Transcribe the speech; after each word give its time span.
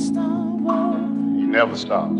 He 0.00 1.46
never 1.46 1.76
stops. 1.76 2.16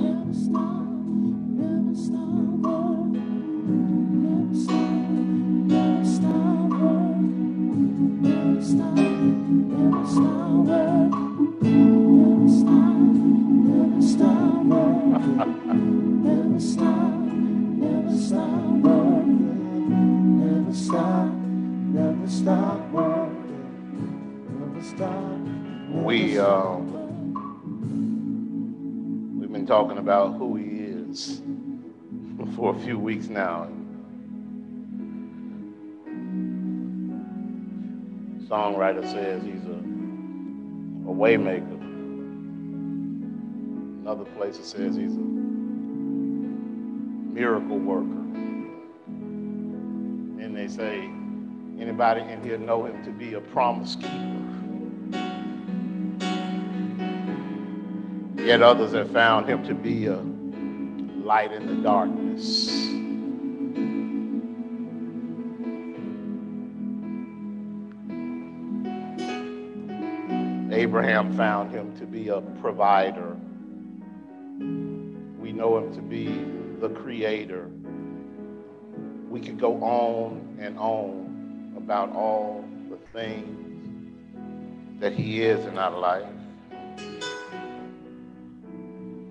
We 25.91 26.39
um, 26.39 26.90
we've 26.90 26.90
been 26.90 26.90
talking 29.71 29.99
about 29.99 30.37
who 30.37 30.57
he 30.57 30.65
is 30.81 31.43
for 32.57 32.75
a 32.75 32.79
few 32.81 32.99
weeks 32.99 33.29
now. 33.29 33.69
Songwriter 38.49 39.05
says 39.05 39.45
he's 39.45 39.65
a, 39.67 39.79
a 41.09 41.15
waymaker. 41.15 41.81
Another 44.01 44.25
place 44.25 44.59
it 44.59 44.65
says 44.65 44.97
he's 44.97 45.15
a 45.15 45.21
miracle 47.33 47.79
worker. 47.79 48.25
And 50.43 50.57
they 50.57 50.67
say 50.67 50.99
anybody 51.81 52.23
in 52.23 52.43
here 52.43 52.59
know 52.59 52.87
him 52.87 53.05
to 53.05 53.13
be 53.13 53.35
a 53.35 53.41
promise 53.41 53.95
keeper. 53.95 54.50
Yet 58.51 58.63
others 58.63 58.91
have 58.95 59.13
found 59.13 59.49
him 59.49 59.63
to 59.69 59.75
be 59.75 60.07
a 60.07 60.17
light 61.25 61.53
in 61.53 61.69
the 61.69 61.75
darkness. 61.85 62.69
Abraham 70.77 71.33
found 71.37 71.71
him 71.71 71.97
to 71.99 72.07
be 72.07 72.27
a 72.27 72.41
provider. 72.61 73.37
We 75.39 75.53
know 75.53 75.79
him 75.79 75.95
to 75.95 76.03
be 76.03 76.27
the 76.81 76.89
creator. 76.89 77.71
We 79.29 79.39
could 79.39 79.61
go 79.61 79.81
on 79.81 80.59
and 80.61 80.77
on 80.77 81.75
about 81.77 82.11
all 82.11 82.65
the 82.91 82.99
things 83.13 84.11
that 85.01 85.13
he 85.13 85.45
is 85.45 85.65
in 85.67 85.79
our 85.79 85.97
life. 85.97 86.27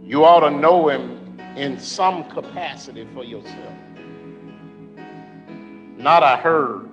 You 0.09 0.25
ought 0.25 0.39
to 0.39 0.49
know 0.49 0.89
him 0.89 1.39
in 1.55 1.79
some 1.79 2.23
capacity 2.31 3.07
for 3.13 3.23
yourself. 3.23 3.75
Not 5.97 6.23
I 6.23 6.35
heard, 6.35 6.89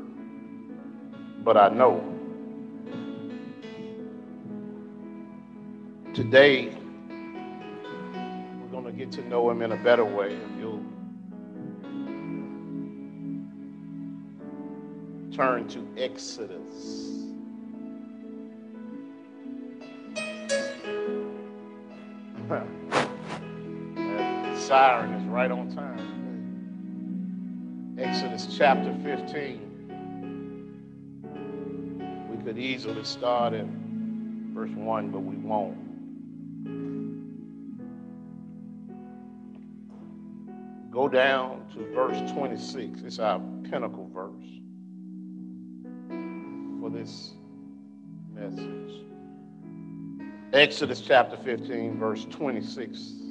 but 1.42 1.56
I 1.56 1.70
know. 1.70 2.04
Today, 6.12 6.76
we're 7.08 8.68
going 8.70 8.84
to 8.84 8.92
get 8.92 9.10
to 9.12 9.26
know 9.26 9.48
him 9.50 9.62
in 9.62 9.72
a 9.72 9.82
better 9.82 10.04
way. 10.04 10.34
If 10.34 10.50
you'll 10.58 10.84
turn 15.34 15.66
to 15.68 15.88
Exodus. 15.96 17.25
Siren 24.66 25.14
is 25.14 25.24
right 25.28 25.52
on 25.52 25.72
time. 25.72 25.96
Exodus 27.96 28.48
chapter 28.58 28.92
15. 29.04 29.60
We 32.28 32.36
could 32.44 32.58
easily 32.58 33.04
start 33.04 33.54
at 33.54 33.64
verse 34.52 34.72
1, 34.72 35.10
but 35.12 35.20
we 35.20 35.36
won't. 35.36 35.78
Go 40.90 41.08
down 41.08 41.64
to 41.74 41.86
verse 41.94 42.18
26. 42.32 43.02
It's 43.02 43.20
our 43.20 43.38
pinnacle 43.70 44.10
verse 44.12 44.32
for 46.80 46.90
this 46.90 47.34
message. 48.34 49.04
Exodus 50.52 51.00
chapter 51.02 51.36
15, 51.36 52.00
verse 52.00 52.26
26 52.30 53.25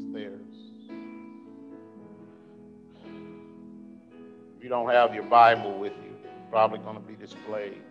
you 4.65 4.69
don't 4.69 4.89
have 4.89 5.13
your 5.13 5.21
Bible 5.21 5.77
with 5.77 5.93
you, 6.03 6.15
it's 6.23 6.49
probably 6.49 6.79
going 6.79 6.95
to 6.95 7.01
be 7.01 7.13
displayed. 7.13 7.83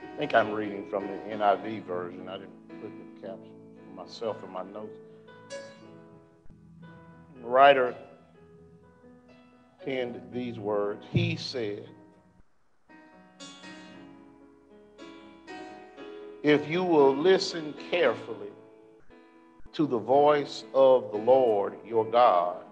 I 0.00 0.16
think 0.16 0.34
I'm 0.34 0.52
reading 0.52 0.88
from 0.88 1.06
the 1.06 1.12
NIV 1.34 1.84
version. 1.84 2.30
I 2.30 2.38
didn't 2.38 2.80
put 2.80 2.90
the 3.20 3.28
caption 3.28 3.52
myself 3.94 4.42
in 4.42 4.50
my 4.52 4.62
notes. 4.62 4.96
The 7.42 7.46
writer 7.46 7.94
penned 9.84 10.22
these 10.32 10.58
words. 10.58 11.04
He 11.10 11.36
said, 11.36 11.86
If 16.42 16.66
you 16.70 16.82
will 16.82 17.14
listen 17.14 17.74
carefully 17.90 18.55
to 19.76 19.86
the 19.86 19.98
voice 19.98 20.64
of 20.72 21.12
the 21.12 21.18
Lord 21.18 21.74
your 21.84 22.06
God 22.06 22.64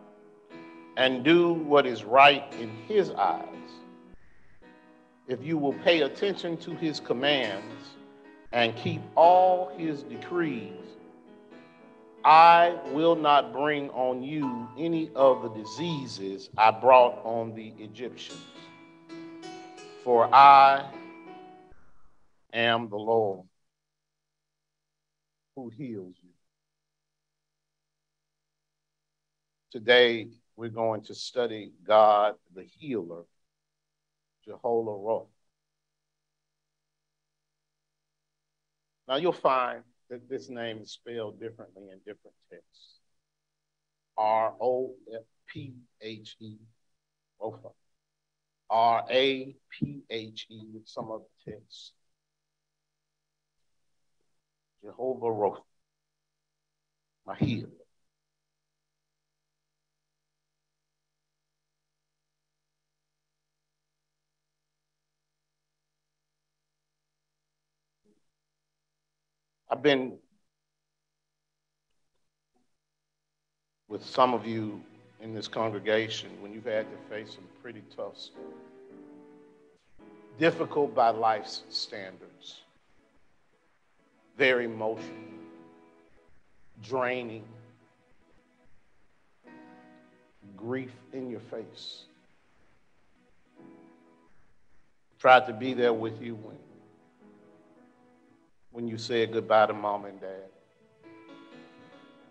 and 0.96 1.22
do 1.22 1.52
what 1.52 1.84
is 1.84 2.02
right 2.02 2.50
in 2.58 2.70
his 2.88 3.10
eyes, 3.10 3.44
if 5.28 5.42
you 5.42 5.58
will 5.58 5.74
pay 5.74 6.00
attention 6.00 6.56
to 6.58 6.70
his 6.74 7.00
commands 7.00 7.88
and 8.52 8.74
keep 8.74 9.02
all 9.16 9.70
his 9.76 10.02
decrees, 10.04 10.72
I 12.24 12.78
will 12.92 13.16
not 13.16 13.52
bring 13.52 13.90
on 13.90 14.22
you 14.22 14.66
any 14.78 15.10
of 15.14 15.42
the 15.42 15.50
diseases 15.50 16.48
I 16.56 16.70
brought 16.70 17.22
on 17.22 17.54
the 17.54 17.74
Egyptians, 17.78 18.40
for 20.02 20.34
I 20.34 20.88
am 22.54 22.88
the 22.88 22.96
Lord 22.96 23.46
who 25.54 25.68
heals 25.68 26.16
Today, 29.74 30.28
we're 30.54 30.68
going 30.68 31.02
to 31.02 31.16
study 31.16 31.72
God 31.84 32.36
the 32.54 32.62
healer 32.62 33.24
Jehovah 34.44 34.92
Rapha. 34.92 35.26
Now 39.08 39.16
you'll 39.16 39.32
find 39.32 39.82
that 40.10 40.28
this 40.28 40.48
name 40.48 40.78
is 40.78 40.92
spelled 40.92 41.40
differently 41.40 41.82
in 41.90 41.98
different 42.06 42.36
texts. 42.52 43.00
R 44.16 44.54
O 44.60 44.94
P 45.48 45.74
H 46.00 46.36
E, 46.38 46.54
Rapha. 47.42 47.72
R 48.70 49.04
A 49.10 49.56
P 49.72 50.02
H 50.08 50.46
E 50.50 50.60
with 50.72 50.86
some 50.86 51.10
other 51.10 51.24
texts. 51.44 51.90
Jehovah 54.84 55.26
Rapha, 55.26 55.62
my 57.26 57.34
healer. 57.34 57.83
I've 69.74 69.82
been 69.82 70.12
with 73.88 74.04
some 74.04 74.32
of 74.32 74.46
you 74.46 74.80
in 75.20 75.34
this 75.34 75.48
congregation 75.48 76.30
when 76.40 76.52
you've 76.52 76.66
had 76.66 76.86
to 76.92 76.96
face 77.12 77.34
some 77.34 77.42
pretty 77.60 77.82
tough 77.96 78.14
difficult 80.38 80.94
by 80.94 81.08
life's 81.08 81.64
standards, 81.70 82.60
very 84.38 84.66
emotional, 84.66 85.08
draining, 86.80 87.42
grief 90.56 90.92
in 91.12 91.28
your 91.28 91.40
face. 91.40 92.04
Tried 95.18 95.48
to 95.48 95.52
be 95.52 95.74
there 95.74 95.92
with 95.92 96.22
you 96.22 96.36
when 96.36 96.63
when 98.74 98.88
you 98.88 98.98
said 98.98 99.32
goodbye 99.32 99.66
to 99.66 99.72
mom 99.72 100.04
and 100.04 100.20
dad 100.20 100.50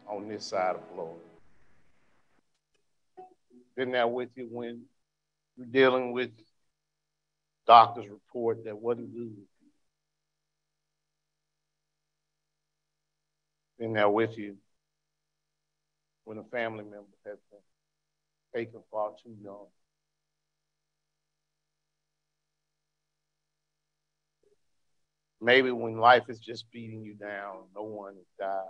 on 0.05 0.27
this 0.27 0.43
side 0.47 0.75
of 0.75 0.81
glory? 0.93 1.15
Been 3.77 3.91
there 3.93 4.09
with 4.09 4.27
you 4.35 4.49
when 4.51 4.81
you're 5.55 5.65
dealing 5.67 6.11
with 6.11 6.31
doctor's 7.65 8.09
report 8.09 8.65
that 8.65 8.77
wasn't 8.77 9.13
good. 9.15 9.37
Been 13.79 13.93
there 13.93 14.09
with 14.09 14.37
you 14.37 14.57
when 16.25 16.39
a 16.39 16.43
family 16.43 16.83
member 16.83 17.07
has 17.25 17.37
been 17.51 17.59
taken 18.53 18.81
far 18.91 19.11
too 19.23 19.33
young. 19.41 19.67
Maybe 25.43 25.71
when 25.71 25.97
life 25.97 26.23
is 26.29 26.39
just 26.39 26.71
beating 26.71 27.03
you 27.03 27.15
down, 27.15 27.65
no 27.75 27.83
one 27.83 28.15
has 28.15 28.25
died. 28.39 28.63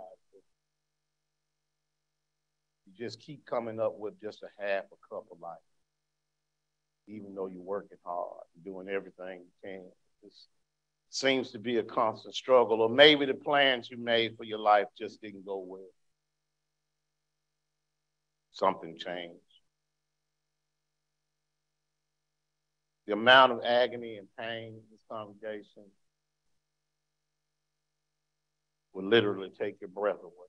You 2.86 2.92
just 2.98 3.20
keep 3.20 3.46
coming 3.46 3.78
up 3.78 3.96
with 3.96 4.20
just 4.20 4.42
a 4.42 4.48
half 4.60 4.82
a 4.86 5.14
cup 5.14 5.24
of 5.30 5.38
life, 5.40 5.56
even 7.06 7.32
though 7.32 7.46
you're 7.46 7.62
working 7.62 7.98
hard, 8.04 8.42
doing 8.64 8.88
everything 8.88 9.42
you 9.42 9.52
can. 9.62 9.84
It 10.24 10.32
seems 11.10 11.52
to 11.52 11.60
be 11.60 11.76
a 11.78 11.82
constant 11.84 12.34
struggle, 12.34 12.82
or 12.82 12.88
maybe 12.88 13.24
the 13.24 13.34
plans 13.34 13.88
you 13.88 13.96
made 13.96 14.36
for 14.36 14.42
your 14.42 14.58
life 14.58 14.86
just 14.98 15.22
didn't 15.22 15.46
go 15.46 15.58
well. 15.58 15.80
Something 18.50 18.98
changed. 18.98 19.38
The 23.06 23.12
amount 23.12 23.52
of 23.52 23.60
agony 23.64 24.16
and 24.16 24.26
pain 24.36 24.68
in 24.74 24.82
this 24.90 25.04
congregation 25.08 25.84
will 28.94 29.04
literally 29.04 29.50
take 29.50 29.80
your 29.80 29.88
breath 29.90 30.22
away. 30.22 30.48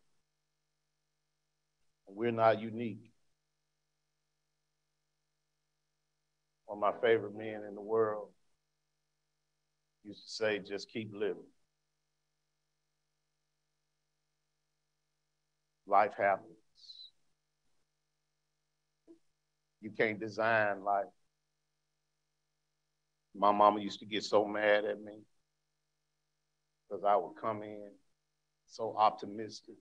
And 2.07 2.15
we're 2.15 2.31
not 2.31 2.62
unique. 2.62 3.12
One 6.68 6.77
of 6.77 6.95
my 6.95 7.01
favorite 7.01 7.36
men 7.36 7.63
in 7.68 7.75
the 7.75 7.81
world 7.81 8.30
used 10.03 10.24
to 10.24 10.30
say, 10.30 10.59
just 10.59 10.89
keep 10.89 11.12
living. 11.13 11.44
Life 15.88 16.13
happens. 16.18 16.50
You 19.81 19.91
can't 19.91 20.19
design 20.19 20.83
life. 20.83 21.06
My 23.36 23.51
mama 23.51 23.81
used 23.81 24.00
to 24.00 24.06
get 24.06 24.24
so 24.24 24.45
mad 24.45 24.86
at 24.86 25.01
me 25.01 25.19
because 26.89 27.03
I 27.03 27.15
would 27.15 27.33
come 27.41 27.63
in 27.63 27.89
so 28.75 28.95
optimistic. 28.98 29.75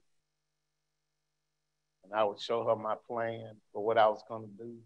And 2.04 2.12
I 2.14 2.22
would 2.24 2.40
show 2.40 2.64
her 2.64 2.76
my 2.76 2.94
plan 2.94 3.60
for 3.72 3.84
what 3.84 3.98
I 3.98 4.08
was 4.08 4.22
going 4.28 4.42
to 4.48 4.64
do. 4.64 4.78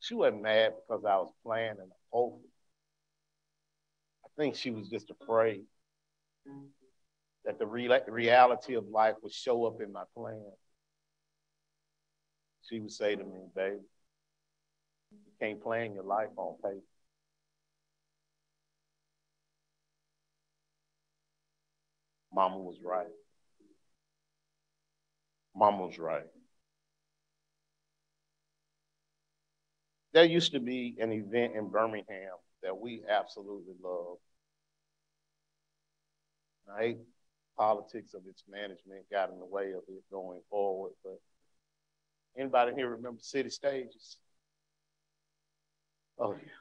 She 0.00 0.14
wasn't 0.14 0.42
mad 0.42 0.74
because 0.76 1.04
I 1.04 1.16
was 1.18 1.32
planning 1.44 1.80
and 1.80 1.92
hoping. 2.10 2.50
I 4.24 4.28
think 4.36 4.56
she 4.56 4.70
was 4.70 4.88
just 4.88 5.10
afraid 5.10 5.66
that 7.44 7.58
the 7.58 7.66
re- 7.66 8.00
reality 8.08 8.74
of 8.74 8.86
life 8.88 9.16
would 9.22 9.32
show 9.32 9.64
up 9.66 9.80
in 9.80 9.92
my 9.92 10.04
plan. 10.14 10.42
She 12.62 12.80
would 12.80 12.92
say 12.92 13.16
to 13.16 13.24
me, 13.24 13.48
baby, 13.54 13.80
you 15.12 15.32
can't 15.40 15.62
plan 15.62 15.94
your 15.94 16.04
life 16.04 16.30
on 16.36 16.56
paper. 16.62 16.84
Mama 22.40 22.56
was 22.56 22.78
right. 22.82 23.04
Mama 25.54 25.84
was 25.84 25.98
right. 25.98 26.24
There 30.14 30.24
used 30.24 30.52
to 30.52 30.58
be 30.58 30.96
an 31.00 31.12
event 31.12 31.54
in 31.54 31.68
Birmingham 31.68 32.38
that 32.62 32.78
we 32.78 33.02
absolutely 33.06 33.74
love. 33.84 34.16
I 36.74 36.80
hate 36.80 36.98
politics 37.58 38.14
of 38.14 38.22
its 38.26 38.42
management 38.50 39.04
got 39.12 39.28
in 39.28 39.38
the 39.38 39.44
way 39.44 39.72
of 39.72 39.82
it 39.86 40.02
going 40.10 40.40
forward, 40.48 40.92
but 41.04 41.20
anybody 42.38 42.72
here 42.74 42.88
remember 42.88 43.20
City 43.20 43.50
Stages? 43.50 44.16
Oh 46.18 46.32
yeah. 46.32 46.59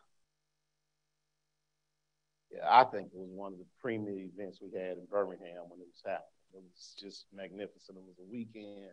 I 2.68 2.84
think 2.84 3.08
it 3.08 3.18
was 3.20 3.30
one 3.32 3.54
of 3.54 3.60
the 3.60 3.66
premier 3.82 4.18
events 4.18 4.60
we 4.62 4.78
had 4.78 4.98
in 4.98 5.06
Birmingham 5.10 5.70
when 5.70 5.80
it 5.80 5.88
was 5.88 6.02
happening. 6.06 6.24
It 6.54 6.64
was 6.64 6.96
just 7.00 7.26
magnificent. 7.34 7.98
It 7.98 8.04
was 8.08 8.20
a 8.20 8.32
weekend 8.32 8.90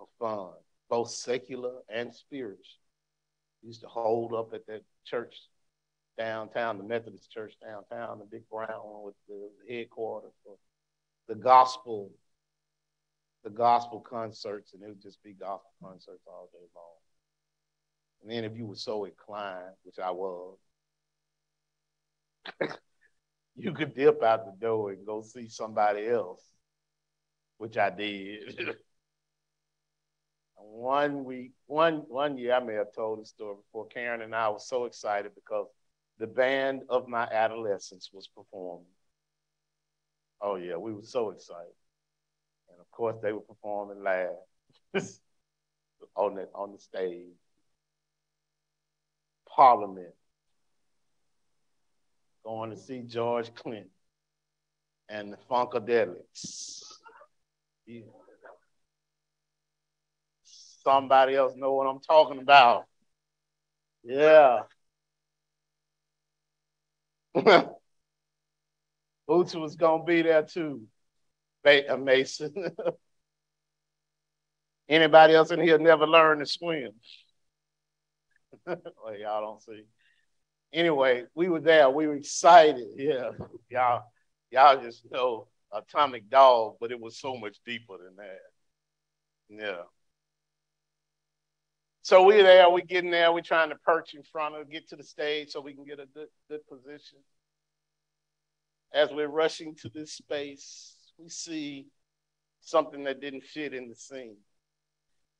of 0.00 0.08
fun, 0.18 0.52
both 0.88 1.10
secular 1.10 1.80
and 1.88 2.14
spiritual. 2.14 2.64
Used 3.62 3.82
to 3.82 3.88
hold 3.88 4.32
up 4.32 4.54
at 4.54 4.66
that 4.68 4.82
church 5.04 5.36
downtown, 6.16 6.78
the 6.78 6.84
Methodist 6.84 7.30
church 7.30 7.54
downtown, 7.62 8.18
the 8.18 8.24
big 8.24 8.48
brown 8.48 8.68
one 8.68 9.04
with 9.04 9.14
the 9.28 9.50
headquarters 9.68 10.32
for 10.44 10.56
the 11.28 11.34
gospel, 11.34 12.10
the 13.44 13.50
gospel 13.50 14.00
concerts, 14.00 14.72
and 14.72 14.82
it 14.82 14.88
would 14.88 15.02
just 15.02 15.22
be 15.22 15.32
gospel 15.34 15.70
concerts 15.82 16.24
all 16.26 16.48
day 16.52 16.66
long. 16.74 16.84
And 18.22 18.30
then 18.30 18.44
if 18.44 18.56
you 18.56 18.66
were 18.66 18.76
so 18.76 19.04
inclined, 19.04 19.74
which 19.82 19.98
I 19.98 20.10
was, 20.10 20.56
you 23.56 23.72
could 23.72 23.94
dip 23.94 24.22
out 24.22 24.46
the 24.46 24.52
door 24.60 24.90
and 24.92 25.06
go 25.06 25.22
see 25.22 25.48
somebody 25.48 26.06
else, 26.08 26.42
which 27.58 27.76
I 27.76 27.90
did. 27.90 28.58
one 30.56 31.24
week, 31.24 31.52
one 31.66 32.04
one 32.08 32.38
year, 32.38 32.54
I 32.54 32.60
may 32.60 32.74
have 32.74 32.92
told 32.94 33.20
the 33.20 33.26
story 33.26 33.56
before. 33.56 33.86
Karen 33.88 34.22
and 34.22 34.34
I 34.34 34.48
were 34.50 34.58
so 34.58 34.84
excited 34.84 35.32
because 35.34 35.66
the 36.18 36.26
band 36.26 36.82
of 36.88 37.08
my 37.08 37.24
adolescence 37.24 38.10
was 38.12 38.28
performing. 38.28 38.86
Oh 40.40 40.56
yeah, 40.56 40.76
we 40.76 40.92
were 40.92 41.02
so 41.02 41.30
excited, 41.30 41.72
and 42.70 42.80
of 42.80 42.90
course 42.90 43.16
they 43.22 43.32
were 43.32 43.40
performing 43.40 44.02
live 44.02 44.30
on 46.16 46.34
the 46.34 46.48
on 46.54 46.72
the 46.72 46.78
stage. 46.78 47.36
Parliament 49.48 50.14
going 52.44 52.70
to 52.70 52.76
see 52.76 53.02
George 53.02 53.54
Clinton 53.54 53.90
and 55.08 55.32
the 55.32 55.38
Funkadelics. 55.50 56.82
Yeah. 57.86 58.02
Somebody 60.44 61.34
else 61.34 61.54
know 61.56 61.74
what 61.74 61.86
I'm 61.86 62.00
talking 62.00 62.40
about. 62.40 62.84
Yeah. 64.02 64.60
Boots 69.28 69.54
was 69.54 69.76
gonna 69.76 70.04
be 70.04 70.22
there 70.22 70.42
too. 70.42 70.82
Beta 71.62 71.94
uh, 71.94 71.96
Mason. 71.96 72.52
Anybody 74.88 75.34
else 75.34 75.52
in 75.52 75.60
here 75.60 75.78
never 75.78 76.06
learned 76.06 76.40
to 76.40 76.46
swim? 76.46 76.90
well, 78.66 79.16
y'all 79.16 79.40
don't 79.40 79.62
see 79.62 79.84
anyway, 80.72 81.24
we 81.34 81.48
were 81.48 81.60
there. 81.60 81.90
We 81.90 82.06
were 82.06 82.16
excited. 82.16 82.86
Yeah, 82.96 83.30
y'all, 83.68 84.04
y'all 84.50 84.80
just 84.82 85.10
know 85.10 85.48
Atomic 85.72 86.28
Dog, 86.30 86.76
but 86.80 86.90
it 86.92 87.00
was 87.00 87.18
so 87.18 87.36
much 87.36 87.58
deeper 87.64 87.96
than 87.98 88.16
that. 88.16 89.64
Yeah. 89.64 89.82
So 92.02 92.24
we're 92.24 92.42
there. 92.42 92.70
We're 92.70 92.80
getting 92.80 93.10
there. 93.10 93.32
We're 93.32 93.42
trying 93.42 93.68
to 93.68 93.76
perch 93.76 94.14
in 94.14 94.22
front 94.22 94.56
of, 94.56 94.70
get 94.70 94.88
to 94.88 94.96
the 94.96 95.04
stage 95.04 95.50
so 95.50 95.60
we 95.60 95.74
can 95.74 95.84
get 95.84 96.00
a 96.00 96.06
good, 96.06 96.28
good 96.48 96.66
position. 96.66 97.18
As 98.92 99.10
we're 99.10 99.28
rushing 99.28 99.76
to 99.76 99.88
this 99.90 100.12
space, 100.12 100.96
we 101.18 101.28
see 101.28 101.86
something 102.60 103.04
that 103.04 103.20
didn't 103.20 103.44
fit 103.44 103.74
in 103.74 103.88
the 103.88 103.94
scene. 103.94 104.36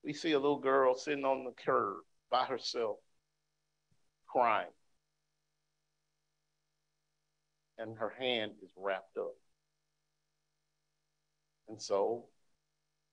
We 0.04 0.12
see 0.12 0.32
a 0.32 0.38
little 0.38 0.58
girl 0.58 0.94
sitting 0.94 1.24
on 1.24 1.44
the 1.44 1.52
curb 1.52 1.96
by 2.30 2.44
herself, 2.44 2.98
crying. 4.26 4.68
And 7.80 7.96
her 7.96 8.12
hand 8.18 8.52
is 8.62 8.70
wrapped 8.76 9.16
up. 9.16 9.34
And 11.68 11.80
so, 11.80 12.26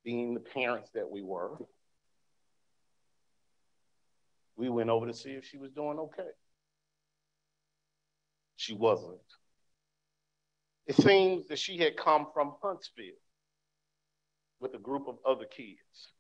being 0.04 0.34
the 0.34 0.40
parents 0.40 0.90
that 0.94 1.10
we 1.10 1.22
were, 1.22 1.58
we 4.56 4.70
went 4.70 4.90
over 4.90 5.08
to 5.08 5.14
see 5.14 5.32
if 5.32 5.46
she 5.46 5.58
was 5.58 5.72
doing 5.72 6.00
okay. 6.00 6.30
She 8.56 8.74
wasn't. 8.74 9.20
It 10.88 10.96
seems 10.96 11.48
that 11.48 11.60
she 11.60 11.78
had 11.78 11.96
come 11.96 12.28
from 12.34 12.54
Huntsville 12.62 13.22
with 14.60 14.74
a 14.74 14.80
group 14.80 15.08
of 15.08 15.18
other 15.26 15.46
kids. 15.46 16.12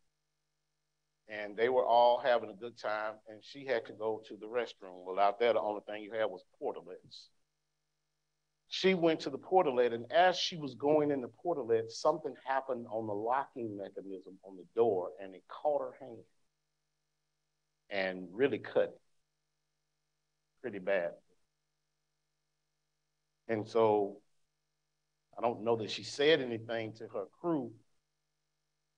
And 1.29 1.57
they 1.57 1.67
were 1.67 1.85
all 1.85 2.21
having 2.23 2.49
a 2.49 2.53
good 2.53 2.77
time, 2.77 3.13
and 3.27 3.43
she 3.43 3.65
had 3.65 3.85
to 3.87 3.93
go 3.93 4.21
to 4.27 4.37
the 4.37 4.45
restroom. 4.45 5.03
Well, 5.03 5.19
out 5.19 5.39
there, 5.39 5.53
the 5.53 5.59
only 5.59 5.81
thing 5.85 6.03
you 6.03 6.11
had 6.13 6.25
was 6.25 6.43
portalets 6.61 7.27
she 8.69 8.93
went 8.93 9.21
to 9.21 9.29
the 9.29 9.37
portalet, 9.37 9.93
and 9.93 10.11
as 10.11 10.37
she 10.37 10.57
was 10.57 10.75
going 10.75 11.11
in 11.11 11.21
the 11.21 11.31
portalet, 11.43 11.89
something 11.89 12.33
happened 12.45 12.85
on 12.91 13.07
the 13.07 13.13
locking 13.13 13.77
mechanism 13.77 14.37
on 14.43 14.57
the 14.57 14.65
door, 14.75 15.09
and 15.21 15.33
it 15.33 15.43
caught 15.47 15.81
her 15.81 15.93
hand 15.99 16.17
and 17.89 18.27
really 18.31 18.59
cut 18.59 18.83
it 18.83 19.01
pretty 20.61 20.79
bad. 20.79 21.11
And 23.47 23.67
so 23.67 24.17
I 25.37 25.41
don't 25.41 25.63
know 25.63 25.77
that 25.77 25.89
she 25.89 26.03
said 26.03 26.41
anything 26.41 26.93
to 26.95 27.03
her 27.07 27.25
crew, 27.39 27.71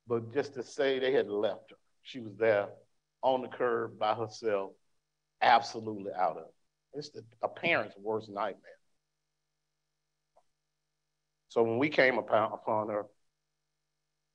but 0.08 0.34
just 0.34 0.56
to 0.56 0.64
say 0.64 0.98
they 0.98 1.12
had 1.12 1.30
left 1.30 1.70
her. 1.70 1.78
She 2.02 2.20
was 2.20 2.36
there 2.38 2.70
on 3.22 3.44
the 3.44 3.48
curb 3.50 4.00
by 4.00 4.16
herself, 4.16 4.72
absolutely 5.42 6.12
out 6.18 6.38
of 6.38 6.46
it. 6.46 6.54
It's 6.94 7.10
the, 7.10 7.24
a 7.44 7.48
parent's 7.48 7.96
worst 7.98 8.30
nightmare. 8.30 8.79
So 11.50 11.64
when 11.64 11.78
we 11.80 11.90
came 11.90 12.18
upon, 12.18 12.54
upon 12.54 12.90
her, 12.90 13.06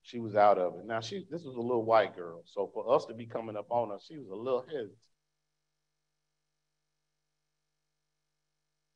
she 0.03 0.19
was 0.21 0.35
out 0.37 0.59
of 0.59 0.75
it. 0.79 0.85
Now 0.85 1.01
she 1.01 1.27
this 1.31 1.45
was 1.45 1.57
a 1.57 1.61
little 1.61 1.85
white 1.85 2.15
girl, 2.15 2.43
so 2.45 2.71
for 2.75 2.95
us 2.95 3.07
to 3.07 3.15
be 3.15 3.27
coming 3.27 3.57
up 3.57 3.67
on 3.71 3.91
her, 3.91 3.99
she 4.07 4.19
was 4.19 4.29
a 4.29 4.35
little 4.35 4.65
hesitant. 4.67 4.93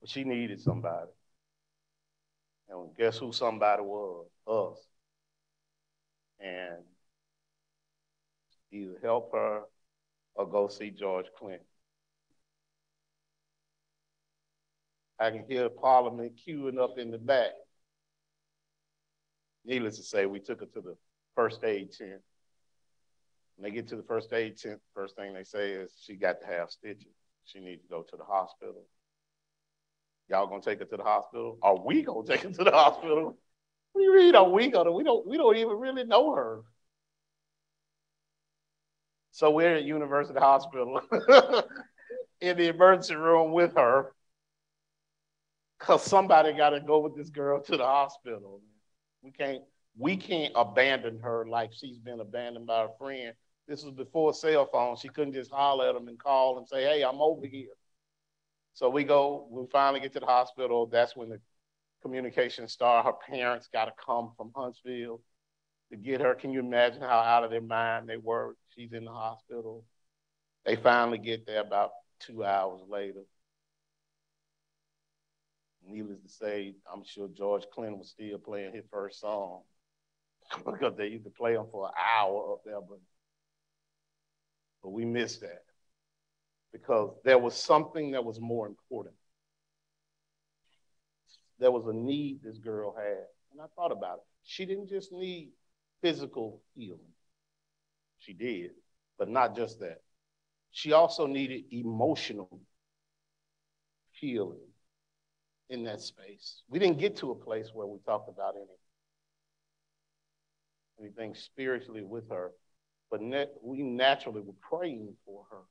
But 0.00 0.10
she 0.10 0.24
needed 0.24 0.60
somebody. 0.60 1.10
And 2.68 2.94
guess 2.96 3.18
who 3.18 3.32
somebody 3.32 3.82
was? 3.82 4.26
Us. 4.46 4.86
And 6.40 6.84
either 8.70 8.98
help 9.02 9.32
her 9.32 9.62
or 10.34 10.46
go 10.48 10.68
see 10.68 10.90
George 10.90 11.26
Clinton. 11.38 11.66
I 15.18 15.30
can 15.30 15.44
hear 15.48 15.68
Parliament 15.68 16.32
queuing 16.46 16.78
up 16.78 16.98
in 16.98 17.10
the 17.10 17.18
back. 17.18 17.52
Needless 19.64 19.96
to 19.96 20.02
say, 20.02 20.26
we 20.26 20.40
took 20.40 20.60
her 20.60 20.66
to 20.66 20.80
the 20.80 20.96
first 21.34 21.62
aid 21.64 21.92
tent. 21.92 22.20
When 23.56 23.70
they 23.70 23.74
get 23.74 23.88
to 23.88 23.96
the 23.96 24.02
first 24.02 24.32
aid 24.32 24.56
tent, 24.56 24.80
first 24.94 25.16
thing 25.16 25.34
they 25.34 25.44
say 25.44 25.72
is 25.72 25.92
she 26.00 26.14
got 26.14 26.40
to 26.40 26.46
have 26.46 26.70
stitches. 26.70 27.14
She 27.44 27.60
needs 27.60 27.82
to 27.82 27.88
go 27.88 28.02
to 28.02 28.16
the 28.16 28.24
hospital. 28.24 28.84
Y'all 30.28 30.46
gonna 30.46 30.60
take 30.60 30.78
her 30.80 30.84
to 30.84 30.96
the 30.96 31.02
hospital? 31.02 31.58
Are 31.62 31.78
we 31.78 32.02
gonna 32.02 32.26
take 32.26 32.42
her 32.42 32.50
to 32.50 32.64
the 32.64 32.70
hospital? 32.70 33.38
What 33.92 34.02
do? 34.02 34.36
Are 34.36 34.48
we 34.50 34.68
gonna? 34.68 34.92
We 34.92 35.02
don't. 35.02 35.26
We 35.26 35.36
don't 35.38 35.56
even 35.56 35.78
really 35.78 36.04
know 36.04 36.34
her. 36.34 36.60
So 39.32 39.50
we're 39.50 39.76
at 39.76 39.84
University 39.84 40.38
Hospital 40.38 41.00
in 42.40 42.56
the 42.56 42.68
emergency 42.68 43.14
room 43.14 43.52
with 43.52 43.74
her 43.76 44.12
because 45.78 46.02
somebody 46.02 46.52
got 46.54 46.70
to 46.70 46.80
go 46.80 46.98
with 46.98 47.16
this 47.16 47.30
girl 47.30 47.62
to 47.62 47.76
the 47.76 47.84
hospital. 47.84 48.60
We 49.22 49.30
can't 49.30 49.62
we 49.96 50.16
can't 50.16 50.52
abandon 50.54 51.18
her 51.20 51.46
like 51.46 51.72
she's 51.72 51.98
been 51.98 52.20
abandoned 52.20 52.66
by 52.66 52.84
a 52.84 52.88
friend. 52.98 53.34
This 53.66 53.82
was 53.82 53.92
before 53.94 54.32
cell 54.32 54.66
phones. 54.72 55.00
She 55.00 55.08
couldn't 55.08 55.34
just 55.34 55.50
holler 55.50 55.88
at 55.88 55.94
them 55.94 56.08
and 56.08 56.18
call 56.18 56.58
and 56.58 56.66
say, 56.68 56.84
"Hey, 56.84 57.02
I'm 57.02 57.20
over 57.20 57.46
here." 57.46 57.74
So 58.74 58.88
we 58.88 59.04
go. 59.04 59.48
We 59.50 59.66
finally 59.72 60.00
get 60.00 60.12
to 60.14 60.20
the 60.20 60.26
hospital. 60.26 60.86
That's 60.86 61.16
when 61.16 61.30
the 61.30 61.40
communication 62.02 62.68
started. 62.68 63.08
Her 63.08 63.16
parents 63.28 63.68
got 63.72 63.86
to 63.86 63.92
come 64.04 64.32
from 64.36 64.52
Huntsville 64.54 65.20
to 65.90 65.96
get 65.96 66.20
her. 66.20 66.34
Can 66.34 66.52
you 66.52 66.60
imagine 66.60 67.02
how 67.02 67.18
out 67.18 67.44
of 67.44 67.50
their 67.50 67.60
mind 67.60 68.08
they 68.08 68.16
were? 68.16 68.54
She's 68.74 68.92
in 68.92 69.04
the 69.04 69.12
hospital. 69.12 69.84
They 70.64 70.76
finally 70.76 71.18
get 71.18 71.46
there 71.46 71.60
about 71.60 71.90
two 72.20 72.44
hours 72.44 72.80
later. 72.88 73.22
Needless 75.88 76.20
to 76.20 76.28
say, 76.28 76.74
I'm 76.92 77.02
sure 77.04 77.28
George 77.28 77.64
Clinton 77.72 77.98
was 77.98 78.10
still 78.10 78.38
playing 78.38 78.74
his 78.74 78.84
first 78.90 79.20
song 79.20 79.62
because 80.66 80.94
they 80.96 81.08
used 81.08 81.24
to 81.24 81.30
play 81.30 81.54
them 81.54 81.66
for 81.70 81.86
an 81.86 81.92
hour 82.20 82.52
up 82.52 82.60
there, 82.64 82.80
but, 82.80 82.98
but 84.82 84.90
we 84.90 85.04
missed 85.04 85.40
that 85.40 85.62
because 86.72 87.14
there 87.24 87.38
was 87.38 87.54
something 87.54 88.10
that 88.12 88.24
was 88.24 88.38
more 88.40 88.66
important. 88.66 89.14
There 91.58 91.72
was 91.72 91.86
a 91.86 91.92
need 91.92 92.40
this 92.42 92.58
girl 92.58 92.94
had, 92.94 93.24
and 93.52 93.60
I 93.60 93.66
thought 93.74 93.92
about 93.92 94.18
it. 94.18 94.24
She 94.44 94.66
didn't 94.66 94.88
just 94.88 95.10
need 95.12 95.50
physical 96.02 96.60
healing. 96.74 97.00
She 98.18 98.32
did, 98.34 98.72
but 99.18 99.28
not 99.28 99.56
just 99.56 99.80
that. 99.80 100.02
She 100.70 100.92
also 100.92 101.26
needed 101.26 101.64
emotional 101.72 102.60
healing 104.12 104.67
in 105.70 105.84
that 105.84 106.00
space. 106.00 106.62
We 106.68 106.78
didn't 106.78 106.98
get 106.98 107.16
to 107.18 107.30
a 107.30 107.34
place 107.34 107.70
where 107.72 107.86
we 107.86 107.98
talked 108.06 108.28
about 108.28 108.54
any, 108.56 108.66
anything 111.00 111.34
spiritually 111.34 112.02
with 112.02 112.28
her, 112.30 112.52
but 113.10 113.20
we 113.62 113.82
naturally 113.82 114.40
were 114.40 114.54
praying 114.60 115.14
for 115.24 115.44
her 115.50 115.62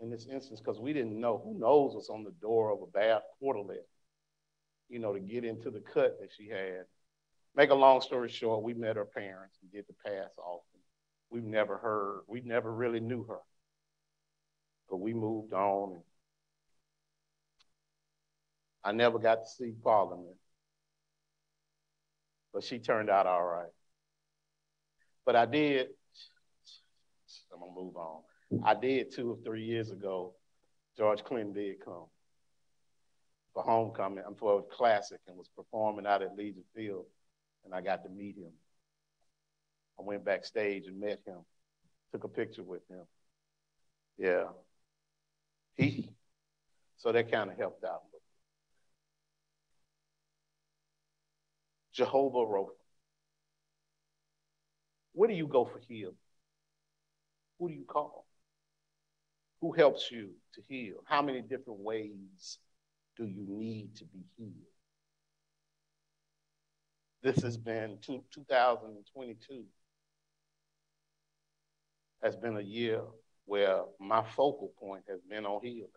in 0.00 0.10
this 0.10 0.26
instance 0.26 0.60
because 0.60 0.80
we 0.80 0.92
didn't 0.92 1.18
know 1.18 1.40
who 1.44 1.58
knows 1.58 1.94
what's 1.94 2.08
on 2.08 2.24
the 2.24 2.34
door 2.40 2.70
of 2.70 2.82
a 2.82 2.86
bad 2.86 3.22
portalet, 3.42 3.84
you 4.88 4.98
know, 4.98 5.12
to 5.12 5.20
get 5.20 5.44
into 5.44 5.70
the 5.70 5.80
cut 5.80 6.18
that 6.20 6.30
she 6.36 6.48
had. 6.48 6.84
Make 7.54 7.70
a 7.70 7.74
long 7.74 8.00
story 8.00 8.28
short, 8.28 8.62
we 8.62 8.74
met 8.74 8.96
her 8.96 9.04
parents 9.04 9.58
and 9.60 9.70
did 9.70 9.84
the 9.86 10.10
pass 10.10 10.30
off. 10.38 10.62
We've 11.30 11.44
never 11.44 11.78
heard, 11.78 12.22
we 12.26 12.40
never 12.40 12.72
really 12.72 13.00
knew 13.00 13.24
her. 13.24 13.38
But 14.90 14.98
we 14.98 15.14
moved 15.14 15.52
on. 15.52 15.94
And 15.94 16.02
I 18.84 18.92
never 18.92 19.18
got 19.18 19.44
to 19.44 19.48
see 19.48 19.72
Parliament. 19.82 20.36
But 22.52 22.64
she 22.64 22.78
turned 22.78 23.08
out 23.08 23.26
all 23.26 23.44
right. 23.44 23.72
But 25.24 25.36
I 25.36 25.46
did, 25.46 25.88
I'm 27.52 27.60
to 27.60 27.74
move 27.74 27.96
on. 27.96 28.22
I 28.64 28.74
did 28.74 29.12
two 29.12 29.30
or 29.32 29.38
three 29.44 29.64
years 29.64 29.90
ago. 29.90 30.34
George 30.96 31.24
Clinton 31.24 31.54
did 31.54 31.76
come 31.82 32.06
for 33.54 33.62
homecoming, 33.62 34.24
I'm 34.26 34.34
for 34.34 34.58
a 34.58 34.62
classic, 34.62 35.20
and 35.26 35.36
was 35.36 35.48
performing 35.56 36.06
out 36.06 36.22
at 36.22 36.36
Legion 36.36 36.64
Field 36.74 37.06
and 37.64 37.74
I 37.74 37.80
got 37.80 38.02
to 38.04 38.10
meet 38.10 38.36
him. 38.36 38.52
I 39.98 40.02
went 40.02 40.24
backstage 40.24 40.86
and 40.86 40.98
met 40.98 41.20
him, 41.26 41.38
took 42.12 42.24
a 42.24 42.28
picture 42.28 42.62
with 42.62 42.82
him. 42.88 43.04
Yeah. 44.18 44.44
He, 45.76 46.10
so 46.96 47.12
that 47.12 47.30
kind 47.30 47.50
of 47.50 47.56
helped 47.56 47.84
out. 47.84 48.02
Jehovah 51.92 52.38
Rapha. 52.38 52.70
Where 55.12 55.28
do 55.28 55.34
you 55.34 55.46
go 55.46 55.64
for 55.64 55.80
healing? 55.86 56.16
Who 57.58 57.68
do 57.68 57.74
you 57.74 57.84
call? 57.84 58.26
Who 59.60 59.72
helps 59.72 60.10
you 60.10 60.30
to 60.54 60.62
heal? 60.68 60.96
How 61.04 61.22
many 61.22 61.42
different 61.42 61.80
ways 61.80 62.58
do 63.16 63.24
you 63.24 63.44
need 63.46 63.94
to 63.96 64.04
be 64.06 64.24
healed? 64.36 64.52
This 67.22 67.42
has 67.44 67.56
been 67.56 67.98
two, 68.00 68.24
2022 68.34 69.64
has 72.22 72.36
been 72.36 72.56
a 72.56 72.60
year 72.60 73.02
where 73.44 73.82
my 74.00 74.22
focal 74.22 74.72
point 74.78 75.04
has 75.08 75.20
been 75.28 75.44
on 75.44 75.60
healing. 75.62 75.88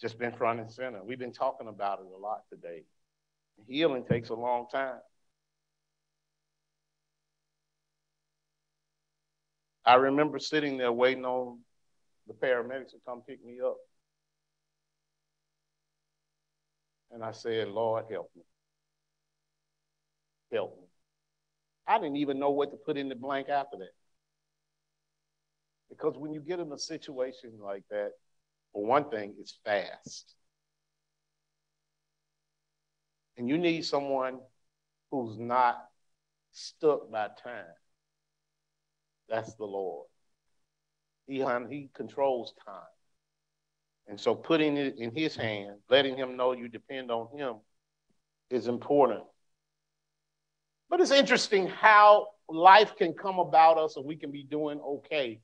Just 0.00 0.18
been 0.18 0.32
front 0.32 0.60
and 0.60 0.70
center. 0.70 1.02
We've 1.02 1.18
been 1.18 1.32
talking 1.32 1.68
about 1.68 2.00
it 2.00 2.06
a 2.06 2.18
lot 2.18 2.42
today. 2.50 2.82
Healing 3.66 4.04
takes 4.04 4.30
a 4.30 4.34
long 4.34 4.66
time. 4.70 4.98
I 9.86 9.94
remember 9.94 10.38
sitting 10.38 10.78
there 10.78 10.92
waiting 10.92 11.24
on 11.24 11.58
the 12.26 12.34
paramedics 12.34 12.90
to 12.90 12.96
come 13.06 13.22
pick 13.26 13.44
me 13.44 13.58
up. 13.64 13.76
And 17.12 17.22
I 17.22 17.32
said, 17.32 17.68
Lord, 17.68 18.06
help 18.10 18.30
me. 18.34 18.42
Help 20.52 20.76
me. 20.80 20.86
I 21.86 21.98
didn't 21.98 22.16
even 22.16 22.38
know 22.38 22.50
what 22.50 22.70
to 22.70 22.76
put 22.76 22.96
in 22.96 23.08
the 23.08 23.14
blank 23.14 23.48
after 23.48 23.76
that. 23.76 23.92
Because 25.90 26.14
when 26.16 26.32
you 26.32 26.40
get 26.40 26.60
in 26.60 26.72
a 26.72 26.78
situation 26.78 27.52
like 27.62 27.84
that, 27.90 28.12
for 28.74 28.84
one 28.84 29.08
thing, 29.08 29.34
it's 29.38 29.58
fast. 29.64 30.34
And 33.38 33.48
you 33.48 33.56
need 33.56 33.84
someone 33.84 34.40
who's 35.10 35.38
not 35.38 35.78
stuck 36.52 37.10
by 37.10 37.28
time. 37.42 37.64
That's 39.28 39.54
the 39.54 39.64
Lord. 39.64 40.06
He, 41.26 41.44
he 41.70 41.88
controls 41.94 42.52
time. 42.66 42.82
And 44.08 44.20
so 44.20 44.34
putting 44.34 44.76
it 44.76 44.98
in 44.98 45.14
his 45.14 45.34
hand, 45.34 45.78
letting 45.88 46.16
him 46.16 46.36
know 46.36 46.52
you 46.52 46.68
depend 46.68 47.10
on 47.10 47.28
him 47.36 47.54
is 48.50 48.66
important. 48.66 49.22
But 50.90 51.00
it's 51.00 51.10
interesting 51.10 51.68
how 51.68 52.26
life 52.48 52.96
can 52.96 53.14
come 53.14 53.38
about 53.38 53.78
us 53.78 53.96
and 53.96 54.04
we 54.04 54.16
can 54.16 54.30
be 54.30 54.42
doing 54.44 54.80
okay. 54.80 55.40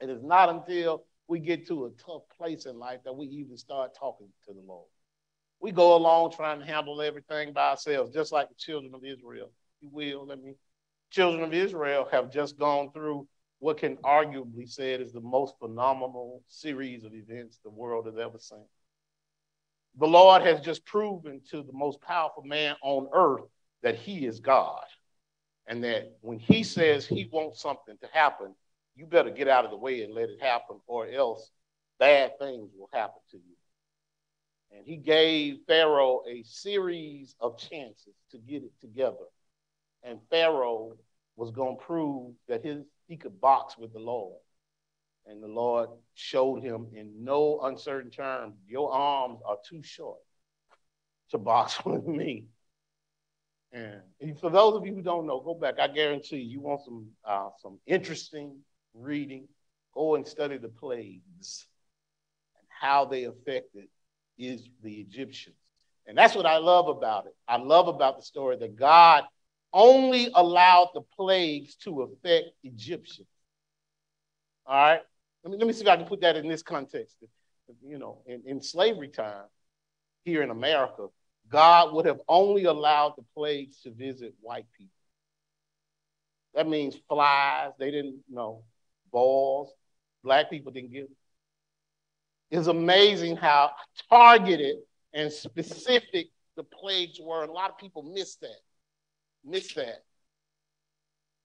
It 0.00 0.10
is 0.10 0.22
not 0.22 0.48
until 0.50 1.04
we 1.30 1.38
get 1.38 1.68
to 1.68 1.86
a 1.86 1.90
tough 1.92 2.22
place 2.38 2.66
in 2.66 2.78
life 2.78 3.00
that 3.04 3.16
we 3.16 3.26
even 3.28 3.56
start 3.56 3.92
talking 3.98 4.28
to 4.48 4.54
the 4.54 4.62
Lord. 4.66 4.88
We 5.60 5.72
go 5.72 5.96
along 5.96 6.32
trying 6.32 6.60
to 6.60 6.66
handle 6.66 7.00
everything 7.02 7.52
by 7.52 7.70
ourselves, 7.70 8.12
just 8.12 8.32
like 8.32 8.48
the 8.48 8.56
children 8.56 8.94
of 8.94 9.04
Israel. 9.04 9.52
You 9.80 9.90
will, 9.92 10.26
let 10.26 10.42
me. 10.42 10.54
Children 11.10 11.44
of 11.44 11.54
Israel 11.54 12.08
have 12.12 12.32
just 12.32 12.58
gone 12.58 12.92
through 12.92 13.28
what 13.60 13.78
can 13.78 13.96
arguably 13.98 14.68
said 14.68 15.00
is 15.00 15.12
the 15.12 15.20
most 15.20 15.54
phenomenal 15.60 16.42
series 16.48 17.04
of 17.04 17.14
events 17.14 17.60
the 17.62 17.70
world 17.70 18.06
has 18.06 18.16
ever 18.18 18.38
seen. 18.38 18.66
the 19.98 20.08
Lord 20.08 20.42
has 20.42 20.60
just 20.60 20.84
proven 20.86 21.42
to 21.50 21.62
the 21.62 21.72
most 21.72 22.00
powerful 22.00 22.44
man 22.44 22.76
on 22.82 23.08
earth 23.12 23.44
that 23.82 23.96
he 23.96 24.26
is 24.26 24.40
God. 24.40 24.84
And 25.68 25.84
that 25.84 26.12
when 26.22 26.38
he 26.40 26.64
says 26.64 27.06
he 27.06 27.28
wants 27.32 27.62
something 27.62 27.96
to 28.00 28.08
happen, 28.12 28.54
you 29.00 29.06
better 29.06 29.30
get 29.30 29.48
out 29.48 29.64
of 29.64 29.70
the 29.70 29.78
way 29.78 30.02
and 30.02 30.12
let 30.12 30.28
it 30.28 30.42
happen, 30.42 30.76
or 30.86 31.08
else 31.08 31.50
bad 31.98 32.38
things 32.38 32.70
will 32.78 32.90
happen 32.92 33.20
to 33.30 33.38
you. 33.38 33.56
And 34.76 34.86
he 34.86 34.96
gave 34.96 35.60
Pharaoh 35.66 36.20
a 36.28 36.42
series 36.44 37.34
of 37.40 37.58
chances 37.58 38.14
to 38.30 38.38
get 38.38 38.62
it 38.62 38.72
together. 38.78 39.26
And 40.02 40.20
Pharaoh 40.28 40.92
was 41.36 41.50
going 41.50 41.78
to 41.78 41.82
prove 41.82 42.34
that 42.46 42.62
his, 42.62 42.84
he 43.08 43.16
could 43.16 43.40
box 43.40 43.78
with 43.78 43.94
the 43.94 43.98
Lord. 43.98 44.36
And 45.26 45.42
the 45.42 45.48
Lord 45.48 45.88
showed 46.14 46.62
him 46.62 46.88
in 46.92 47.24
no 47.24 47.60
uncertain 47.62 48.10
terms, 48.10 48.54
Your 48.68 48.92
arms 48.92 49.40
are 49.46 49.56
too 49.66 49.82
short 49.82 50.18
to 51.30 51.38
box 51.38 51.82
with 51.86 52.06
me. 52.06 52.44
And 53.72 54.38
for 54.40 54.50
those 54.50 54.74
of 54.74 54.84
you 54.84 54.94
who 54.94 55.02
don't 55.02 55.26
know, 55.26 55.40
go 55.40 55.54
back. 55.54 55.78
I 55.78 55.88
guarantee 55.88 56.38
you, 56.38 56.50
you 56.50 56.60
want 56.60 56.82
some 56.84 57.06
uh, 57.24 57.50
some 57.62 57.78
interesting 57.86 58.58
reading. 58.94 59.48
Go 59.94 60.14
and 60.14 60.26
study 60.26 60.56
the 60.56 60.68
plagues 60.68 61.66
and 62.56 62.66
how 62.68 63.04
they 63.04 63.24
affected 63.24 63.88
is 64.38 64.68
the 64.82 64.94
Egyptians. 64.94 65.56
And 66.06 66.16
that's 66.16 66.34
what 66.34 66.46
I 66.46 66.58
love 66.58 66.88
about 66.88 67.26
it. 67.26 67.36
I 67.46 67.56
love 67.56 67.88
about 67.88 68.16
the 68.16 68.22
story 68.24 68.56
that 68.56 68.76
God 68.76 69.24
only 69.72 70.30
allowed 70.34 70.90
the 70.94 71.02
plagues 71.16 71.76
to 71.76 72.02
affect 72.02 72.46
Egyptians. 72.64 73.28
All 74.66 74.74
right? 74.76 75.00
Let 75.44 75.52
me, 75.52 75.58
let 75.58 75.66
me 75.66 75.72
see 75.72 75.82
if 75.82 75.88
I 75.88 75.96
can 75.96 76.06
put 76.06 76.20
that 76.22 76.36
in 76.36 76.48
this 76.48 76.62
context. 76.62 77.16
You 77.86 77.98
know, 77.98 78.22
in, 78.26 78.42
in 78.46 78.60
slavery 78.60 79.08
time 79.08 79.44
here 80.24 80.42
in 80.42 80.50
America, 80.50 81.06
God 81.48 81.92
would 81.94 82.06
have 82.06 82.20
only 82.28 82.64
allowed 82.64 83.14
the 83.16 83.24
plagues 83.34 83.80
to 83.82 83.90
visit 83.90 84.34
white 84.40 84.66
people. 84.76 84.92
That 86.54 86.68
means 86.68 86.96
flies, 87.08 87.70
they 87.78 87.90
didn't 87.90 88.20
know, 88.28 88.62
balls, 89.10 89.72
black 90.22 90.50
people 90.50 90.72
didn't 90.72 90.92
get. 90.92 91.04
it. 91.04 91.10
It's 92.50 92.66
amazing 92.66 93.36
how 93.36 93.72
targeted 94.08 94.76
and 95.14 95.32
specific 95.32 96.26
the 96.56 96.64
plagues 96.64 97.20
were. 97.20 97.42
And 97.42 97.50
a 97.50 97.52
lot 97.52 97.70
of 97.70 97.78
people 97.78 98.02
miss 98.02 98.36
that. 98.36 98.60
Miss 99.44 99.72
that 99.74 100.02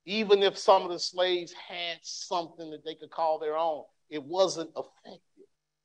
even 0.06 0.44
if 0.44 0.58
some 0.58 0.84
of 0.84 0.92
the 0.92 1.00
slaves 1.00 1.54
had 1.54 1.98
something 2.02 2.70
that 2.72 2.86
they 2.86 2.96
could 2.96 3.10
call 3.10 3.40
their 3.40 3.58
own, 3.58 3.84
it 4.10 4.24
wasn't 4.24 4.70
affected 4.76 5.22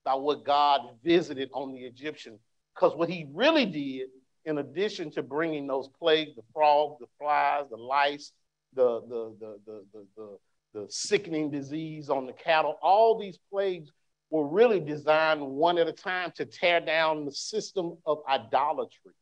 by 0.05 0.15
what 0.15 0.45
God 0.45 0.83
visited 1.03 1.51
on 1.53 1.73
the 1.73 1.81
Egyptians. 1.81 2.39
Because 2.75 2.95
what 2.95 3.09
he 3.09 3.27
really 3.33 3.67
did, 3.67 4.09
in 4.45 4.59
addition 4.59 5.11
to 5.13 5.23
bringing 5.23 5.67
those 5.67 5.89
plagues, 5.99 6.35
the 6.37 6.43
frogs, 6.53 6.99
the 7.01 7.07
flies, 7.19 7.65
the 7.71 7.77
lice, 7.77 8.33
the, 8.75 9.01
the, 9.03 9.35
the, 9.41 9.59
the, 9.67 9.85
the, 9.93 10.07
the, 10.17 10.39
the 10.73 10.87
sickening 10.89 11.51
disease 11.51 12.11
on 12.11 12.27
the 12.27 12.33
cattle, 12.33 12.79
all 12.83 13.19
these 13.19 13.39
plagues 13.51 13.91
were 14.31 14.47
really 14.47 14.81
designed 14.81 15.41
one 15.41 15.79
at 15.79 15.89
a 15.89 15.93
time 15.93 16.33
to 16.37 16.45
tear 16.45 16.81
down 16.81 17.25
the 17.25 17.33
system 17.33 17.97
of 18.07 18.19
idolatry 18.29 19.13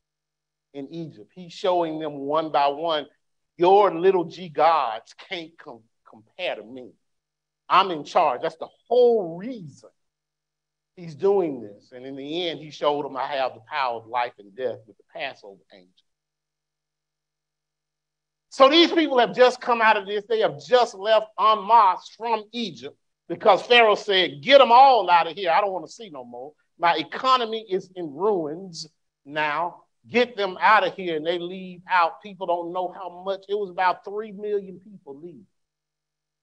in 0.75 0.87
Egypt. 0.93 1.31
He's 1.35 1.53
showing 1.53 1.99
them 1.99 2.19
one 2.19 2.53
by 2.53 2.69
one 2.69 3.07
your 3.57 3.93
little 3.93 4.25
g 4.25 4.49
gods 4.49 5.15
can't 5.29 5.51
com- 5.59 5.83
compare 6.09 6.55
to 6.55 6.63
me. 6.63 6.93
I'm 7.69 7.91
in 7.91 8.05
charge. 8.05 8.41
That's 8.41 8.57
the 8.57 8.69
whole 8.87 9.37
reason 9.37 9.91
he's 10.97 11.15
doing 11.15 11.61
this. 11.61 11.93
And 11.93 12.07
in 12.07 12.17
the 12.17 12.49
end, 12.49 12.61
he 12.61 12.71
showed 12.71 13.05
them 13.05 13.17
I 13.17 13.27
have 13.27 13.55
the 13.55 13.61
power 13.69 13.97
of 13.97 14.07
life 14.07 14.33
and 14.39 14.55
death 14.57 14.79
with 14.87 14.97
the 14.97 15.05
Passover 15.13 15.61
angel. 15.73 15.93
So 18.59 18.69
these 18.69 18.91
people 18.91 19.21
have 19.21 19.37
just 19.37 19.61
come 19.61 19.81
out 19.81 19.97
of 19.97 20.05
this. 20.05 20.25
They 20.29 20.41
have 20.41 20.61
just 20.61 20.95
left 20.95 21.27
en 21.39 21.65
masse 21.65 22.09
from 22.17 22.43
Egypt 22.53 22.97
because 23.29 23.63
Pharaoh 23.63 23.95
said, 23.95 24.43
Get 24.43 24.59
them 24.59 24.73
all 24.73 25.09
out 25.09 25.29
of 25.29 25.37
here. 25.37 25.53
I 25.53 25.61
don't 25.61 25.71
want 25.71 25.87
to 25.87 25.93
see 25.93 26.11
no 26.11 26.25
more. 26.25 26.53
My 26.77 26.97
economy 26.97 27.65
is 27.71 27.89
in 27.95 28.13
ruins 28.13 28.89
now 29.25 29.85
get 30.11 30.37
them 30.37 30.57
out 30.61 30.87
of 30.87 30.95
here 30.95 31.17
and 31.17 31.27
they 31.27 31.39
leave 31.39 31.83
out. 31.89 32.23
People 32.23 32.47
don't 32.47 32.73
know 32.73 32.93
how 32.93 33.23
much. 33.25 33.45
It 33.49 33.55
was 33.55 33.71
about 33.71 34.05
3 34.05 34.33
million 34.33 34.81
people 34.81 35.19
leaving. 35.21 35.47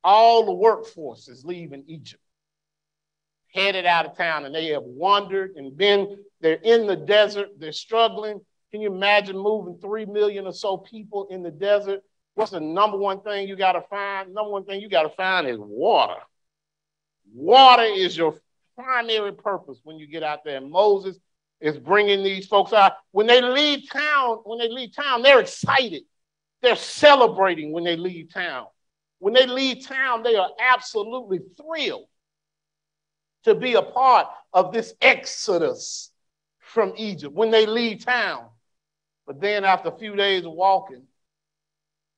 All 0.04 0.45
the 0.45 0.54
workforce 0.54 1.28
is 1.28 1.43
leaving 1.43 1.84
Egypt, 1.88 2.21
headed 3.54 3.86
out 3.86 4.06
of 4.06 4.15
town, 4.15 4.45
and 4.45 4.54
they 4.54 4.67
have 4.67 4.84
wandered 4.84 5.56
and 5.56 5.75
been, 5.75 6.17
they're 6.41 6.60
in 6.63 6.86
the 6.86 6.95
desert, 6.95 7.49
they're 7.58 7.71
struggling. 7.71 8.39
Can 8.75 8.81
you 8.81 8.91
imagine 8.91 9.38
moving 9.38 9.77
3 9.77 10.03
million 10.03 10.47
or 10.47 10.51
so 10.51 10.75
people 10.75 11.27
in 11.29 11.41
the 11.41 11.49
desert? 11.49 12.01
What's 12.33 12.51
the 12.51 12.59
number 12.59 12.97
one 12.97 13.21
thing 13.21 13.47
you 13.47 13.55
got 13.55 13.71
to 13.71 13.81
find? 13.83 14.33
Number 14.33 14.51
one 14.51 14.65
thing 14.65 14.81
you 14.81 14.89
got 14.89 15.03
to 15.03 15.09
find 15.11 15.47
is 15.47 15.57
water. 15.57 16.19
Water 17.33 17.83
is 17.83 18.17
your 18.17 18.35
primary 18.77 19.31
purpose 19.31 19.79
when 19.85 19.97
you 19.97 20.07
get 20.07 20.23
out 20.23 20.43
there. 20.43 20.59
Moses 20.59 21.17
is 21.61 21.77
bringing 21.77 22.21
these 22.21 22.47
folks 22.47 22.73
out. 22.73 22.97
When 23.11 23.27
they 23.27 23.41
leave 23.41 23.89
town, 23.89 24.39
when 24.43 24.59
they 24.59 24.67
leave 24.67 24.93
town, 24.93 25.21
they're 25.21 25.39
excited. 25.39 26.03
They're 26.61 26.75
celebrating 26.75 27.71
when 27.71 27.85
they 27.85 27.95
leave 27.95 28.33
town. 28.33 28.65
When 29.19 29.33
they 29.33 29.45
leave 29.47 29.88
town, 29.88 30.21
they 30.21 30.35
are 30.35 30.49
absolutely 30.59 31.39
thrilled 31.55 32.09
to 33.45 33.55
be 33.55 33.75
a 33.75 33.81
part 33.81 34.27
of 34.51 34.73
this 34.73 34.93
exodus 34.99 36.11
from 36.59 36.91
Egypt 36.97 37.33
when 37.33 37.51
they 37.51 37.65
leave 37.65 38.03
town. 38.03 38.49
But 39.25 39.41
then, 39.41 39.65
after 39.65 39.89
a 39.89 39.97
few 39.97 40.15
days 40.15 40.45
of 40.45 40.51
walking, 40.51 41.03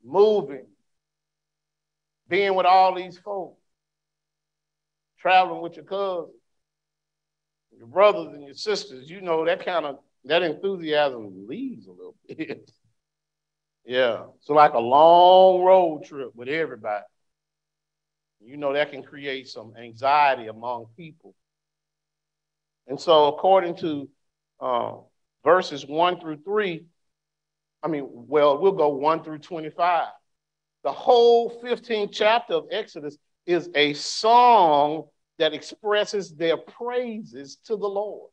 moving, 0.03 0.65
being 2.27 2.55
with 2.55 2.65
all 2.65 2.93
these 2.95 3.17
folks, 3.17 3.61
traveling 5.19 5.61
with 5.61 5.75
your 5.75 5.85
cousins, 5.85 6.35
your 7.77 7.87
brothers 7.87 8.33
and 8.33 8.43
your 8.43 8.53
sisters, 8.53 9.09
you 9.09 9.21
know 9.21 9.45
that 9.45 9.65
kind 9.65 9.85
of 9.85 9.99
that 10.25 10.43
enthusiasm 10.43 11.47
leaves 11.47 11.87
a 11.87 11.91
little 11.91 12.15
bit. 12.27 12.69
yeah. 13.85 14.25
So 14.41 14.53
like 14.53 14.73
a 14.73 14.79
long 14.79 15.61
road 15.61 16.03
trip 16.05 16.31
with 16.35 16.49
everybody. 16.49 17.05
You 18.39 18.57
know 18.57 18.73
that 18.73 18.91
can 18.91 19.03
create 19.03 19.47
some 19.47 19.73
anxiety 19.77 20.47
among 20.47 20.87
people. 20.95 21.33
And 22.87 22.99
so 22.99 23.27
according 23.27 23.77
to 23.77 24.09
uh, 24.59 24.93
verses 25.43 25.85
1 25.85 26.19
through 26.19 26.37
3, 26.37 26.85
I 27.83 27.87
mean, 27.87 28.07
well, 28.09 28.57
we'll 28.57 28.71
go 28.71 28.89
1 28.89 29.23
through 29.23 29.39
25. 29.39 30.07
The 30.83 30.91
whole 30.91 31.61
15th 31.61 32.11
chapter 32.11 32.53
of 32.53 32.67
Exodus 32.71 33.17
is 33.45 33.69
a 33.75 33.93
song 33.93 35.05
that 35.37 35.53
expresses 35.53 36.33
their 36.33 36.57
praises 36.57 37.57
to 37.65 37.75
the 37.75 37.87
Lord. 37.87 38.31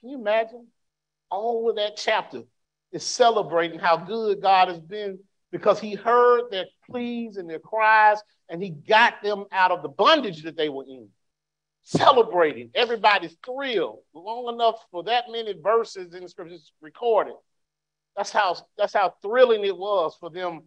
Can 0.00 0.10
you 0.10 0.18
imagine? 0.18 0.66
All 1.30 1.68
of 1.70 1.76
that 1.76 1.96
chapter 1.96 2.42
is 2.92 3.02
celebrating 3.02 3.78
how 3.78 3.96
good 3.96 4.40
God 4.40 4.68
has 4.68 4.80
been 4.80 5.18
because 5.50 5.80
he 5.80 5.94
heard 5.94 6.50
their 6.50 6.66
pleas 6.88 7.36
and 7.36 7.48
their 7.48 7.58
cries 7.58 8.18
and 8.48 8.62
he 8.62 8.70
got 8.70 9.22
them 9.22 9.44
out 9.52 9.72
of 9.72 9.82
the 9.82 9.88
bondage 9.88 10.42
that 10.42 10.56
they 10.56 10.68
were 10.68 10.84
in. 10.84 11.08
Celebrating. 11.82 12.70
Everybody's 12.74 13.36
thrilled. 13.44 14.00
Long 14.12 14.52
enough 14.52 14.84
for 14.90 15.04
that 15.04 15.24
many 15.30 15.54
verses 15.60 16.14
in 16.14 16.22
the 16.22 16.28
scriptures 16.28 16.72
recorded. 16.80 17.34
That's 18.16 18.30
how 18.30 18.56
that's 18.78 18.94
how 18.94 19.14
thrilling 19.22 19.64
it 19.64 19.76
was 19.76 20.16
for 20.18 20.30
them 20.30 20.62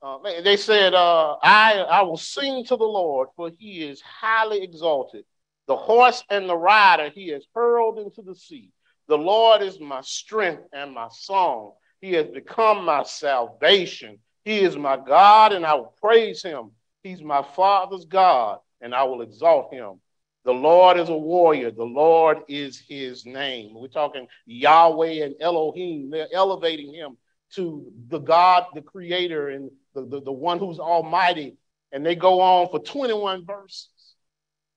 uh, 0.00 0.18
they 0.44 0.56
said, 0.56 0.94
uh, 0.94 1.36
I, 1.42 1.78
I 1.78 2.02
will 2.02 2.16
sing 2.16 2.64
to 2.66 2.76
the 2.76 2.84
Lord, 2.84 3.28
for 3.34 3.50
he 3.58 3.82
is 3.82 4.00
highly 4.00 4.62
exalted. 4.62 5.24
The 5.66 5.76
horse 5.76 6.22
and 6.30 6.48
the 6.48 6.56
rider 6.56 7.10
he 7.10 7.28
has 7.28 7.44
hurled 7.54 7.98
into 7.98 8.22
the 8.22 8.34
sea. 8.34 8.70
The 9.08 9.18
Lord 9.18 9.62
is 9.62 9.80
my 9.80 10.00
strength 10.02 10.62
and 10.72 10.94
my 10.94 11.08
song. 11.10 11.72
He 12.00 12.12
has 12.12 12.26
become 12.28 12.84
my 12.84 13.02
salvation. 13.02 14.18
He 14.44 14.60
is 14.60 14.76
my 14.76 14.96
God, 14.96 15.52
and 15.52 15.66
I 15.66 15.74
will 15.74 15.94
praise 16.00 16.42
him. 16.42 16.70
He's 17.02 17.22
my 17.22 17.42
father's 17.42 18.04
God, 18.04 18.60
and 18.80 18.94
I 18.94 19.02
will 19.02 19.22
exalt 19.22 19.72
him. 19.72 20.00
The 20.44 20.52
Lord 20.52 20.98
is 20.98 21.08
a 21.08 21.16
warrior. 21.16 21.70
The 21.70 21.84
Lord 21.84 22.38
is 22.48 22.78
his 22.78 23.26
name. 23.26 23.74
We're 23.74 23.88
talking 23.88 24.26
Yahweh 24.46 25.24
and 25.24 25.34
Elohim. 25.40 26.10
They're 26.10 26.28
elevating 26.32 26.94
him 26.94 27.16
to 27.54 27.90
the 28.08 28.18
God, 28.18 28.66
the 28.74 28.82
creator, 28.82 29.48
and 29.50 29.70
the, 29.94 30.06
the, 30.06 30.22
the 30.22 30.32
one 30.32 30.58
who's 30.58 30.78
almighty. 30.78 31.56
And 31.92 32.04
they 32.04 32.14
go 32.14 32.40
on 32.40 32.68
for 32.68 32.78
21 32.78 33.46
verses 33.46 33.88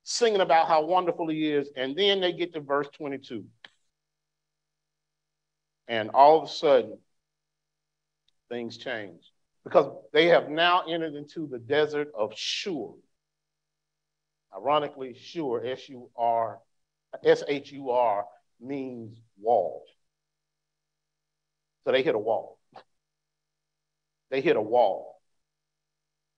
singing 0.03 0.41
about 0.41 0.67
how 0.67 0.85
wonderful 0.85 1.29
he 1.29 1.51
is. 1.51 1.69
And 1.75 1.95
then 1.95 2.19
they 2.19 2.33
get 2.33 2.53
to 2.53 2.59
verse 2.59 2.87
22. 2.97 3.45
And 5.87 6.09
all 6.11 6.41
of 6.41 6.49
a 6.49 6.51
sudden, 6.51 6.97
things 8.49 8.77
change 8.77 9.31
because 9.63 9.91
they 10.13 10.27
have 10.27 10.49
now 10.49 10.83
entered 10.87 11.15
into 11.15 11.47
the 11.47 11.59
desert 11.59 12.09
of 12.17 12.33
Shur. 12.35 12.89
Ironically, 14.55 15.13
Shur, 15.13 15.65
S 15.65 15.87
U 15.89 16.09
R, 16.15 16.59
S 17.23 17.43
H 17.47 17.71
U 17.71 17.91
R, 17.91 18.25
means 18.59 19.17
wall. 19.39 19.83
So 21.83 21.91
they 21.91 22.03
hit 22.03 22.15
a 22.15 22.19
wall. 22.19 22.59
They 24.29 24.41
hit 24.41 24.55
a 24.55 24.61
wall. 24.61 25.19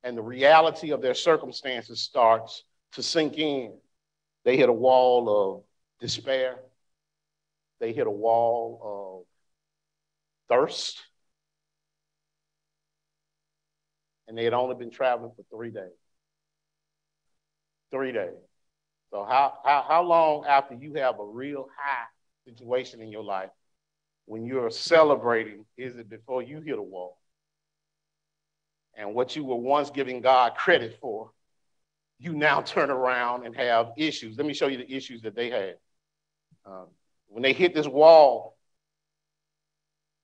And 0.04 0.18
the 0.18 0.22
reality 0.22 0.92
of 0.92 1.02
their 1.02 1.14
circumstances 1.14 2.02
starts 2.02 2.64
to 2.94 3.04
sink 3.04 3.38
in. 3.38 3.74
They 4.46 4.58
hit 4.58 4.70
a 4.70 4.74
wall 4.74 5.30
of 5.30 5.64
despair. 6.00 6.58
They 7.80 7.94
hit 7.94 8.08
a 8.08 8.12
wall 8.12 9.26
of 10.50 10.58
thirst. 10.58 11.02
And 14.28 14.38
they 14.38 14.44
had 14.44 14.54
only 14.54 14.76
been 14.76 14.92
traveling 14.92 15.32
for 15.36 15.44
three 15.56 15.72
days. 15.72 15.92
Three 17.94 18.12
days. 18.12 18.34
So 19.12 19.24
how, 19.24 19.54
how, 19.64 19.86
how 19.88 20.02
long 20.02 20.46
after 20.48 20.74
you 20.74 20.96
have 20.96 21.20
a 21.20 21.24
real 21.24 21.68
high 21.78 22.08
situation 22.44 23.02
in 23.02 23.12
your 23.12 23.24
life, 23.24 23.52
when 24.26 24.48
you're 24.48 24.72
celebrating, 24.72 25.66
is 25.78 25.96
it 25.98 26.10
before 26.10 26.42
you 26.42 26.60
hit 26.62 26.80
a 26.80 26.82
wall? 26.82 27.20
And 28.96 29.14
what 29.14 29.36
you 29.36 29.46
were 29.46 29.58
once 29.58 29.92
giving 29.92 30.22
God 30.22 30.56
credit 30.56 30.98
for, 31.00 31.30
you 32.18 32.34
now 32.34 32.62
turn 32.66 32.90
around 32.90 33.46
and 33.46 33.56
have 33.56 33.92
issues. 33.96 34.38
Let 34.38 34.48
me 34.48 34.56
show 34.56 34.66
you 34.66 34.78
the 34.78 34.92
issues 34.92 35.22
that 35.22 35.36
they 35.36 35.52
had. 35.52 35.76
Um, 36.66 36.88
when 37.28 37.44
they 37.44 37.54
hit 37.54 37.76
this 37.76 37.88
wall, 37.88 38.58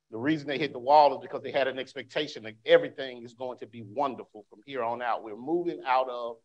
the 0.10 0.18
reason 0.18 0.48
they 0.48 0.58
hit 0.58 0.74
the 0.74 0.80
wall 0.80 1.14
is 1.14 1.20
because 1.22 1.44
they 1.44 1.52
had 1.52 1.68
an 1.68 1.78
expectation 1.78 2.42
that 2.46 2.56
everything 2.66 3.24
is 3.24 3.36
going 3.36 3.60
to 3.60 3.68
be 3.68 3.84
wonderful 3.84 4.48
from 4.50 4.62
here 4.66 4.82
on 4.82 5.04
out. 5.04 5.24
We're 5.24 5.38
moving 5.38 5.82
out 5.86 6.10
of 6.10 6.38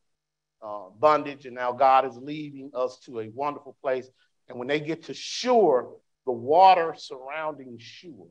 uh, 0.63 0.89
bondage, 0.99 1.47
and 1.47 1.55
now 1.55 1.73
God 1.73 2.07
is 2.07 2.17
leading 2.17 2.71
us 2.75 2.99
to 3.07 3.21
a 3.21 3.29
wonderful 3.31 3.77
place. 3.83 4.09
And 4.49 4.59
when 4.59 4.69
they 4.69 4.81
get 4.81 5.05
to 5.05 5.15
Shur, 5.15 5.89
the 6.27 6.33
water 6.33 6.95
surrounding 6.97 7.79
Shur 7.79 8.27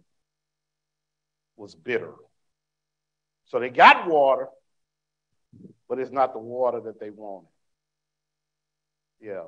was 1.56 1.76
bitter. 1.76 2.14
So 3.46 3.60
they 3.60 3.70
got 3.70 4.08
water, 4.08 4.48
but 5.88 6.00
it's 6.00 6.12
not 6.12 6.34
the 6.34 6.40
water 6.40 6.82
that 6.86 7.00
they 7.00 7.10
wanted. 7.10 7.50
Yeah. 9.22 9.44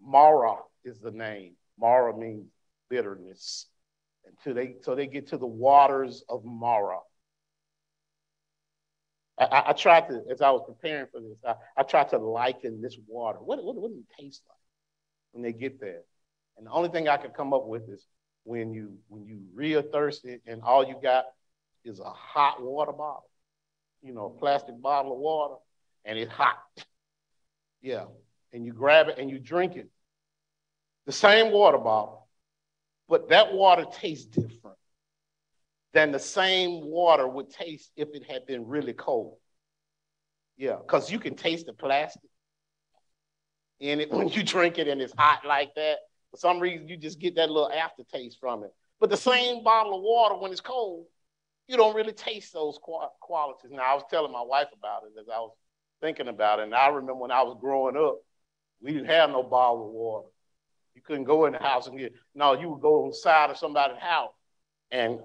Marah 0.00 0.58
is 0.84 0.98
the 1.00 1.10
name. 1.10 1.52
Marah 1.78 2.16
means 2.16 2.46
bitterness. 2.90 3.66
Until 4.26 4.54
they, 4.54 4.74
so 4.82 4.94
they 4.94 5.06
get 5.06 5.28
to 5.28 5.38
the 5.38 5.46
waters 5.46 6.24
of 6.28 6.44
Marah. 6.44 6.98
I, 9.38 9.64
I, 9.66 9.72
tried 9.72 10.08
to, 10.08 10.22
as 10.30 10.40
I 10.40 10.50
was 10.50 10.62
preparing 10.66 11.06
for 11.12 11.20
this, 11.20 11.38
I, 11.46 11.54
I 11.76 11.82
tried 11.82 12.08
to 12.10 12.18
liken 12.18 12.80
this 12.80 12.96
water. 13.06 13.38
What, 13.38 13.62
what, 13.62 13.76
what 13.76 13.90
does 13.90 13.98
it 13.98 14.22
taste 14.22 14.42
like 14.48 14.56
when 15.32 15.42
they 15.42 15.52
get 15.52 15.78
there? 15.78 16.02
And 16.56 16.66
the 16.66 16.70
only 16.70 16.88
thing 16.88 17.08
I 17.08 17.18
could 17.18 17.34
come 17.34 17.52
up 17.52 17.66
with 17.66 17.88
is 17.88 18.06
when 18.44 18.72
you 18.72 18.96
when 19.08 19.26
you 19.26 19.40
real 19.52 19.82
thirsty 19.82 20.38
and 20.46 20.62
all 20.62 20.86
you 20.86 20.96
got 21.02 21.24
is 21.84 22.00
a 22.00 22.04
hot 22.04 22.62
water 22.62 22.92
bottle, 22.92 23.28
you 24.02 24.14
know, 24.14 24.34
a 24.34 24.38
plastic 24.38 24.80
bottle 24.80 25.12
of 25.12 25.18
water, 25.18 25.56
and 26.04 26.18
it's 26.18 26.32
hot. 26.32 26.58
Yeah. 27.82 28.06
And 28.52 28.64
you 28.64 28.72
grab 28.72 29.08
it 29.08 29.18
and 29.18 29.28
you 29.28 29.38
drink 29.38 29.76
it. 29.76 29.88
The 31.04 31.12
same 31.12 31.52
water 31.52 31.78
bottle, 31.78 32.26
but 33.08 33.28
that 33.28 33.52
water 33.52 33.84
tastes 33.92 34.24
different 34.24 34.78
than 35.92 36.12
the 36.12 36.18
same 36.18 36.84
water 36.84 37.26
would 37.26 37.50
taste 37.50 37.90
if 37.96 38.08
it 38.12 38.24
had 38.28 38.46
been 38.46 38.66
really 38.66 38.92
cold. 38.92 39.38
Yeah, 40.56 40.76
because 40.76 41.10
you 41.10 41.18
can 41.18 41.34
taste 41.34 41.66
the 41.66 41.72
plastic 41.72 42.30
in 43.80 44.00
it 44.00 44.10
when 44.12 44.28
you 44.28 44.42
drink 44.42 44.78
it 44.78 44.88
and 44.88 45.00
it's 45.00 45.14
hot 45.16 45.44
like 45.46 45.74
that. 45.76 45.98
For 46.30 46.38
some 46.38 46.60
reason, 46.60 46.88
you 46.88 46.96
just 46.96 47.18
get 47.18 47.36
that 47.36 47.50
little 47.50 47.70
aftertaste 47.70 48.38
from 48.40 48.64
it. 48.64 48.70
But 49.00 49.10
the 49.10 49.16
same 49.16 49.62
bottle 49.62 49.96
of 49.96 50.02
water, 50.02 50.36
when 50.36 50.52
it's 50.52 50.60
cold, 50.60 51.06
you 51.68 51.76
don't 51.76 51.96
really 51.96 52.12
taste 52.12 52.52
those 52.52 52.78
qualities. 53.20 53.70
Now, 53.70 53.82
I 53.82 53.94
was 53.94 54.04
telling 54.10 54.32
my 54.32 54.42
wife 54.42 54.68
about 54.76 55.02
it 55.04 55.18
as 55.20 55.28
I 55.28 55.38
was 55.38 55.52
thinking 56.00 56.28
about 56.28 56.60
it. 56.60 56.64
And 56.64 56.74
I 56.74 56.88
remember 56.88 57.14
when 57.14 57.30
I 57.30 57.42
was 57.42 57.56
growing 57.60 57.96
up, 57.96 58.16
we 58.80 58.92
didn't 58.92 59.08
have 59.08 59.30
no 59.30 59.42
bottle 59.42 59.86
of 59.86 59.92
water. 59.92 60.28
You 60.94 61.02
couldn't 61.02 61.24
go 61.24 61.46
in 61.46 61.52
the 61.52 61.58
house 61.58 61.86
and 61.86 61.98
get, 61.98 62.12
no, 62.34 62.54
you 62.54 62.70
would 62.70 62.80
go 62.80 63.04
on 63.04 63.10
the 63.10 63.14
side 63.14 63.50
of 63.50 63.58
somebody's 63.58 63.98
house 63.98 64.32
and 64.90 65.20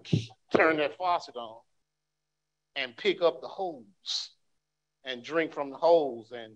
turn 0.56 0.78
that 0.78 0.98
faucet 0.98 1.36
on 1.36 1.60
and 2.76 2.96
pick 2.98 3.22
up 3.22 3.42
the 3.42 3.48
hose 3.48 4.32
and 5.04 5.24
drink 5.24 5.54
from 5.54 5.70
the 5.70 5.78
hose. 5.78 6.32
And 6.32 6.56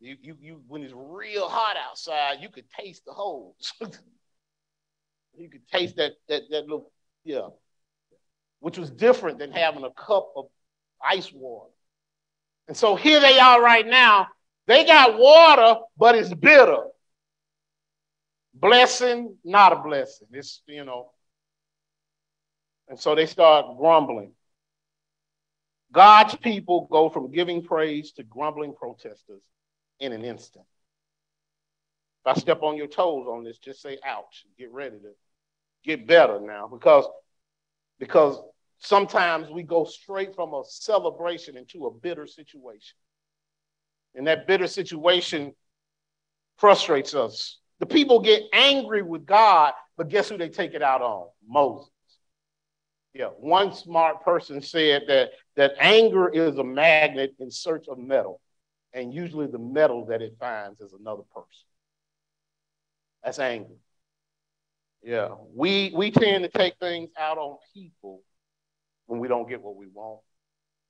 you, 0.00 0.16
you, 0.20 0.36
you 0.40 0.62
when 0.68 0.82
it's 0.82 0.94
real 0.94 1.48
hot 1.48 1.76
outside, 1.76 2.38
you 2.40 2.48
could 2.48 2.68
taste 2.70 3.04
the 3.04 3.12
hose. 3.12 3.72
you 5.36 5.48
could 5.48 5.66
taste 5.68 5.96
that, 5.96 6.12
that, 6.28 6.42
that 6.50 6.62
little, 6.62 6.90
yeah, 7.24 7.48
which 8.60 8.78
was 8.78 8.90
different 8.90 9.38
than 9.38 9.52
having 9.52 9.84
a 9.84 9.90
cup 9.90 10.32
of 10.36 10.46
ice 11.04 11.32
water. 11.32 11.70
And 12.68 12.76
so 12.76 12.94
here 12.94 13.20
they 13.20 13.38
are 13.38 13.60
right 13.62 13.86
now. 13.86 14.28
They 14.66 14.84
got 14.84 15.18
water, 15.18 15.80
but 15.98 16.14
it's 16.14 16.32
bitter. 16.32 16.84
Blessing, 18.54 19.36
not 19.44 19.72
a 19.72 19.76
blessing. 19.76 20.28
It's, 20.32 20.62
you 20.66 20.84
know, 20.84 21.10
and 22.90 22.98
so 22.98 23.14
they 23.14 23.24
start 23.24 23.78
grumbling. 23.78 24.32
God's 25.92 26.34
people 26.36 26.88
go 26.90 27.08
from 27.08 27.30
giving 27.30 27.62
praise 27.62 28.12
to 28.12 28.24
grumbling 28.24 28.74
protesters 28.74 29.42
in 30.00 30.12
an 30.12 30.24
instant. 30.24 30.64
If 32.24 32.36
I 32.36 32.38
step 32.38 32.62
on 32.62 32.76
your 32.76 32.88
toes 32.88 33.26
on 33.28 33.44
this, 33.44 33.58
just 33.58 33.80
say 33.80 33.98
ouch. 34.04 34.44
Get 34.58 34.72
ready 34.72 34.98
to 34.98 35.12
get 35.84 36.06
better 36.06 36.40
now 36.40 36.66
because, 36.66 37.06
because 37.98 38.38
sometimes 38.78 39.48
we 39.50 39.62
go 39.62 39.84
straight 39.84 40.34
from 40.34 40.52
a 40.52 40.62
celebration 40.66 41.56
into 41.56 41.86
a 41.86 41.90
bitter 41.92 42.26
situation. 42.26 42.96
And 44.16 44.26
that 44.26 44.48
bitter 44.48 44.66
situation 44.66 45.54
frustrates 46.58 47.14
us. 47.14 47.58
The 47.78 47.86
people 47.86 48.20
get 48.20 48.42
angry 48.52 49.02
with 49.02 49.26
God, 49.26 49.74
but 49.96 50.08
guess 50.08 50.28
who 50.28 50.36
they 50.36 50.48
take 50.48 50.74
it 50.74 50.82
out 50.82 51.02
on? 51.02 51.28
Moses. 51.48 51.88
Yeah, 53.12 53.26
one 53.26 53.74
smart 53.74 54.22
person 54.24 54.62
said 54.62 55.02
that, 55.08 55.30
that 55.56 55.72
anger 55.80 56.28
is 56.28 56.58
a 56.58 56.64
magnet 56.64 57.34
in 57.40 57.50
search 57.50 57.86
of 57.88 57.98
metal, 57.98 58.40
and 58.92 59.12
usually 59.12 59.46
the 59.46 59.58
metal 59.58 60.06
that 60.06 60.22
it 60.22 60.36
finds 60.38 60.80
is 60.80 60.92
another 60.92 61.24
person. 61.34 61.66
That's 63.24 63.38
anger. 63.40 63.74
Yeah, 65.02 65.30
we, 65.54 65.92
we 65.94 66.10
tend 66.10 66.44
to 66.44 66.50
take 66.50 66.74
things 66.78 67.10
out 67.18 67.38
on 67.38 67.56
people 67.74 68.22
when 69.06 69.18
we 69.18 69.28
don't 69.28 69.48
get 69.48 69.60
what 69.60 69.76
we 69.76 69.86
want. 69.88 70.20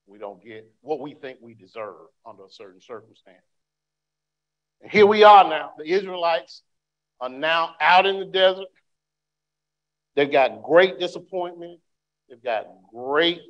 We 0.07 0.19
don't 0.19 0.45
get 0.45 0.69
what 0.81 1.01
we 1.01 1.15
think 1.15 1.39
we 1.41 1.55
deserve 1.55 2.09
under 2.27 2.45
a 2.45 2.51
certain 2.51 2.81
circumstance. 2.81 3.39
And 4.83 4.91
here 4.91 5.07
we 5.07 5.23
are 5.23 5.49
now. 5.49 5.73
The 5.79 5.91
Israelites 5.91 6.63
are 7.21 7.29
now 7.29 7.77
out 7.81 8.07
in 8.07 8.19
the 8.19 8.27
desert. 8.27 8.67
They've 10.17 10.31
got 10.31 10.63
great 10.63 10.99
disappointment. 10.99 11.81
They've 12.31 12.43
got 12.43 12.69
great, 12.95 13.41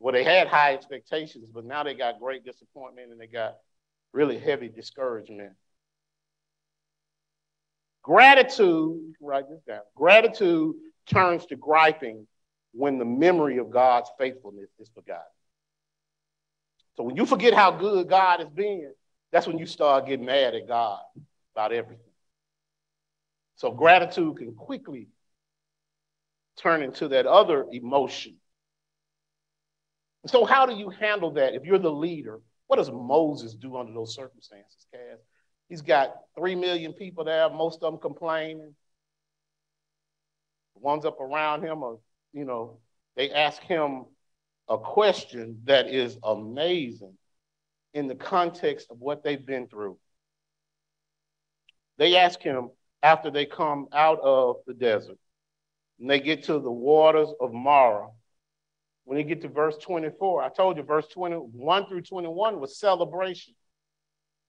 well, 0.00 0.12
they 0.12 0.24
had 0.24 0.48
high 0.48 0.74
expectations, 0.74 1.48
but 1.54 1.64
now 1.64 1.84
they 1.84 1.94
got 1.94 2.18
great 2.18 2.44
disappointment 2.44 3.12
and 3.12 3.20
they 3.20 3.28
got 3.28 3.58
really 4.12 4.38
heavy 4.38 4.68
discouragement. 4.68 5.52
Gratitude, 8.02 9.14
write 9.20 9.48
this 9.48 9.60
down. 9.62 9.82
Gratitude 9.94 10.74
turns 11.06 11.46
to 11.46 11.56
griping 11.56 12.26
when 12.72 12.98
the 12.98 13.04
memory 13.04 13.58
of 13.58 13.70
God's 13.70 14.10
faithfulness 14.18 14.70
is 14.80 14.90
forgotten. 14.92 15.22
So 16.96 17.04
when 17.04 17.16
you 17.16 17.24
forget 17.24 17.54
how 17.54 17.70
good 17.70 18.08
God 18.08 18.40
has 18.40 18.48
been, 18.48 18.92
that's 19.30 19.46
when 19.46 19.58
you 19.58 19.66
start 19.66 20.06
getting 20.06 20.26
mad 20.26 20.54
at 20.54 20.66
God 20.66 21.00
about 21.54 21.72
everything. 21.72 22.04
So 23.56 23.70
gratitude 23.70 24.38
can 24.38 24.54
quickly 24.54 25.06
turn 26.56 26.82
into 26.82 27.08
that 27.08 27.26
other 27.26 27.66
emotion. 27.72 28.36
So, 30.26 30.44
how 30.44 30.66
do 30.66 30.74
you 30.74 30.90
handle 30.90 31.32
that 31.32 31.54
if 31.54 31.64
you're 31.64 31.78
the 31.78 31.90
leader? 31.90 32.40
What 32.68 32.76
does 32.76 32.90
Moses 32.90 33.54
do 33.54 33.76
under 33.76 33.92
those 33.92 34.14
circumstances, 34.14 34.86
Cass? 34.92 35.18
He's 35.68 35.82
got 35.82 36.14
three 36.36 36.54
million 36.54 36.92
people 36.92 37.24
there, 37.24 37.50
most 37.50 37.82
of 37.82 37.92
them 37.92 38.00
complaining. 38.00 38.74
The 40.74 40.80
ones 40.80 41.04
up 41.04 41.20
around 41.20 41.62
him 41.64 41.82
are, 41.82 41.96
you 42.32 42.44
know, 42.44 42.78
they 43.16 43.30
ask 43.30 43.60
him 43.62 44.04
a 44.68 44.78
question 44.78 45.60
that 45.64 45.88
is 45.88 46.18
amazing 46.22 47.14
in 47.94 48.06
the 48.06 48.14
context 48.14 48.88
of 48.90 48.98
what 48.98 49.22
they've 49.22 49.44
been 49.44 49.66
through. 49.66 49.98
They 51.98 52.16
ask 52.16 52.40
him 52.40 52.70
after 53.02 53.30
they 53.30 53.46
come 53.46 53.88
out 53.92 54.20
of 54.20 54.56
the 54.66 54.74
desert, 54.74 55.18
and 56.00 56.10
they 56.10 56.20
get 56.20 56.44
to 56.44 56.54
the 56.54 56.70
waters 56.70 57.28
of 57.40 57.52
Marah. 57.52 58.08
When 59.04 59.18
you 59.18 59.24
get 59.24 59.42
to 59.42 59.48
verse 59.48 59.76
24, 59.78 60.42
I 60.42 60.48
told 60.48 60.76
you 60.76 60.82
verse 60.82 61.06
21 61.08 61.86
through 61.86 62.02
21 62.02 62.60
was 62.60 62.78
celebration. 62.78 63.54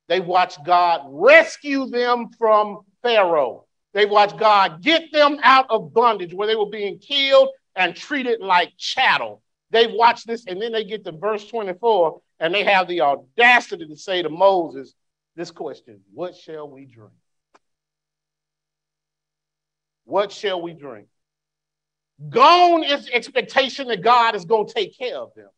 They 0.07 0.19
watched 0.19 0.63
God 0.65 1.01
rescue 1.07 1.87
them 1.87 2.29
from 2.37 2.81
Pharaoh. 3.01 3.65
They 3.93 4.05
watched 4.05 4.37
God 4.37 4.81
get 4.81 5.11
them 5.11 5.39
out 5.43 5.67
of 5.69 5.93
bondage 5.93 6.33
where 6.33 6.47
they 6.47 6.55
were 6.55 6.69
being 6.69 6.99
killed 6.99 7.49
and 7.75 7.95
treated 7.95 8.41
like 8.41 8.73
chattel. 8.77 9.41
They 9.71 9.87
watched 9.87 10.27
this, 10.27 10.45
and 10.45 10.61
then 10.61 10.71
they 10.71 10.83
get 10.83 11.03
to 11.05 11.11
verse 11.11 11.47
24, 11.47 12.21
and 12.39 12.53
they 12.53 12.63
have 12.63 12.87
the 12.87 13.01
audacity 13.01 13.87
to 13.87 13.95
say 13.95 14.21
to 14.21 14.29
Moses 14.29 14.93
this 15.35 15.51
question 15.51 16.01
What 16.13 16.35
shall 16.35 16.69
we 16.69 16.85
drink? 16.85 17.13
What 20.05 20.31
shall 20.31 20.61
we 20.61 20.73
drink? 20.73 21.07
Gone 22.29 22.83
is 22.83 23.05
the 23.05 23.13
expectation 23.13 23.87
that 23.87 24.01
God 24.01 24.35
is 24.35 24.45
going 24.45 24.67
to 24.67 24.73
take 24.73 24.97
care 24.97 25.17
of 25.17 25.33
them. 25.35 25.49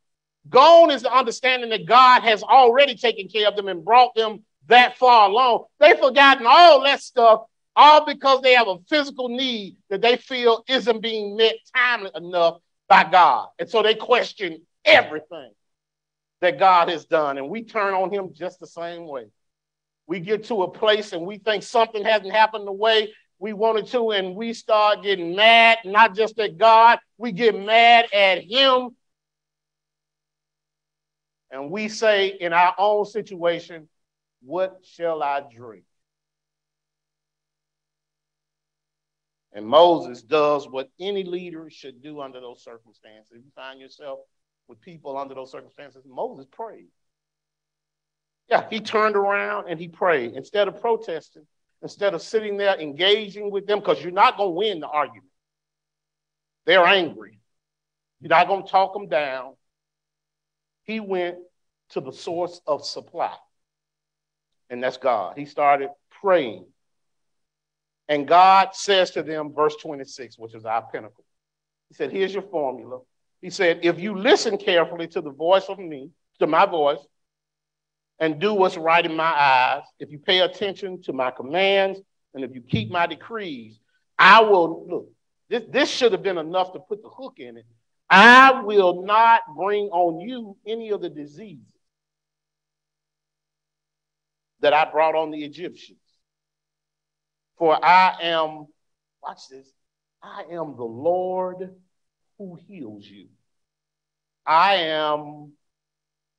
Gone 0.49 0.91
is 0.91 1.01
the 1.01 1.13
understanding 1.13 1.69
that 1.71 1.85
God 1.85 2.21
has 2.23 2.43
already 2.43 2.95
taken 2.95 3.27
care 3.27 3.47
of 3.47 3.55
them 3.55 3.67
and 3.67 3.83
brought 3.83 4.15
them 4.15 4.43
that 4.67 4.97
far 4.97 5.29
along. 5.29 5.65
They've 5.79 5.97
forgotten 5.97 6.45
all 6.47 6.83
that 6.83 7.01
stuff, 7.01 7.43
all 7.75 8.05
because 8.05 8.41
they 8.41 8.53
have 8.53 8.67
a 8.67 8.77
physical 8.87 9.29
need 9.29 9.77
that 9.89 10.01
they 10.01 10.17
feel 10.17 10.63
isn't 10.67 11.01
being 11.01 11.35
met 11.35 11.55
timely 11.75 12.11
enough 12.15 12.57
by 12.87 13.03
God. 13.09 13.49
And 13.59 13.69
so 13.69 13.83
they 13.83 13.95
question 13.95 14.61
everything 14.83 15.51
that 16.41 16.59
God 16.59 16.89
has 16.89 17.05
done. 17.05 17.37
And 17.37 17.49
we 17.49 17.63
turn 17.63 17.93
on 17.93 18.11
Him 18.11 18.29
just 18.33 18.59
the 18.59 18.67
same 18.67 19.07
way. 19.07 19.25
We 20.07 20.19
get 20.19 20.45
to 20.45 20.63
a 20.63 20.71
place 20.71 21.13
and 21.13 21.25
we 21.25 21.39
think 21.39 21.63
something 21.63 22.03
hasn't 22.03 22.31
happened 22.31 22.67
the 22.67 22.71
way 22.71 23.13
we 23.45 23.53
wanted 23.53 23.85
to, 23.85 24.09
and 24.09 24.35
we 24.35 24.53
start 24.53 25.03
getting 25.03 25.35
mad, 25.35 25.77
not 25.85 26.15
just 26.15 26.39
at 26.39 26.57
God, 26.57 26.97
we 27.19 27.31
get 27.31 27.55
mad 27.55 28.07
at 28.11 28.43
Him. 28.43 28.89
And 31.51 31.69
we 31.69 31.87
say 31.87 32.29
in 32.29 32.53
our 32.53 32.73
own 32.79 33.05
situation, 33.05 33.87
What 34.41 34.79
shall 34.81 35.21
I 35.21 35.43
drink? 35.55 35.83
And 39.53 39.67
Moses 39.67 40.23
does 40.23 40.67
what 40.67 40.89
any 40.99 41.23
leader 41.23 41.69
should 41.69 42.01
do 42.01 42.21
under 42.21 42.41
those 42.41 42.63
circumstances. 42.63 43.31
If 43.31 43.45
you 43.45 43.51
find 43.55 43.79
yourself 43.79 44.21
with 44.67 44.81
people 44.81 45.19
under 45.19 45.35
those 45.35 45.51
circumstances, 45.51 46.01
Moses 46.07 46.47
prayed. 46.51 46.87
Yeah, 48.49 48.65
he 48.71 48.79
turned 48.79 49.15
around 49.15 49.69
and 49.69 49.79
he 49.79 49.87
prayed. 49.87 50.33
Instead 50.33 50.67
of 50.67 50.81
protesting, 50.81 51.45
instead 51.85 52.15
of 52.15 52.21
sitting 52.23 52.57
there 52.57 52.75
engaging 52.79 53.51
with 53.51 53.67
them, 53.67 53.77
because 53.77 54.01
you're 54.01 54.11
not 54.11 54.37
going 54.37 54.49
to 54.49 54.55
win 54.55 54.79
the 54.79 54.87
argument. 54.87 55.29
They're 56.65 56.83
angry. 56.83 57.39
You're 58.19 58.29
not 58.29 58.47
going 58.47 58.63
to 58.63 58.71
talk 58.71 58.91
them 58.91 59.07
down. 59.07 59.53
He 60.85 60.99
went 60.99 61.37
to 61.89 62.01
the 62.01 62.11
source 62.11 62.59
of 62.65 62.83
supply, 62.83 63.35
and 64.71 64.81
that's 64.81 64.97
God. 64.97 65.37
He 65.37 65.45
started 65.45 65.89
praying. 66.21 66.65
And 68.09 68.27
God 68.27 68.69
says 68.73 69.11
to 69.11 69.21
them, 69.21 69.53
verse 69.53 69.75
26, 69.79 70.39
which 70.39 70.55
is 70.55 70.65
our 70.65 70.87
pinnacle. 70.91 71.23
He 71.89 71.93
said, 71.93 72.11
Here's 72.11 72.33
your 72.33 72.41
formula. 72.49 73.01
He 73.43 73.51
said, 73.51 73.81
If 73.83 73.99
you 73.99 74.17
listen 74.17 74.57
carefully 74.57 75.07
to 75.09 75.21
the 75.21 75.31
voice 75.31 75.65
of 75.69 75.77
me, 75.77 76.09
to 76.39 76.47
my 76.47 76.65
voice, 76.65 77.05
and 78.19 78.39
do 78.39 78.53
what's 78.53 78.77
right 78.77 79.05
in 79.05 79.15
my 79.15 79.23
eyes, 79.23 79.83
if 79.99 80.11
you 80.11 80.19
pay 80.19 80.39
attention 80.39 81.01
to 81.03 81.13
my 81.13 81.31
commands, 81.31 81.99
and 82.33 82.43
if 82.43 82.53
you 82.53 82.61
keep 82.61 82.89
my 82.91 83.07
decrees, 83.07 83.79
I 84.17 84.41
will 84.41 84.87
look. 84.87 85.11
This, 85.49 85.63
this 85.69 85.89
should 85.89 86.11
have 86.11 86.23
been 86.23 86.37
enough 86.37 86.73
to 86.73 86.79
put 86.79 87.01
the 87.01 87.09
hook 87.09 87.35
in 87.37 87.57
it. 87.57 87.65
I 88.09 88.61
will 88.61 89.03
not 89.03 89.41
bring 89.55 89.85
on 89.85 90.19
you 90.19 90.57
any 90.65 90.89
of 90.89 91.01
the 91.01 91.09
diseases 91.09 91.65
that 94.61 94.73
I 94.73 94.89
brought 94.89 95.15
on 95.15 95.31
the 95.31 95.43
Egyptians. 95.43 95.99
For 97.57 97.83
I 97.83 98.17
am, 98.21 98.67
watch 99.21 99.47
this, 99.49 99.67
I 100.21 100.43
am 100.51 100.75
the 100.75 100.83
Lord 100.83 101.75
who 102.37 102.57
heals 102.67 103.05
you. 103.05 103.27
I 104.45 104.75
am 104.75 105.53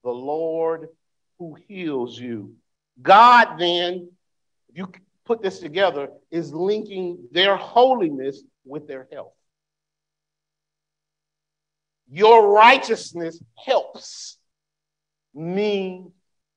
the 0.04 0.10
Lord 0.10 0.88
who 1.38 1.56
heals 1.68 2.18
you. 2.18 2.54
God 3.00 3.58
then, 3.58 4.10
if 4.68 4.78
you 4.78 4.90
put 5.24 5.42
this 5.42 5.58
together, 5.58 6.08
is 6.30 6.52
linking 6.52 7.18
their 7.32 7.56
holiness 7.56 8.42
with 8.64 8.86
their 8.86 9.06
health. 9.12 9.32
Your 12.08 12.52
righteousness 12.52 13.42
helps 13.56 14.38
me 15.34 16.06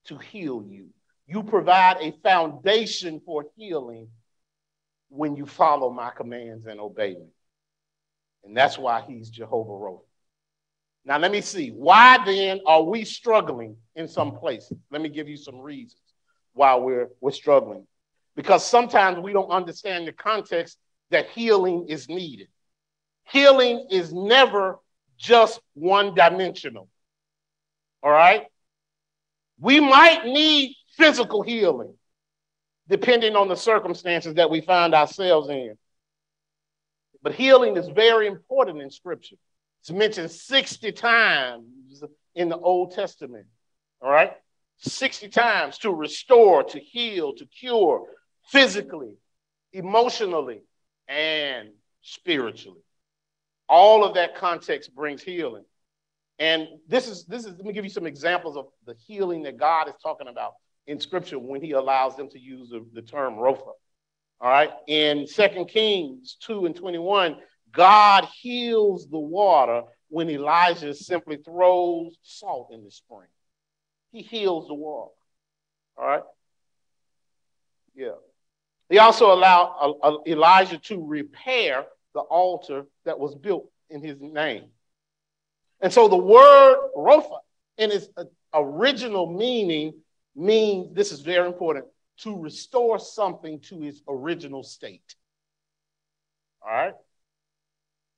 to 0.04 0.16
heal 0.16 0.64
you. 0.68 0.88
You 1.26 1.42
provide 1.42 1.98
a 2.00 2.12
foundation 2.22 3.20
for 3.24 3.46
healing 3.56 4.08
when 5.08 5.36
you 5.36 5.46
follow 5.46 5.90
my 5.90 6.10
commands 6.10 6.66
and 6.66 6.80
obey 6.80 7.14
me. 7.14 7.28
And 8.44 8.56
that's 8.56 8.78
why 8.78 9.02
he's 9.06 9.28
Jehovah 9.28 9.70
Rapha. 9.70 10.00
Now, 11.04 11.18
let 11.18 11.32
me 11.32 11.40
see. 11.40 11.70
Why 11.70 12.18
then 12.24 12.60
are 12.66 12.82
we 12.82 13.04
struggling 13.04 13.76
in 13.96 14.06
some 14.06 14.36
places? 14.36 14.76
Let 14.90 15.00
me 15.00 15.08
give 15.08 15.28
you 15.28 15.36
some 15.36 15.60
reasons 15.60 16.00
why 16.52 16.74
we're, 16.76 17.08
we're 17.20 17.30
struggling. 17.30 17.86
Because 18.36 18.64
sometimes 18.64 19.18
we 19.18 19.32
don't 19.32 19.50
understand 19.50 20.06
the 20.06 20.12
context 20.12 20.78
that 21.10 21.30
healing 21.30 21.86
is 21.88 22.08
needed. 22.08 22.48
Healing 23.24 23.86
is 23.90 24.12
never 24.12 24.78
just 25.16 25.60
one 25.74 26.14
dimensional. 26.14 26.88
All 28.02 28.10
right? 28.10 28.46
We 29.58 29.80
might 29.80 30.24
need 30.24 30.76
physical 30.96 31.42
healing 31.42 31.94
depending 32.88 33.36
on 33.36 33.48
the 33.48 33.54
circumstances 33.54 34.34
that 34.34 34.50
we 34.50 34.60
find 34.60 34.94
ourselves 34.94 35.48
in. 35.48 35.76
But 37.22 37.34
healing 37.34 37.76
is 37.76 37.88
very 37.88 38.26
important 38.26 38.82
in 38.82 38.90
Scripture. 38.90 39.36
It's 39.80 39.90
mentioned 39.90 40.30
60 40.30 40.92
times 40.92 42.02
in 42.34 42.48
the 42.48 42.58
Old 42.58 42.92
Testament. 42.92 43.46
All 44.00 44.10
right? 44.10 44.32
60 44.78 45.28
times 45.28 45.78
to 45.78 45.92
restore, 45.92 46.64
to 46.64 46.78
heal, 46.78 47.34
to 47.34 47.46
cure 47.46 48.04
physically, 48.46 49.14
emotionally, 49.72 50.62
and 51.08 51.70
spiritually. 52.02 52.80
All 53.68 54.04
of 54.04 54.14
that 54.14 54.36
context 54.36 54.94
brings 54.94 55.22
healing. 55.22 55.64
And 56.38 56.66
this 56.88 57.06
is 57.06 57.26
this 57.26 57.44
is 57.44 57.52
let 57.52 57.66
me 57.66 57.74
give 57.74 57.84
you 57.84 57.90
some 57.90 58.06
examples 58.06 58.56
of 58.56 58.68
the 58.86 58.94
healing 59.06 59.42
that 59.42 59.58
God 59.58 59.88
is 59.88 59.94
talking 60.02 60.26
about 60.26 60.54
in 60.86 60.98
scripture 60.98 61.38
when 61.38 61.60
he 61.60 61.72
allows 61.72 62.16
them 62.16 62.30
to 62.30 62.38
use 62.38 62.70
the, 62.70 62.84
the 62.94 63.02
term 63.02 63.34
Rapha. 63.34 63.72
All 64.40 64.50
right. 64.50 64.70
In 64.86 65.26
Second 65.26 65.66
Kings 65.66 66.38
2 66.40 66.64
and 66.64 66.74
21, 66.74 67.36
God 67.72 68.26
heals 68.40 69.08
the 69.08 69.18
water 69.18 69.82
when 70.08 70.28
Elijah 70.28 70.94
simply 70.94 71.36
throws 71.36 72.16
salt 72.22 72.70
in 72.72 72.84
the 72.84 72.90
spring. 72.90 73.28
He 74.12 74.22
heals 74.22 74.66
the 74.66 74.74
water. 74.74 75.12
All 75.96 76.06
right? 76.06 76.22
Yeah. 77.94 78.12
He 78.88 78.98
also 78.98 79.32
allowed 79.32 79.76
uh, 79.80 79.90
uh, 80.02 80.18
Elijah 80.26 80.78
to 80.78 81.06
repair 81.06 81.86
the 82.12 82.20
altar 82.20 82.86
that 83.04 83.18
was 83.18 83.34
built 83.34 83.70
in 83.88 84.02
his 84.02 84.20
name. 84.20 84.64
And 85.80 85.92
so 85.92 86.08
the 86.08 86.16
word 86.16 86.76
Rapha, 86.96 87.38
in 87.78 87.92
its 87.92 88.08
uh, 88.16 88.24
original 88.52 89.32
meaning, 89.32 89.94
means 90.34 90.94
this 90.94 91.12
is 91.12 91.20
very 91.20 91.46
important 91.46 91.86
to 92.18 92.36
restore 92.36 92.98
something 92.98 93.60
to 93.60 93.82
its 93.82 94.02
original 94.08 94.62
state. 94.62 95.14
All 96.62 96.72
right? 96.72 96.94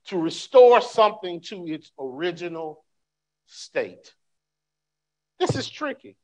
To 0.06 0.18
restore 0.18 0.80
something 0.80 1.40
to 1.40 1.66
its 1.66 1.92
original 1.98 2.84
state. 3.46 4.12
This 5.38 5.56
is 5.56 5.68
tricky 5.68 6.16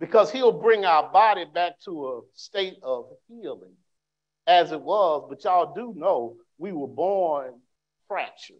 because 0.00 0.30
he'll 0.30 0.52
bring 0.52 0.84
our 0.84 1.10
body 1.10 1.44
back 1.52 1.78
to 1.84 2.06
a 2.08 2.20
state 2.34 2.76
of 2.82 3.06
healing 3.28 3.74
as 4.46 4.72
it 4.72 4.80
was, 4.80 5.26
but 5.28 5.44
y'all 5.44 5.74
do 5.74 5.94
know 5.96 6.36
we 6.58 6.72
were 6.72 6.88
born 6.88 7.54
fractured. 8.08 8.56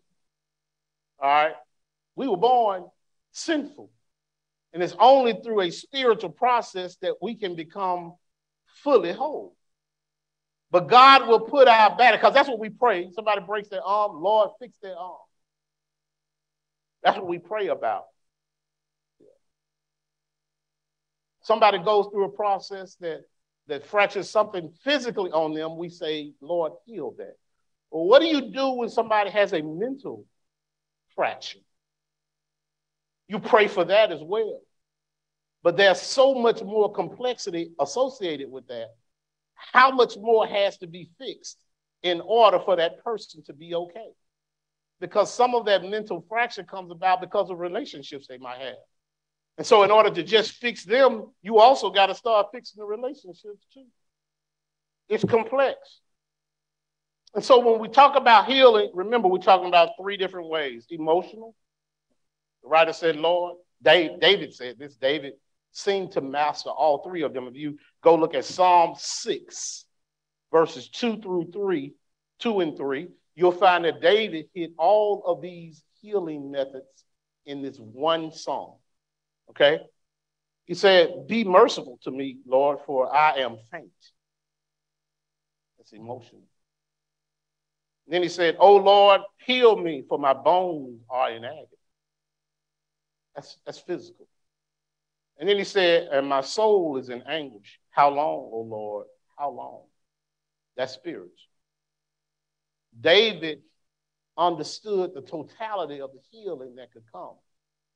All 1.21 1.29
right? 1.29 1.55
We 2.17 2.29
were 2.29 2.37
born 2.37 2.85
sinful. 3.33 3.91
And 4.73 4.83
it's 4.83 4.97
only 4.99 5.35
through 5.43 5.62
a 5.62 5.71
spiritual 5.71 6.31
process 6.31 6.97
that 7.03 7.17
we 7.21 7.35
can 7.35 7.55
become 7.55 8.15
fully 8.67 9.12
whole. 9.12 9.55
But 10.73 10.89
God 10.89 11.29
will 11.29 11.41
put 11.41 11.69
our 11.69 11.95
back, 11.95 12.15
because 12.15 12.33
that's 12.33 12.49
what 12.49 12.59
we 12.59 12.71
pray. 12.71 13.11
Somebody 13.13 13.43
breaks 13.47 13.69
their 13.69 13.83
arm, 13.83 14.23
Lord, 14.23 14.51
fix 14.59 14.75
their 14.83 14.97
arm. 14.97 15.19
That's 17.03 17.19
what 17.19 17.29
we 17.29 17.39
pray 17.39 17.69
about. 17.69 18.05
Somebody 21.43 21.79
goes 21.79 22.07
through 22.11 22.25
a 22.25 22.31
process 22.31 22.97
that, 23.01 23.21
that 23.67 23.85
fractures 23.87 24.31
something 24.31 24.73
physically 24.83 25.31
on 25.31 25.53
them, 25.53 25.77
we 25.77 25.91
say, 25.91 26.33
Lord, 26.41 26.73
heal 26.87 27.15
that. 27.19 27.37
Well, 27.91 28.07
what 28.07 28.23
do 28.23 28.29
you 28.29 28.51
do 28.51 28.71
when 28.71 28.89
somebody 28.89 29.29
has 29.29 29.53
a 29.53 29.61
mental 29.61 30.25
fracture? 31.15 31.59
You 33.29 33.41
pray 33.41 33.69
for 33.69 33.85
that 33.85 34.11
as 34.11 34.23
well. 34.23 34.61
But 35.63 35.77
there's 35.77 36.01
so 36.01 36.35
much 36.35 36.63
more 36.63 36.91
complexity 36.91 37.73
associated 37.79 38.51
with 38.51 38.67
that 38.69 38.95
how 39.55 39.91
much 39.91 40.17
more 40.17 40.47
has 40.47 40.79
to 40.79 40.87
be 40.87 41.11
fixed 41.19 41.59
in 42.03 42.21
order 42.21 42.59
for 42.59 42.77
that 42.77 43.03
person 43.05 43.43
to 43.45 43.53
be 43.53 43.75
okay? 43.75 44.09
Because 45.01 45.33
some 45.33 45.55
of 45.55 45.67
that 45.67 45.85
mental 45.85 46.25
fracture 46.29 46.62
comes 46.62 46.91
about 46.91 47.21
because 47.21 47.51
of 47.51 47.59
relationships 47.59 48.27
they 48.29 48.38
might 48.38 48.61
have. 48.61 48.77
And 49.59 49.67
so, 49.67 49.83
in 49.83 49.91
order 49.91 50.11
to 50.11 50.23
just 50.23 50.53
fix 50.53 50.85
them, 50.85 51.31
you 51.43 51.59
also 51.59 51.91
got 51.91 52.07
to 52.07 52.15
start 52.15 52.49
fixing 52.53 52.81
the 52.81 52.87
relationships 52.87 53.67
too. 53.75 53.85
It's 55.09 55.25
complex. 55.25 55.77
And 57.35 57.45
so, 57.45 57.59
when 57.59 57.81
we 57.81 57.88
talk 57.88 58.17
about 58.17 58.47
healing, 58.47 58.91
remember, 58.95 59.29
we're 59.29 59.38
talking 59.38 59.69
about 59.69 59.91
three 60.01 60.17
different 60.17 60.49
ways 60.49 60.87
emotional. 60.91 61.55
The 62.62 62.69
writer 62.69 62.93
said, 62.93 63.17
Lord, 63.17 63.57
Dave, 63.83 64.21
David 64.21 64.55
said 64.55 64.79
this. 64.79 64.95
David 64.97 65.35
seemed 65.73 66.13
to 66.13 66.21
master 66.21 66.71
all 66.71 67.03
three 67.03 67.23
of 67.23 67.35
them. 67.35 67.47
If 67.47 67.57
you 67.57 67.79
go 68.03 68.15
look 68.15 68.35
at 68.35 68.45
Psalm 68.45 68.95
6, 68.97 69.85
verses 70.53 70.89
2 70.91 71.21
through 71.21 71.51
3, 71.53 71.93
2 72.39 72.61
and 72.61 72.77
3, 72.77 73.09
you'll 73.35 73.53
find 73.53 73.85
that 73.85 74.01
David 74.01 74.47
hit 74.55 74.73
all 74.79 75.23
of 75.27 75.41
these 75.43 75.83
healing 76.01 76.51
methods 76.51 77.05
in 77.47 77.63
this 77.63 77.79
one 77.79 78.33
song. 78.33 78.77
Okay? 79.51 79.81
He 80.67 80.75
said, 80.75 81.27
Be 81.27 81.45
merciful 81.45 81.99
to 82.03 82.11
me, 82.11 82.39
Lord, 82.47 82.79
for 82.87 83.15
I 83.15 83.39
am 83.39 83.59
faint. 83.71 83.91
That's 85.79 85.93
emotional. 85.93 86.43
Then 88.07 88.23
he 88.23 88.29
said, 88.29 88.57
Oh 88.59 88.77
Lord, 88.77 89.23
heal 89.45 89.77
me, 89.77 90.05
for 90.09 90.19
my 90.19 90.35
bones 90.35 91.01
are 91.11 91.31
in 91.31 91.45
agony. 91.45 91.67
That's, 93.35 93.59
that's 93.65 93.79
physical. 93.79 94.27
And 95.42 95.48
then 95.48 95.59
he 95.59 95.64
said, 95.64 96.09
And 96.12 96.28
my 96.28 96.40
soul 96.40 96.98
is 96.98 97.09
in 97.09 97.20
anguish. 97.22 97.81
How 97.90 98.11
long, 98.11 98.48
O 98.52 98.61
Lord? 98.61 99.09
How 99.37 99.50
long? 99.50 99.81
That's 100.76 100.92
spiritual. 100.92 101.33
David 103.00 103.62
understood 104.38 105.14
the 105.14 105.20
totality 105.20 106.00
of 106.00 106.11
the 106.12 106.20
healing 106.31 106.76
that 106.76 106.92
could 106.92 107.02
come 107.12 107.35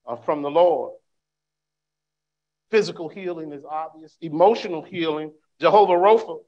uh, 0.08 0.16
from 0.16 0.42
the 0.42 0.50
Lord. 0.50 0.94
Physical 2.72 3.08
healing 3.08 3.52
is 3.52 3.62
obvious, 3.64 4.16
emotional 4.20 4.82
healing, 4.82 5.30
Jehovah 5.60 5.92
Rapha 5.92 6.40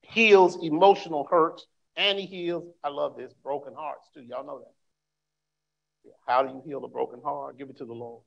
heals 0.00 0.56
emotional 0.62 1.28
hurts, 1.30 1.66
and 1.96 2.18
he 2.18 2.24
heals, 2.24 2.64
I 2.82 2.88
love 2.88 3.18
this, 3.18 3.34
broken 3.42 3.74
hearts 3.74 4.08
too. 4.14 4.22
Y'all 4.22 4.46
know 4.46 4.60
that. 4.60 4.72
How 6.26 6.42
do 6.42 6.48
you 6.48 6.62
heal 6.64 6.82
a 6.82 6.88
broken 6.88 7.20
heart? 7.22 7.58
Give 7.58 7.68
it 7.68 7.76
to 7.76 7.84
the 7.84 7.92
Lord 7.92 8.22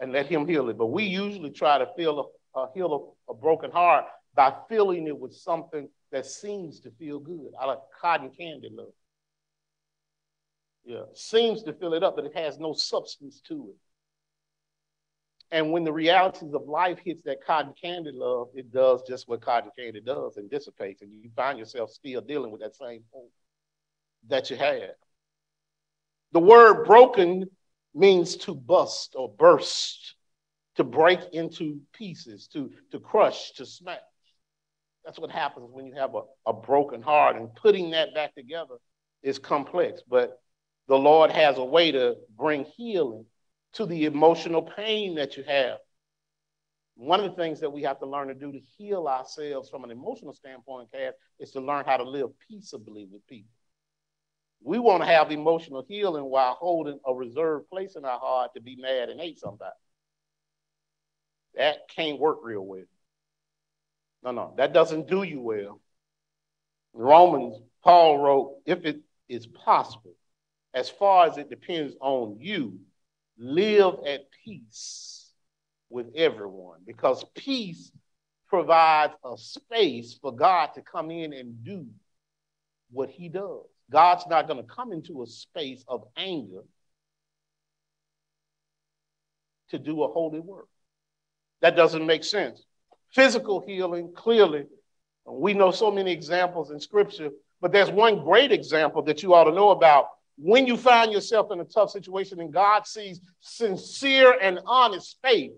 and 0.00 0.12
let 0.12 0.26
him 0.26 0.46
heal 0.46 0.68
it. 0.68 0.78
But 0.78 0.86
we 0.86 1.04
usually 1.04 1.50
try 1.50 1.78
to 1.78 1.86
feel 1.96 2.32
a, 2.54 2.58
uh, 2.58 2.66
heal 2.74 3.16
a, 3.28 3.32
a 3.32 3.34
broken 3.34 3.70
heart 3.70 4.04
by 4.34 4.52
filling 4.68 5.06
it 5.06 5.18
with 5.18 5.34
something 5.34 5.88
that 6.12 6.26
seems 6.26 6.80
to 6.80 6.90
feel 6.92 7.18
good. 7.18 7.52
I 7.58 7.66
like 7.66 7.78
cotton 8.00 8.30
candy 8.30 8.70
love. 8.72 8.92
Yeah, 10.84 11.04
seems 11.14 11.62
to 11.62 11.72
fill 11.72 11.94
it 11.94 12.02
up, 12.02 12.16
but 12.16 12.26
it 12.26 12.36
has 12.36 12.58
no 12.58 12.74
substance 12.74 13.40
to 13.48 13.70
it. 13.70 13.76
And 15.50 15.72
when 15.72 15.84
the 15.84 15.92
realities 15.92 16.52
of 16.52 16.68
life 16.68 16.98
hits 17.04 17.22
that 17.24 17.44
cotton 17.44 17.74
candy 17.80 18.10
love, 18.12 18.48
it 18.54 18.72
does 18.72 19.02
just 19.06 19.28
what 19.28 19.40
cotton 19.40 19.70
candy 19.78 20.00
does 20.00 20.36
and 20.36 20.50
dissipates, 20.50 21.00
and 21.00 21.12
you 21.12 21.30
find 21.36 21.58
yourself 21.58 21.90
still 21.90 22.20
dealing 22.20 22.50
with 22.50 22.60
that 22.60 22.74
same 22.74 23.04
hope 23.12 23.32
that 24.28 24.50
you 24.50 24.56
had. 24.56 24.90
The 26.32 26.40
word 26.40 26.84
broken 26.84 27.48
means 27.94 28.36
to 28.36 28.54
bust 28.54 29.14
or 29.16 29.28
burst, 29.28 30.16
to 30.76 30.84
break 30.84 31.20
into 31.32 31.80
pieces, 31.92 32.48
to, 32.48 32.70
to 32.90 32.98
crush, 32.98 33.52
to 33.52 33.64
smash. 33.66 34.00
That's 35.04 35.18
what 35.18 35.30
happens 35.30 35.68
when 35.70 35.86
you 35.86 35.94
have 35.94 36.14
a, 36.14 36.22
a 36.46 36.52
broken 36.52 37.02
heart, 37.02 37.36
and 37.36 37.54
putting 37.54 37.90
that 37.90 38.14
back 38.14 38.34
together 38.34 38.76
is 39.22 39.38
complex. 39.38 40.02
But 40.08 40.40
the 40.88 40.98
Lord 40.98 41.30
has 41.30 41.58
a 41.58 41.64
way 41.64 41.92
to 41.92 42.16
bring 42.36 42.64
healing 42.76 43.26
to 43.74 43.86
the 43.86 44.06
emotional 44.06 44.62
pain 44.62 45.16
that 45.16 45.36
you 45.36 45.44
have. 45.44 45.78
One 46.96 47.20
of 47.20 47.28
the 47.28 47.36
things 47.36 47.60
that 47.60 47.72
we 47.72 47.82
have 47.82 47.98
to 48.00 48.06
learn 48.06 48.28
to 48.28 48.34
do 48.34 48.52
to 48.52 48.60
heal 48.78 49.08
ourselves 49.08 49.68
from 49.68 49.82
an 49.84 49.90
emotional 49.90 50.32
standpoint, 50.32 50.90
Cass, 50.92 51.14
is 51.40 51.50
to 51.52 51.60
learn 51.60 51.84
how 51.84 51.96
to 51.96 52.04
live 52.04 52.30
peaceably 52.48 53.08
with 53.10 53.26
people. 53.26 53.50
We 54.64 54.78
want 54.78 55.02
to 55.02 55.06
have 55.06 55.30
emotional 55.30 55.84
healing 55.86 56.24
while 56.24 56.54
holding 56.54 56.98
a 57.06 57.14
reserved 57.14 57.68
place 57.68 57.96
in 57.96 58.06
our 58.06 58.18
heart 58.18 58.54
to 58.54 58.62
be 58.62 58.76
mad 58.76 59.10
and 59.10 59.20
hate 59.20 59.38
somebody. 59.38 59.70
That 61.54 61.86
can't 61.94 62.18
work 62.18 62.38
real 62.42 62.62
well. 62.62 62.84
No, 64.22 64.30
no, 64.30 64.54
that 64.56 64.72
doesn't 64.72 65.06
do 65.06 65.22
you 65.22 65.42
well. 65.42 65.82
Romans, 66.94 67.58
Paul 67.82 68.18
wrote, 68.18 68.56
if 68.64 68.86
it 68.86 69.00
is 69.28 69.46
possible, 69.46 70.14
as 70.72 70.88
far 70.88 71.26
as 71.26 71.36
it 71.36 71.50
depends 71.50 71.94
on 72.00 72.38
you, 72.40 72.80
live 73.36 73.96
at 74.06 74.30
peace 74.44 75.30
with 75.90 76.06
everyone 76.16 76.80
because 76.86 77.22
peace 77.34 77.92
provides 78.48 79.12
a 79.24 79.36
space 79.36 80.18
for 80.20 80.34
God 80.34 80.70
to 80.74 80.80
come 80.80 81.10
in 81.10 81.34
and 81.34 81.62
do 81.62 81.86
what 82.90 83.10
he 83.10 83.28
does. 83.28 83.66
God's 83.90 84.26
not 84.26 84.48
going 84.48 84.62
to 84.62 84.68
come 84.68 84.92
into 84.92 85.22
a 85.22 85.26
space 85.26 85.84
of 85.86 86.04
anger 86.16 86.64
to 89.70 89.78
do 89.78 90.02
a 90.02 90.08
holy 90.08 90.40
work. 90.40 90.68
That 91.60 91.76
doesn't 91.76 92.06
make 92.06 92.24
sense. 92.24 92.64
Physical 93.12 93.60
healing, 93.60 94.12
clearly, 94.14 94.64
we 95.26 95.54
know 95.54 95.70
so 95.70 95.90
many 95.90 96.12
examples 96.12 96.70
in 96.70 96.80
Scripture, 96.80 97.30
but 97.60 97.72
there's 97.72 97.90
one 97.90 98.24
great 98.24 98.52
example 98.52 99.02
that 99.02 99.22
you 99.22 99.34
ought 99.34 99.44
to 99.44 99.52
know 99.52 99.70
about. 99.70 100.08
When 100.36 100.66
you 100.66 100.76
find 100.76 101.12
yourself 101.12 101.52
in 101.52 101.60
a 101.60 101.64
tough 101.64 101.90
situation 101.90 102.40
and 102.40 102.52
God 102.52 102.86
sees 102.86 103.20
sincere 103.40 104.36
and 104.40 104.58
honest 104.66 105.16
faith, 105.22 105.52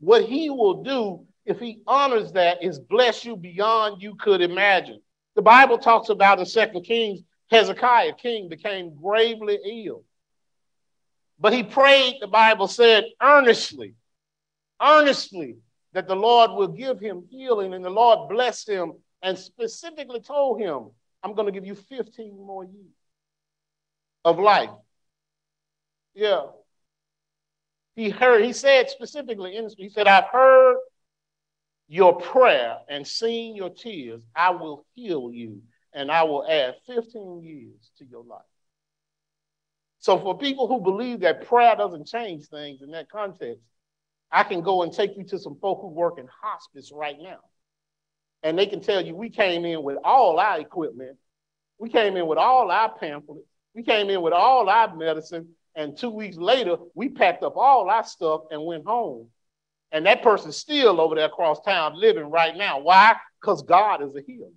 what 0.00 0.24
He 0.24 0.48
will 0.48 0.82
do 0.82 1.26
if 1.44 1.58
He 1.58 1.80
honors 1.86 2.32
that 2.32 2.62
is 2.62 2.78
bless 2.78 3.24
you 3.24 3.36
beyond 3.36 4.00
you 4.00 4.14
could 4.14 4.40
imagine. 4.40 5.00
The 5.34 5.42
Bible 5.42 5.78
talks 5.78 6.08
about 6.08 6.38
in 6.38 6.46
Second 6.46 6.84
Kings 6.84 7.20
Hezekiah, 7.50 8.14
king, 8.14 8.48
became 8.48 8.94
gravely 8.94 9.58
ill. 9.86 10.04
But 11.38 11.52
he 11.52 11.62
prayed, 11.62 12.16
the 12.20 12.26
Bible 12.26 12.66
said, 12.66 13.04
earnestly, 13.22 13.94
earnestly, 14.82 15.56
that 15.92 16.08
the 16.08 16.16
Lord 16.16 16.52
will 16.52 16.68
give 16.68 16.98
him 16.98 17.24
healing. 17.30 17.74
And 17.74 17.84
the 17.84 17.90
Lord 17.90 18.28
blessed 18.28 18.68
him 18.68 18.94
and 19.22 19.38
specifically 19.38 20.20
told 20.20 20.60
him, 20.60 20.90
I'm 21.22 21.34
going 21.34 21.46
to 21.46 21.52
give 21.52 21.66
you 21.66 21.74
15 21.74 22.36
more 22.36 22.64
years 22.64 22.94
of 24.24 24.38
life. 24.38 24.70
Yeah. 26.14 26.46
He 27.94 28.10
heard, 28.10 28.44
he 28.44 28.52
said 28.52 28.90
specifically, 28.90 29.58
he 29.76 29.88
said, 29.88 30.06
I've 30.06 30.26
heard 30.26 30.78
your 31.88 32.18
prayer 32.20 32.78
and 32.88 33.06
seen 33.06 33.56
your 33.56 33.70
tears. 33.70 34.20
I 34.34 34.50
will 34.50 34.84
heal 34.94 35.30
you 35.32 35.62
and 35.96 36.12
I 36.12 36.22
will 36.24 36.46
add 36.46 36.76
15 36.86 37.42
years 37.42 37.90
to 37.98 38.04
your 38.04 38.22
life. 38.22 38.42
So, 39.98 40.18
for 40.18 40.38
people 40.38 40.68
who 40.68 40.80
believe 40.80 41.20
that 41.20 41.46
prayer 41.46 41.74
doesn't 41.74 42.06
change 42.06 42.46
things 42.46 42.82
in 42.82 42.90
that 42.90 43.10
context, 43.10 43.62
I 44.30 44.44
can 44.44 44.60
go 44.60 44.82
and 44.82 44.92
take 44.92 45.16
you 45.16 45.24
to 45.24 45.38
some 45.38 45.56
folk 45.58 45.80
who 45.80 45.88
work 45.88 46.18
in 46.18 46.28
hospice 46.42 46.92
right 46.94 47.16
now. 47.18 47.38
And 48.42 48.58
they 48.58 48.66
can 48.66 48.82
tell 48.82 49.04
you 49.04 49.16
we 49.16 49.30
came 49.30 49.64
in 49.64 49.82
with 49.82 49.96
all 50.04 50.38
our 50.38 50.60
equipment, 50.60 51.16
we 51.78 51.88
came 51.88 52.16
in 52.16 52.26
with 52.26 52.38
all 52.38 52.70
our 52.70 52.94
pamphlets, 52.94 53.48
we 53.74 53.82
came 53.82 54.10
in 54.10 54.20
with 54.20 54.34
all 54.34 54.68
our 54.68 54.94
medicine, 54.94 55.48
and 55.74 55.96
two 55.96 56.10
weeks 56.10 56.36
later, 56.36 56.76
we 56.94 57.08
packed 57.08 57.42
up 57.42 57.56
all 57.56 57.88
our 57.88 58.04
stuff 58.04 58.42
and 58.50 58.64
went 58.64 58.84
home. 58.84 59.28
And 59.92 60.04
that 60.04 60.22
person's 60.22 60.56
still 60.56 61.00
over 61.00 61.14
there 61.14 61.26
across 61.26 61.60
town 61.60 61.98
living 61.98 62.30
right 62.30 62.54
now. 62.54 62.80
Why? 62.80 63.16
Because 63.40 63.62
God 63.62 64.02
is 64.02 64.14
a 64.14 64.20
healer. 64.20 64.50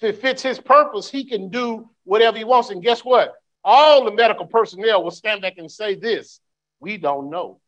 If 0.00 0.14
it 0.14 0.20
fits 0.20 0.42
his 0.42 0.58
purpose, 0.58 1.08
he 1.08 1.24
can 1.24 1.48
do 1.48 1.88
whatever 2.04 2.36
he 2.36 2.44
wants. 2.44 2.70
And 2.70 2.82
guess 2.82 3.00
what? 3.04 3.32
All 3.64 4.04
the 4.04 4.12
medical 4.12 4.46
personnel 4.46 5.02
will 5.02 5.10
stand 5.10 5.42
back 5.42 5.54
and 5.58 5.70
say 5.70 5.94
this 5.94 6.40
we 6.80 6.98
don't 6.98 7.30
know 7.30 7.60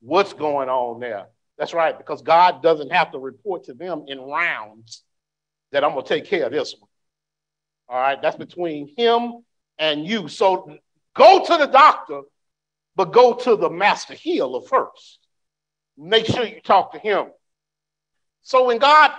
what's 0.00 0.32
going 0.32 0.68
on 0.68 1.00
there. 1.00 1.26
That's 1.58 1.74
right, 1.74 1.96
because 1.96 2.22
God 2.22 2.62
doesn't 2.62 2.90
have 2.90 3.12
to 3.12 3.18
report 3.18 3.64
to 3.64 3.74
them 3.74 4.04
in 4.08 4.18
rounds 4.18 5.04
that 5.72 5.84
I'm 5.84 5.92
going 5.92 6.04
to 6.04 6.08
take 6.08 6.24
care 6.24 6.46
of 6.46 6.52
this 6.52 6.74
one. 6.78 6.88
All 7.88 8.00
right, 8.00 8.20
that's 8.20 8.36
between 8.36 8.94
him 8.96 9.44
and 9.78 10.06
you. 10.06 10.28
So 10.28 10.78
go 11.14 11.44
to 11.44 11.56
the 11.58 11.66
doctor, 11.66 12.22
but 12.96 13.12
go 13.12 13.34
to 13.34 13.56
the 13.56 13.68
master 13.68 14.14
healer 14.14 14.62
first. 14.62 15.18
Make 15.98 16.24
sure 16.24 16.44
you 16.44 16.60
talk 16.62 16.92
to 16.92 16.98
him. 16.98 17.26
So 18.42 18.66
when 18.66 18.78
God 18.78 19.12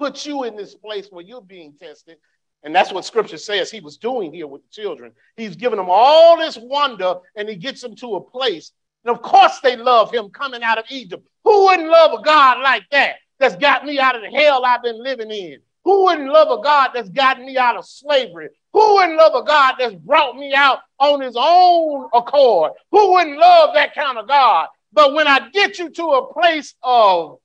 put 0.00 0.24
you 0.24 0.44
in 0.44 0.56
this 0.56 0.74
place 0.74 1.08
where 1.10 1.22
you're 1.22 1.42
being 1.42 1.74
tested. 1.78 2.16
And 2.62 2.74
that's 2.74 2.90
what 2.90 3.04
scripture 3.04 3.36
says 3.36 3.70
he 3.70 3.80
was 3.80 3.98
doing 3.98 4.32
here 4.32 4.46
with 4.46 4.62
the 4.62 4.82
children. 4.82 5.12
He's 5.36 5.56
giving 5.56 5.76
them 5.76 5.88
all 5.90 6.38
this 6.38 6.56
wonder 6.56 7.16
and 7.36 7.48
he 7.48 7.54
gets 7.54 7.82
them 7.82 7.94
to 7.96 8.16
a 8.16 8.20
place 8.20 8.72
And 9.04 9.14
of 9.14 9.22
course 9.22 9.60
they 9.60 9.76
love 9.76 10.12
him 10.12 10.30
coming 10.30 10.62
out 10.62 10.78
of 10.78 10.86
Egypt. 10.88 11.26
Who 11.44 11.66
wouldn't 11.66 11.88
love 11.88 12.18
a 12.18 12.22
God 12.22 12.62
like 12.62 12.84
that? 12.90 13.16
That's 13.38 13.56
got 13.56 13.84
me 13.84 13.98
out 13.98 14.16
of 14.16 14.22
the 14.22 14.30
hell 14.30 14.64
I've 14.64 14.82
been 14.82 15.02
living 15.02 15.30
in. 15.30 15.58
Who 15.84 16.04
wouldn't 16.04 16.30
love 16.30 16.50
a 16.50 16.62
God 16.62 16.90
that's 16.94 17.08
gotten 17.10 17.46
me 17.46 17.56
out 17.56 17.76
of 17.76 17.86
slavery? 17.86 18.48
Who 18.72 18.94
wouldn't 18.94 19.16
love 19.18 19.34
a 19.34 19.46
God 19.46 19.74
that's 19.78 19.94
brought 19.94 20.36
me 20.36 20.54
out 20.54 20.78
on 20.98 21.20
his 21.20 21.36
own 21.38 22.08
accord? 22.14 22.72
Who 22.90 23.12
wouldn't 23.12 23.38
love 23.38 23.74
that 23.74 23.94
kind 23.94 24.18
of 24.18 24.28
God? 24.28 24.68
But 24.92 25.14
when 25.14 25.26
I 25.26 25.48
get 25.50 25.78
you 25.78 25.90
to 25.90 26.04
a 26.04 26.32
place 26.32 26.74
of 26.82 27.38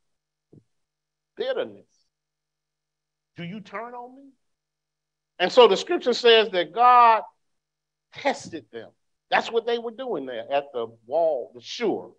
bitterness, 1.38 1.85
do 3.36 3.44
you 3.44 3.60
turn 3.60 3.94
on 3.94 4.16
me? 4.16 4.30
And 5.40 5.52
so 5.52 5.68
the 5.68 5.78
scripture 5.78 6.14
says 6.14 6.50
that 6.52 6.74
God 6.74 7.24
tested 8.14 8.66
them. 8.72 8.90
That's 9.30 9.52
what 9.52 9.66
they 9.66 9.78
were 9.78 9.92
doing 9.92 10.26
there 10.26 10.46
at 10.52 10.66
the 10.74 10.88
wall, 11.06 11.52
the 11.54 11.62
Shur. 11.62 12.10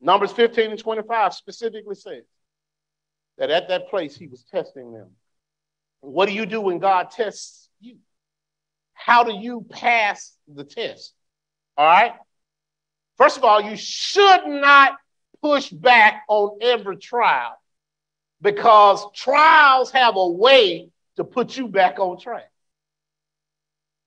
Numbers 0.00 0.32
15 0.32 0.70
and 0.70 0.78
25 0.78 1.34
specifically 1.34 1.94
says 1.94 2.24
that 3.38 3.50
at 3.50 3.68
that 3.68 3.88
place 3.88 4.16
he 4.16 4.26
was 4.26 4.44
testing 4.44 4.92
them. 4.92 5.10
What 6.00 6.26
do 6.26 6.34
you 6.34 6.46
do 6.46 6.60
when 6.60 6.78
God 6.78 7.10
tests 7.10 7.68
you? 7.80 7.96
How 8.92 9.24
do 9.24 9.34
you 9.34 9.66
pass 9.70 10.36
the 10.46 10.64
test? 10.64 11.14
All 11.76 11.86
right? 11.86 12.12
First 13.16 13.36
of 13.36 13.44
all, 13.44 13.60
you 13.60 13.76
should 13.76 14.46
not 14.46 14.96
push 15.42 15.70
back 15.70 16.24
on 16.28 16.58
every 16.60 16.98
trial 16.98 17.56
because 18.44 19.06
trials 19.14 19.90
have 19.90 20.16
a 20.16 20.28
way 20.28 20.90
to 21.16 21.24
put 21.24 21.56
you 21.56 21.66
back 21.66 21.98
on 21.98 22.20
track. 22.20 22.50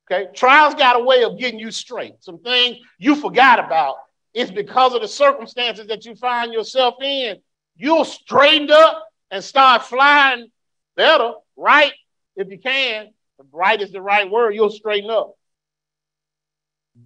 Okay? 0.10 0.28
Trials 0.34 0.76
got 0.76 0.96
a 0.96 1.04
way 1.04 1.24
of 1.24 1.40
getting 1.40 1.60
you 1.60 1.72
straight. 1.72 2.14
Some 2.20 2.38
things 2.40 2.78
you 3.00 3.16
forgot 3.16 3.60
about. 3.60 3.96
It's 4.36 4.52
because 4.52 4.94
of 4.94 5.02
the 5.02 5.08
circumstances 5.08 5.88
that 5.88 6.06
you 6.06 6.16
find 6.16 6.54
yourself 6.54 7.02
in. 7.02 7.38
You'll 7.76 8.06
straighten 8.06 8.70
up 8.70 9.08
and 9.32 9.44
start 9.44 9.84
flying 9.84 10.52
better, 10.96 11.34
right? 11.58 11.94
If 12.36 12.50
you 12.50 12.60
can. 12.60 13.10
Right 13.52 13.82
is 13.82 13.92
the 13.92 14.02
right 14.02 14.30
word, 14.30 14.54
you'll 14.54 14.70
straighten 14.70 15.10
up. 15.10 15.36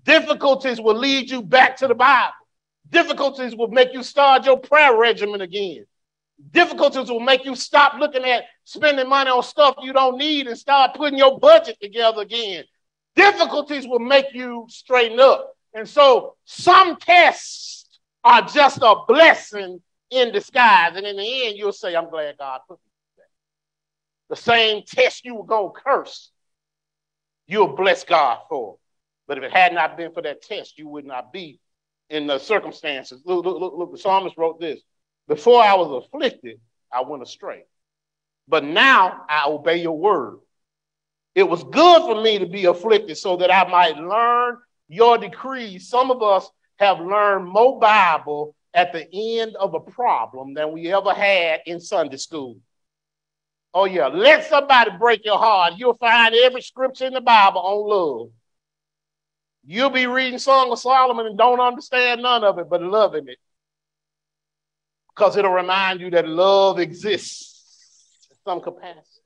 Difficulties 0.03 0.81
will 0.81 0.97
lead 0.97 1.29
you 1.29 1.41
back 1.41 1.77
to 1.77 1.87
the 1.87 1.95
Bible. 1.95 2.33
Difficulties 2.89 3.55
will 3.55 3.67
make 3.69 3.93
you 3.93 4.03
start 4.03 4.45
your 4.45 4.57
prayer 4.57 4.97
regimen 4.97 5.41
again. 5.41 5.85
Difficulties 6.49 7.09
will 7.09 7.19
make 7.19 7.45
you 7.45 7.55
stop 7.55 7.99
looking 7.99 8.25
at 8.25 8.45
spending 8.63 9.07
money 9.07 9.29
on 9.29 9.43
stuff 9.43 9.75
you 9.81 9.93
don't 9.93 10.17
need 10.17 10.47
and 10.47 10.57
start 10.57 10.95
putting 10.95 11.17
your 11.17 11.39
budget 11.39 11.77
together 11.81 12.21
again. 12.21 12.63
Difficulties 13.15 13.87
will 13.87 13.99
make 13.99 14.33
you 14.33 14.65
straighten 14.69 15.19
up. 15.19 15.53
And 15.73 15.87
so 15.87 16.35
some 16.45 16.97
tests 16.97 17.99
are 18.23 18.41
just 18.41 18.79
a 18.81 18.95
blessing 19.07 19.81
in 20.09 20.31
disguise. 20.31 20.95
And 20.95 21.05
in 21.05 21.17
the 21.17 21.47
end, 21.47 21.57
you'll 21.57 21.71
say, 21.71 21.95
I'm 21.95 22.09
glad 22.09 22.37
God 22.37 22.61
put 22.67 22.79
me 22.79 22.91
there. 23.17 23.25
The 24.29 24.35
same 24.35 24.83
test 24.85 25.25
you 25.25 25.35
were 25.35 25.45
going 25.45 25.73
to 25.73 25.79
curse, 25.81 26.31
you'll 27.47 27.75
bless 27.75 28.03
God 28.03 28.39
for. 28.49 28.77
But 29.27 29.37
if 29.37 29.43
it 29.45 29.51
had 29.51 29.73
not 29.73 29.97
been 29.97 30.11
for 30.11 30.21
that 30.21 30.41
test, 30.41 30.77
you 30.77 30.87
would 30.87 31.05
not 31.05 31.31
be 31.31 31.59
in 32.09 32.27
the 32.27 32.39
circumstances. 32.39 33.21
Look, 33.25 33.45
look, 33.45 33.59
look, 33.59 33.73
look 33.75 33.91
the 33.91 33.97
psalmist 33.97 34.37
wrote 34.37 34.59
this 34.59 34.81
Before 35.27 35.61
I 35.61 35.75
was 35.75 36.05
afflicted, 36.05 36.59
I 36.91 37.01
went 37.01 37.23
astray. 37.23 37.63
But 38.47 38.63
now 38.63 39.25
I 39.29 39.45
obey 39.47 39.77
your 39.77 39.97
word. 39.97 40.39
It 41.35 41.43
was 41.43 41.63
good 41.63 42.01
for 42.01 42.21
me 42.21 42.39
to 42.39 42.45
be 42.45 42.65
afflicted 42.65 43.17
so 43.17 43.37
that 43.37 43.53
I 43.53 43.69
might 43.69 43.97
learn 43.97 44.57
your 44.89 45.17
decrees. 45.17 45.87
Some 45.87 46.11
of 46.11 46.21
us 46.21 46.49
have 46.79 46.99
learned 46.99 47.47
more 47.47 47.79
Bible 47.79 48.55
at 48.73 48.91
the 48.91 49.07
end 49.13 49.55
of 49.55 49.73
a 49.73 49.79
problem 49.79 50.53
than 50.53 50.71
we 50.71 50.91
ever 50.91 51.13
had 51.13 51.61
in 51.65 51.79
Sunday 51.79 52.17
school. 52.17 52.57
Oh, 53.73 53.85
yeah. 53.85 54.07
Let 54.07 54.45
somebody 54.45 54.91
break 54.99 55.23
your 55.23 55.37
heart. 55.37 55.75
You'll 55.77 55.93
find 55.93 56.35
every 56.35 56.61
scripture 56.61 57.05
in 57.05 57.13
the 57.13 57.21
Bible 57.21 57.61
on 57.61 57.89
love. 57.89 58.31
You'll 59.65 59.91
be 59.91 60.07
reading 60.07 60.39
Song 60.39 60.71
of 60.71 60.79
Solomon 60.79 61.27
and 61.27 61.37
don't 61.37 61.59
understand 61.59 62.21
none 62.21 62.43
of 62.43 62.59
it, 62.59 62.69
but 62.69 62.81
loving 62.81 63.27
it. 63.27 63.37
Because 65.15 65.37
it'll 65.37 65.51
remind 65.51 65.99
you 65.99 66.09
that 66.11 66.27
love 66.27 66.79
exists 66.79 68.27
in 68.29 68.37
some 68.45 68.61
capacity. 68.61 69.21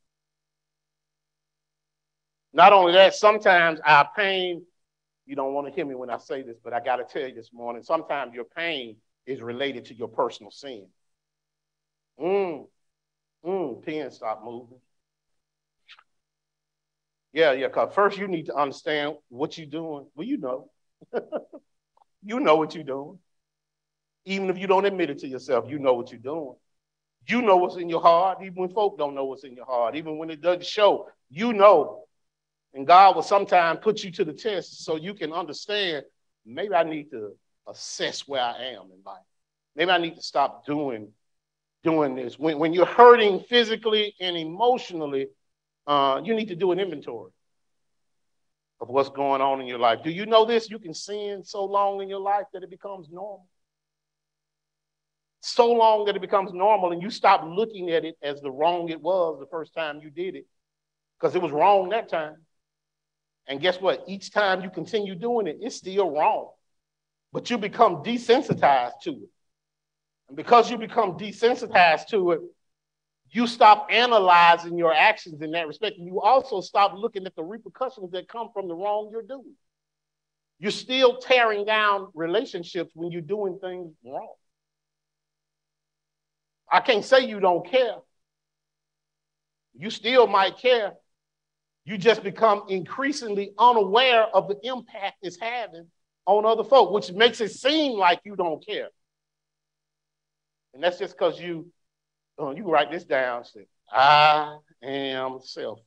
Not 2.53 2.73
only 2.73 2.93
that, 2.93 3.13
sometimes 3.13 3.79
our 3.85 4.09
pain, 4.15 4.65
you 5.25 5.35
don't 5.35 5.53
want 5.53 5.67
to 5.67 5.73
hear 5.73 5.85
me 5.85 5.95
when 5.95 6.09
I 6.09 6.17
say 6.17 6.41
this, 6.41 6.57
but 6.63 6.73
I 6.73 6.79
got 6.79 6.97
to 6.97 7.03
tell 7.03 7.27
you 7.27 7.35
this 7.35 7.51
morning, 7.51 7.83
sometimes 7.83 8.33
your 8.33 8.45
pain 8.45 8.97
is 9.25 9.41
related 9.41 9.85
to 9.85 9.93
your 9.95 10.07
personal 10.07 10.51
sin. 10.51 10.87
Mm, 12.19 12.67
mm, 13.45 13.85
pen 13.85 14.09
stop 14.11 14.43
moving. 14.43 14.79
Yeah, 17.33 17.51
yeah, 17.51 17.67
because 17.67 17.93
first 17.93 18.17
you 18.17 18.27
need 18.29 18.45
to 18.45 18.55
understand 18.55 19.15
what 19.27 19.57
you're 19.57 19.67
doing. 19.67 20.07
Well, 20.15 20.25
you 20.25 20.37
know. 20.37 20.69
you 22.23 22.39
know 22.39 22.55
what 22.55 22.73
you're 22.73 22.83
doing. 22.85 23.19
Even 24.25 24.49
if 24.49 24.57
you 24.57 24.67
don't 24.67 24.85
admit 24.85 25.09
it 25.09 25.19
to 25.19 25.27
yourself, 25.27 25.65
you 25.69 25.79
know 25.79 25.93
what 25.93 26.11
you're 26.11 26.19
doing. 26.19 26.55
You 27.27 27.41
know 27.41 27.57
what's 27.57 27.77
in 27.77 27.89
your 27.89 28.01
heart, 28.01 28.39
even 28.41 28.55
when 28.55 28.69
folk 28.69 28.97
don't 28.97 29.15
know 29.15 29.25
what's 29.25 29.43
in 29.43 29.55
your 29.55 29.65
heart. 29.65 29.95
Even 29.95 30.17
when 30.17 30.29
it 30.29 30.41
doesn't 30.41 30.65
show, 30.65 31.07
you 31.29 31.53
know 31.53 32.05
and 32.75 32.85
God 32.85 33.15
will 33.15 33.23
sometimes 33.23 33.79
put 33.81 34.03
you 34.03 34.11
to 34.11 34.25
the 34.25 34.33
test 34.33 34.83
so 34.83 34.97
you 34.97 35.13
can 35.13 35.31
understand 35.31 36.05
maybe 36.45 36.75
I 36.75 36.83
need 36.83 37.09
to 37.11 37.31
assess 37.67 38.27
where 38.27 38.41
I 38.41 38.73
am 38.73 38.91
in 38.93 39.01
life. 39.05 39.23
Maybe 39.77 39.91
I 39.91 39.97
need 39.97 40.15
to 40.15 40.21
stop 40.21 40.65
doing, 40.65 41.07
doing 41.83 42.15
this. 42.15 42.37
When, 42.37 42.59
when 42.59 42.73
you're 42.73 42.85
hurting 42.85 43.39
physically 43.47 44.13
and 44.19 44.35
emotionally, 44.35 45.27
uh, 45.87 46.21
you 46.23 46.35
need 46.35 46.49
to 46.49 46.55
do 46.55 46.73
an 46.73 46.79
inventory 46.79 47.31
of 48.81 48.89
what's 48.89 49.09
going 49.09 49.41
on 49.41 49.61
in 49.61 49.67
your 49.67 49.79
life. 49.79 49.99
Do 50.03 50.11
you 50.11 50.25
know 50.25 50.43
this? 50.43 50.69
You 50.69 50.77
can 50.77 50.93
sin 50.93 51.45
so 51.45 51.63
long 51.63 52.01
in 52.01 52.09
your 52.09 52.19
life 52.19 52.45
that 52.53 52.61
it 52.61 52.69
becomes 52.69 53.07
normal. 53.09 53.47
So 55.47 55.71
long 55.71 56.05
that 56.05 56.15
it 56.15 56.21
becomes 56.21 56.53
normal, 56.53 56.91
and 56.91 57.03
you 57.03 57.11
stop 57.11 57.43
looking 57.47 57.91
at 57.91 58.03
it 58.03 58.17
as 58.23 58.41
the 58.41 58.49
wrong 58.49 58.89
it 58.89 58.99
was 58.99 59.37
the 59.39 59.45
first 59.45 59.75
time 59.75 59.99
you 60.01 60.09
did 60.09 60.35
it, 60.35 60.47
because 61.19 61.35
it 61.35 61.41
was 61.41 61.51
wrong 61.51 61.89
that 61.89 62.09
time. 62.09 62.37
And 63.45 63.61
guess 63.61 63.79
what? 63.79 64.03
Each 64.07 64.31
time 64.31 64.63
you 64.63 64.71
continue 64.71 65.13
doing 65.13 65.45
it, 65.45 65.57
it's 65.61 65.75
still 65.75 66.09
wrong. 66.09 66.49
But 67.31 67.51
you 67.51 67.59
become 67.59 67.97
desensitized 67.97 69.01
to 69.03 69.11
it. 69.11 69.29
And 70.29 70.35
because 70.35 70.71
you 70.71 70.79
become 70.79 71.11
desensitized 71.11 72.07
to 72.07 72.31
it, 72.31 72.39
you 73.29 73.45
stop 73.45 73.89
analyzing 73.91 74.79
your 74.79 74.95
actions 74.95 75.43
in 75.43 75.51
that 75.51 75.67
respect. 75.67 75.99
And 75.99 76.07
you 76.07 76.21
also 76.21 76.59
stop 76.59 76.93
looking 76.95 77.27
at 77.27 77.35
the 77.35 77.43
repercussions 77.43 78.09
that 78.13 78.27
come 78.27 78.49
from 78.51 78.67
the 78.67 78.73
wrong 78.73 79.09
you're 79.11 79.21
doing. 79.21 79.53
You're 80.57 80.71
still 80.71 81.17
tearing 81.17 81.65
down 81.65 82.07
relationships 82.15 82.93
when 82.95 83.11
you're 83.11 83.21
doing 83.21 83.59
things 83.61 83.93
wrong. 84.03 84.33
I 86.71 86.79
can't 86.79 87.05
say 87.05 87.25
you 87.25 87.39
don't 87.39 87.69
care. 87.69 87.95
You 89.77 89.89
still 89.89 90.27
might 90.27 90.57
care, 90.57 90.93
you 91.85 91.97
just 91.97 92.23
become 92.23 92.63
increasingly 92.69 93.51
unaware 93.57 94.23
of 94.23 94.47
the 94.47 94.57
impact 94.63 95.17
it's 95.21 95.39
having 95.39 95.87
on 96.25 96.45
other 96.45 96.63
folk, 96.63 96.91
which 96.91 97.11
makes 97.11 97.41
it 97.41 97.51
seem 97.51 97.97
like 97.97 98.21
you 98.23 98.35
don't 98.35 98.65
care. 98.65 98.87
And 100.73 100.83
that's 100.83 100.97
just 100.97 101.13
because 101.13 101.39
you, 101.39 101.71
uh, 102.41 102.51
you 102.51 102.63
write 102.63 102.91
this 102.91 103.03
down. 103.03 103.45
Say, 103.45 103.67
I 103.91 104.57
am 104.81 105.39
selfish. 105.43 105.83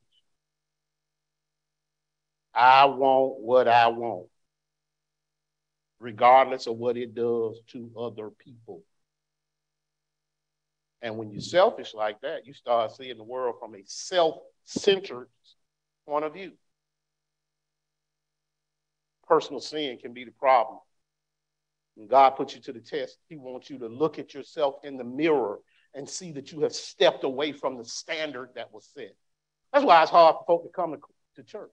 I 2.54 2.86
want 2.86 3.40
what 3.40 3.68
I 3.68 3.88
want, 3.88 4.28
regardless 6.00 6.66
of 6.66 6.76
what 6.76 6.96
it 6.96 7.14
does 7.14 7.60
to 7.72 7.90
other 7.98 8.30
people. 8.30 8.82
And 11.02 11.16
when 11.16 11.30
you're 11.30 11.40
selfish 11.40 11.94
like 11.94 12.20
that, 12.22 12.46
you 12.46 12.52
start 12.52 12.94
seeing 12.96 13.16
the 13.16 13.24
world 13.24 13.56
from 13.60 13.74
a 13.74 13.82
self 13.84 14.36
centered 14.64 15.28
point 16.06 16.24
of 16.24 16.34
view. 16.34 16.52
Personal 19.26 19.60
sin 19.60 19.98
can 19.98 20.12
be 20.12 20.24
the 20.24 20.30
problem. 20.32 20.78
When 21.94 22.08
God 22.08 22.30
puts 22.30 22.54
you 22.54 22.60
to 22.62 22.72
the 22.72 22.80
test, 22.80 23.18
He 23.28 23.36
wants 23.36 23.70
you 23.70 23.78
to 23.78 23.88
look 23.88 24.18
at 24.18 24.34
yourself 24.34 24.76
in 24.84 24.96
the 24.96 25.04
mirror 25.04 25.58
and 25.94 26.08
see 26.08 26.32
that 26.32 26.52
you 26.52 26.60
have 26.60 26.74
stepped 26.74 27.24
away 27.24 27.52
from 27.52 27.76
the 27.76 27.84
standard 27.84 28.50
that 28.54 28.72
was 28.72 28.88
set. 28.94 29.14
That's 29.72 29.84
why 29.84 30.02
it's 30.02 30.10
hard 30.10 30.36
for 30.36 30.44
folk 30.46 30.62
to 30.64 30.70
come 30.70 30.92
to, 30.92 30.98
to 31.36 31.42
church. 31.42 31.70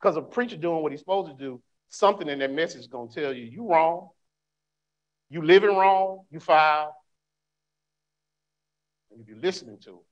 Because 0.00 0.16
a 0.16 0.22
preacher 0.22 0.56
doing 0.56 0.82
what 0.82 0.92
he's 0.92 1.00
supposed 1.00 1.30
to 1.30 1.36
do, 1.36 1.60
something 1.88 2.28
in 2.28 2.38
that 2.38 2.52
message 2.52 2.80
is 2.80 2.86
going 2.86 3.08
to 3.08 3.20
tell 3.20 3.32
you, 3.32 3.44
you're 3.44 3.66
wrong. 3.68 4.08
You 5.30 5.42
living 5.42 5.76
wrong. 5.76 6.24
You 6.30 6.40
foul. 6.40 6.94
And 9.10 9.20
if 9.20 9.28
you're 9.28 9.38
listening 9.38 9.78
to 9.84 9.90
it, 9.90 10.06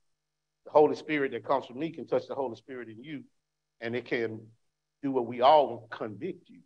the 0.64 0.70
Holy 0.70 0.96
Spirit 0.96 1.32
that 1.32 1.44
comes 1.44 1.66
from 1.66 1.78
me 1.78 1.90
can 1.90 2.06
touch 2.06 2.26
the 2.26 2.34
Holy 2.34 2.56
Spirit 2.56 2.88
in 2.88 3.02
you, 3.02 3.22
and 3.80 3.94
it 3.94 4.04
can 4.04 4.40
do 5.02 5.12
what 5.12 5.26
we 5.26 5.40
all 5.40 5.86
convict 5.90 6.48
you 6.48 6.60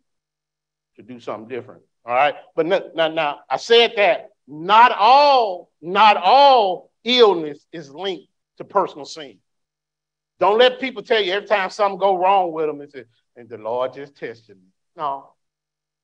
to 0.95 1.03
do 1.03 1.19
something 1.19 1.47
different. 1.47 1.83
All 2.05 2.15
right. 2.15 2.35
But 2.55 2.65
now, 2.65 3.07
now 3.07 3.39
I 3.49 3.57
said 3.57 3.93
that 3.97 4.29
not 4.47 4.91
all, 4.91 5.69
not 5.81 6.17
all 6.17 6.91
illness 7.03 7.65
is 7.71 7.91
linked 7.91 8.27
to 8.57 8.63
personal 8.63 9.05
sin. 9.05 9.37
Don't 10.39 10.57
let 10.57 10.79
people 10.79 11.03
tell 11.03 11.21
you 11.21 11.33
every 11.33 11.47
time 11.47 11.69
something 11.69 11.99
go 11.99 12.17
wrong 12.17 12.51
with 12.51 12.65
them, 12.65 12.81
it's 12.81 12.95
a, 12.95 13.05
and 13.35 13.47
the 13.47 13.57
Lord 13.57 13.93
just 13.93 14.15
tested 14.15 14.57
me. 14.57 14.69
No, 14.95 15.33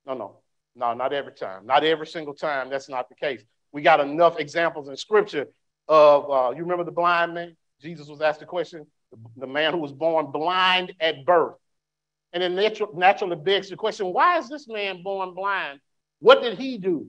no, 0.06 0.14
no, 0.14 0.38
no, 0.76 0.94
not 0.94 1.12
every 1.12 1.34
time. 1.34 1.66
Not 1.66 1.84
every 1.84 2.06
single 2.06 2.36
time. 2.36 2.70
That's 2.70 2.88
not 2.88 3.10
the 3.10 3.16
case. 3.16 3.44
We 3.72 3.82
got 3.82 4.00
enough 4.00 4.40
examples 4.40 4.88
in 4.90 4.96
Scripture 4.96 5.48
of, 5.88 6.30
uh, 6.30 6.52
you 6.56 6.64
remember 6.64 6.84
the 6.84 6.92
blind 6.92 7.34
man? 7.34 7.56
Jesus 7.82 8.08
was 8.08 8.22
asked 8.22 8.40
the 8.40 8.46
question, 8.46 8.86
the, 9.38 9.48
man 9.48 9.74
who 9.74 9.80
was 9.80 9.94
born 9.94 10.32
blind 10.32 10.94
at 11.00 11.26
birth. 11.26 11.56
And 12.34 12.44
then 12.44 12.56
natural, 12.56 12.90
naturally 12.96 13.36
begs 13.36 13.70
the 13.70 13.76
question, 13.76 14.08
why 14.08 14.38
is 14.38 14.50
this 14.50 14.68
man 14.68 15.02
born 15.04 15.34
blind? 15.34 15.80
What 16.20 16.42
did 16.42 16.58
he 16.58 16.78
do? 16.78 17.08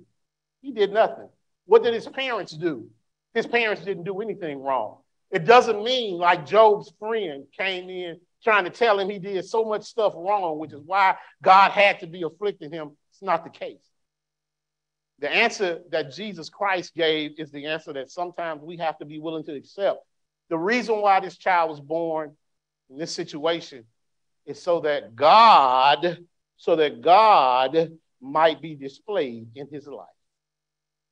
He 0.61 0.73
did 0.73 0.93
nothing. 0.93 1.29
What 1.67 1.83
did 1.83 1.95
his 1.95 2.07
parents 2.07 2.53
do? 2.53 2.89
His 3.35 3.47
parents 3.47 3.85
didn't 3.85 4.05
do 4.05 4.21
anything 4.21 4.63
wrong. 4.63 4.99
It 5.31 5.45
doesn't 5.45 5.83
mean 5.83 6.17
like 6.17 6.47
Job's 6.47 6.93
friend 6.99 7.45
came 7.59 7.91
in 7.91 8.21
trying 8.43 8.65
to 8.65 8.71
tell 8.71 8.99
him 8.99 9.11
he 9.11 9.19
did 9.19 9.45
so 9.45 9.65
much 9.65 9.85
stuff 9.85 10.15
wrong, 10.17 10.59
which 10.59 10.73
is 10.73 10.81
why 10.85 11.17
God 11.43 11.73
had 11.73 12.01
to 12.01 12.07
be 12.07 12.23
afflicting 12.23 12.71
him. 12.71 12.97
It's 13.11 13.23
not 13.23 13.45
the 13.45 13.51
case. 13.51 13.83
The 15.21 15.31
answer 15.31 15.81
that 15.91 16.13
Jesus 16.13 16.49
Christ 16.49 16.95
gave 16.95 17.33
is 17.39 17.51
the 17.51 17.67
answer 17.67 17.93
that 17.93 18.11
sometimes 18.11 18.63
we 18.63 18.77
have 18.77 18.99
to 18.99 19.05
be 19.05 19.19
willing 19.19 19.45
to 19.45 19.55
accept. 19.55 19.99
The 20.49 20.59
reason 20.59 21.01
why 21.01 21.21
this 21.21 21.37
child 21.37 21.71
was 21.71 21.81
born 21.81 22.37
in 22.89 22.99
this 22.99 23.13
situation 23.13 23.85
is 24.47 24.63
so 24.63 24.81
that 24.81 25.17
God, 25.17 26.19
so 26.57 26.77
that 26.77 27.03
God 27.03 27.93
might 28.21 28.63
be 28.63 28.75
displayed 28.75 29.49
in 29.55 29.69
his 29.71 29.87
life. 29.87 30.07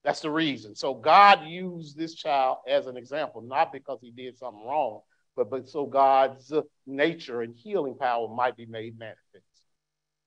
That's 0.04 0.20
the 0.20 0.30
reason. 0.30 0.76
So 0.76 0.94
God 0.94 1.46
used 1.46 1.98
this 1.98 2.14
child 2.14 2.58
as 2.68 2.86
an 2.86 2.96
example, 2.96 3.42
not 3.42 3.72
because 3.72 3.98
he 4.00 4.12
did 4.12 4.38
something 4.38 4.64
wrong, 4.64 5.00
but, 5.34 5.50
but 5.50 5.68
so 5.68 5.84
God's 5.84 6.52
nature 6.86 7.42
and 7.42 7.54
healing 7.56 7.96
power 7.96 8.28
might 8.28 8.56
be 8.56 8.66
made 8.66 8.98
manifest. 8.98 9.44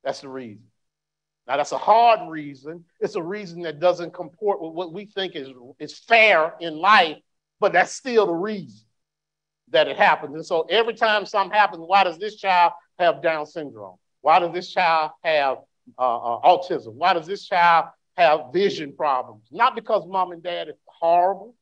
That's 0.03 0.19
the 0.19 0.29
reason. 0.29 0.68
Now, 1.49 1.57
that's 1.57 1.71
a 1.71 1.79
hard 1.79 2.29
reason. 2.29 2.85
It's 2.99 3.15
a 3.15 3.23
reason 3.23 3.63
that 3.63 3.79
doesn't 3.79 4.13
comport 4.13 4.61
with 4.61 4.73
what 4.73 4.93
we 4.93 5.07
think 5.07 5.35
is, 5.35 5.49
is 5.79 5.97
fair 5.97 6.53
in 6.61 6.77
life, 6.77 7.17
but 7.59 7.73
that's 7.73 7.91
still 7.91 8.27
the 8.27 8.33
reason 8.33 8.85
that 9.69 9.87
it 9.87 9.97
happens. 9.97 10.35
And 10.35 10.45
so 10.45 10.67
every 10.69 10.93
time 10.93 11.25
something 11.25 11.57
happens, 11.57 11.81
why 11.83 12.03
does 12.03 12.19
this 12.19 12.35
child 12.35 12.73
have 12.99 13.23
Down 13.23 13.47
syndrome? 13.47 13.95
Why 14.21 14.37
does 14.37 14.53
this 14.53 14.71
child 14.71 15.09
have 15.23 15.57
uh, 15.97 16.17
uh, 16.17 16.41
autism? 16.41 16.93
Why 16.93 17.13
does 17.13 17.25
this 17.25 17.47
child 17.47 17.85
have 18.15 18.53
vision 18.53 18.93
problems? 18.95 19.47
Not 19.51 19.73
because 19.73 20.05
mom 20.05 20.31
and 20.31 20.43
dad 20.43 20.67
is 20.69 20.75
horrible. 20.85 21.55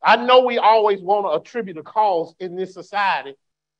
I 0.00 0.14
know 0.14 0.44
we 0.44 0.58
always 0.58 1.00
want 1.00 1.26
to 1.26 1.30
attribute 1.32 1.78
a 1.78 1.82
cause 1.82 2.32
in 2.38 2.54
this 2.54 2.74
society. 2.74 3.34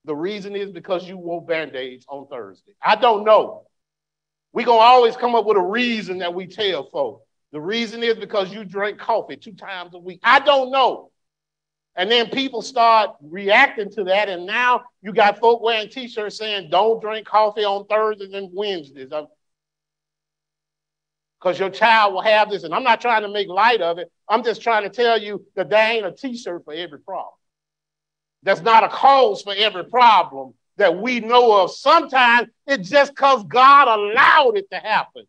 The 0.07 0.17
reason 0.17 0.57
is 0.57 0.73
because 0.73 1.07
you 1.07 1.19
wore 1.19 1.45
band-aids 1.45 2.05
on 2.09 2.27
Thursday. 2.27 2.73
I 2.83 2.97
don't 2.97 3.23
know. 3.23 3.69
We're 4.59 4.67
going 4.67 4.81
to 4.81 4.85
always 4.85 5.17
come 5.17 5.37
up 5.37 5.47
with 5.47 5.57
a 5.57 5.63
reason 5.63 6.19
that 6.19 6.35
we 6.35 6.49
tell 6.49 6.91
folks. 6.91 7.25
The 7.53 7.61
reason 7.61 8.03
is 8.03 8.17
because 8.17 8.53
you 8.53 8.65
drink 8.65 8.99
coffee 8.99 9.37
two 9.37 9.53
times 9.53 9.95
a 9.95 10.01
week. 10.01 10.19
I 10.25 10.41
don't 10.41 10.73
know. 10.73 11.13
And 11.95 12.11
then 12.11 12.29
people 12.29 12.61
start 12.61 13.15
reacting 13.23 13.89
to 13.93 14.03
that. 14.03 14.29
And 14.29 14.47
now 14.47 14.83
you 15.01 15.13
got 15.13 15.39
folk 15.39 15.63
wearing 15.63 15.91
t 15.91 16.09
shirts 16.09 16.39
saying, 16.39 16.71
don't 16.71 17.01
drink 17.01 17.25
coffee 17.25 17.65
on 17.65 17.87
Thursdays 17.87 18.33
and 18.33 18.51
Wednesdays 18.53 19.13
because 21.41 21.57
your 21.57 21.71
child 21.71 22.15
will 22.15 22.23
have 22.23 22.51
this. 22.51 22.65
And 22.65 22.75
I'm 22.75 22.83
not 22.83 23.01
trying 23.01 23.23
to 23.23 23.29
make 23.29 23.47
light 23.47 23.81
of 23.81 23.99
it. 23.99 24.11
I'm 24.29 24.43
just 24.43 24.61
trying 24.61 24.83
to 24.83 24.91
tell 24.91 25.23
you 25.23 25.47
that 25.55 25.71
there 25.71 25.89
ain't 25.89 26.05
a 26.05 26.11
t-shirt 26.11 26.65
for 26.65 26.75
every 26.75 26.99
problem. 26.99 27.35
There's 28.43 28.63
not 28.63 28.83
a 28.83 28.89
cause 28.89 29.41
for 29.41 29.55
every 29.57 29.85
problem 29.85 30.55
that 30.79 30.99
we 30.99 31.21
know 31.21 31.63
of. 31.63 31.71
Sometimes 31.71 32.49
it's 32.67 32.89
just 32.89 33.13
because 33.13 33.45
God 33.45 33.89
allowed 33.89 34.57
it 34.57 34.71
to 34.71 34.79
happen. 34.79 35.25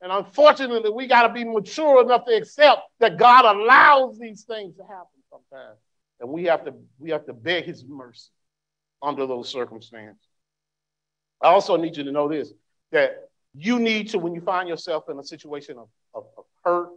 And 0.00 0.10
unfortunately, 0.10 0.90
we 0.90 1.06
got 1.06 1.28
to 1.28 1.32
be 1.32 1.44
mature 1.44 2.02
enough 2.02 2.24
to 2.24 2.36
accept 2.36 2.82
that 2.98 3.18
God 3.18 3.44
allows 3.44 4.18
these 4.18 4.42
things 4.42 4.76
to 4.76 4.82
happen 4.82 5.20
sometimes. 5.30 5.78
And 6.20 6.30
we 6.30 6.44
have 6.44 6.64
to, 6.64 6.74
we 6.98 7.10
have 7.10 7.26
to 7.26 7.32
beg 7.32 7.64
his 7.64 7.84
mercy 7.84 8.30
under 9.00 9.26
those 9.26 9.48
circumstances. 9.48 10.22
I 11.40 11.48
also 11.48 11.76
need 11.76 11.96
you 11.96 12.04
to 12.04 12.12
know 12.12 12.28
this 12.28 12.52
that 12.92 13.28
you 13.54 13.78
need 13.78 14.10
to, 14.10 14.18
when 14.18 14.34
you 14.34 14.40
find 14.40 14.68
yourself 14.68 15.04
in 15.08 15.18
a 15.18 15.24
situation 15.24 15.78
of, 15.78 15.88
of, 16.14 16.24
of 16.36 16.44
hurt, 16.64 16.90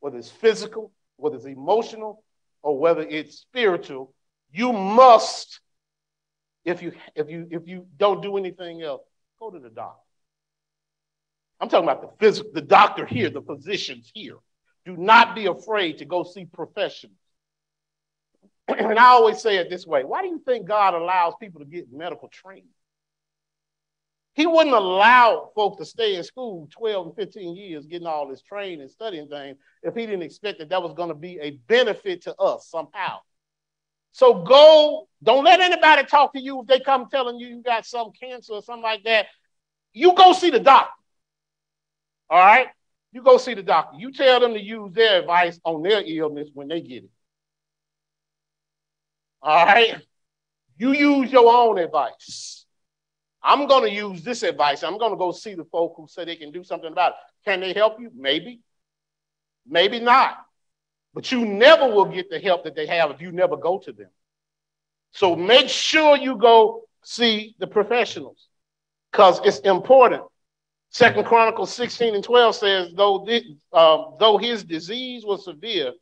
whether 0.00 0.16
it's 0.16 0.30
physical, 0.30 0.92
whether 1.16 1.36
it's 1.36 1.44
emotional, 1.44 2.22
or 2.62 2.78
whether 2.78 3.02
it's 3.02 3.36
spiritual, 3.38 4.14
you 4.52 4.72
must, 4.72 5.60
if 6.68 6.82
you 6.82 6.92
if 7.14 7.28
you 7.28 7.46
if 7.50 7.66
you 7.66 7.86
don't 7.96 8.22
do 8.22 8.36
anything 8.36 8.82
else, 8.82 9.02
go 9.38 9.50
to 9.50 9.58
the 9.58 9.70
doctor. 9.70 10.02
I'm 11.60 11.68
talking 11.68 11.88
about 11.88 12.02
the 12.02 12.10
physical, 12.18 12.52
the 12.52 12.60
doctor 12.60 13.04
here, 13.04 13.30
the 13.30 13.42
physicians 13.42 14.10
here. 14.14 14.36
Do 14.84 14.96
not 14.96 15.34
be 15.34 15.46
afraid 15.46 15.98
to 15.98 16.04
go 16.04 16.22
see 16.22 16.44
professionals. 16.44 17.16
and 18.68 18.98
I 18.98 19.06
always 19.06 19.40
say 19.40 19.56
it 19.56 19.68
this 19.68 19.86
way: 19.86 20.04
Why 20.04 20.22
do 20.22 20.28
you 20.28 20.40
think 20.44 20.66
God 20.66 20.94
allows 20.94 21.34
people 21.40 21.60
to 21.60 21.66
get 21.66 21.92
medical 21.92 22.28
training? 22.28 22.70
He 24.34 24.46
wouldn't 24.46 24.76
allow 24.76 25.50
folks 25.56 25.78
to 25.78 25.84
stay 25.84 26.14
in 26.14 26.22
school 26.22 26.68
12 26.70 27.06
and 27.08 27.16
15 27.16 27.56
years 27.56 27.86
getting 27.86 28.06
all 28.06 28.28
this 28.28 28.40
training 28.40 28.82
and 28.82 28.90
studying 28.90 29.26
things 29.26 29.56
if 29.82 29.96
he 29.96 30.06
didn't 30.06 30.22
expect 30.22 30.60
that 30.60 30.68
that 30.68 30.80
was 30.80 30.94
going 30.94 31.08
to 31.08 31.14
be 31.14 31.40
a 31.40 31.58
benefit 31.66 32.22
to 32.22 32.36
us 32.36 32.68
somehow. 32.68 33.18
So 34.12 34.42
go, 34.42 35.08
don't 35.22 35.44
let 35.44 35.60
anybody 35.60 36.04
talk 36.04 36.32
to 36.32 36.40
you 36.40 36.60
if 36.60 36.66
they 36.66 36.80
come 36.80 37.08
telling 37.10 37.38
you 37.38 37.48
you 37.48 37.62
got 37.62 37.86
some 37.86 38.10
cancer 38.12 38.54
or 38.54 38.62
something 38.62 38.82
like 38.82 39.04
that. 39.04 39.26
You 39.92 40.14
go 40.14 40.32
see 40.32 40.50
the 40.50 40.60
doctor. 40.60 40.92
All 42.30 42.38
right? 42.38 42.68
You 43.12 43.22
go 43.22 43.38
see 43.38 43.54
the 43.54 43.62
doctor. 43.62 43.98
You 43.98 44.12
tell 44.12 44.40
them 44.40 44.54
to 44.54 44.60
use 44.60 44.92
their 44.92 45.20
advice 45.20 45.58
on 45.64 45.82
their 45.82 46.02
illness 46.04 46.48
when 46.52 46.68
they 46.68 46.80
get 46.80 47.04
it. 47.04 47.10
All 49.42 49.66
right? 49.66 50.02
You 50.76 50.92
use 50.92 51.32
your 51.32 51.52
own 51.52 51.78
advice. 51.78 52.66
I'm 53.42 53.66
going 53.66 53.88
to 53.88 53.94
use 53.94 54.22
this 54.22 54.42
advice. 54.42 54.82
I'm 54.82 54.98
going 54.98 55.12
to 55.12 55.16
go 55.16 55.32
see 55.32 55.54
the 55.54 55.64
folk 55.64 55.94
who 55.96 56.06
say 56.08 56.24
they 56.24 56.36
can 56.36 56.50
do 56.50 56.64
something 56.64 56.90
about 56.90 57.12
it. 57.12 57.16
Can 57.48 57.60
they 57.60 57.72
help 57.72 58.00
you? 58.00 58.10
Maybe. 58.14 58.60
Maybe 59.66 60.00
not. 60.00 60.38
But 61.18 61.32
you 61.32 61.44
never 61.44 61.88
will 61.88 62.04
get 62.04 62.30
the 62.30 62.38
help 62.38 62.62
that 62.62 62.76
they 62.76 62.86
have 62.86 63.10
if 63.10 63.20
you 63.20 63.32
never 63.32 63.56
go 63.56 63.80
to 63.80 63.90
them. 63.90 64.10
So 65.10 65.34
make 65.34 65.68
sure 65.68 66.16
you 66.16 66.36
go 66.36 66.84
see 67.02 67.56
the 67.58 67.66
professionals 67.66 68.46
because 69.10 69.40
it's 69.44 69.58
important. 69.58 70.22
Second 70.90 71.24
Chronicles 71.24 71.74
16 71.74 72.14
and 72.14 72.22
12 72.22 72.54
says, 72.54 72.92
though, 72.94 73.24
this, 73.26 73.42
um, 73.72 74.14
though 74.20 74.38
his 74.38 74.62
disease 74.62 75.24
was 75.24 75.44
severe, 75.44 75.92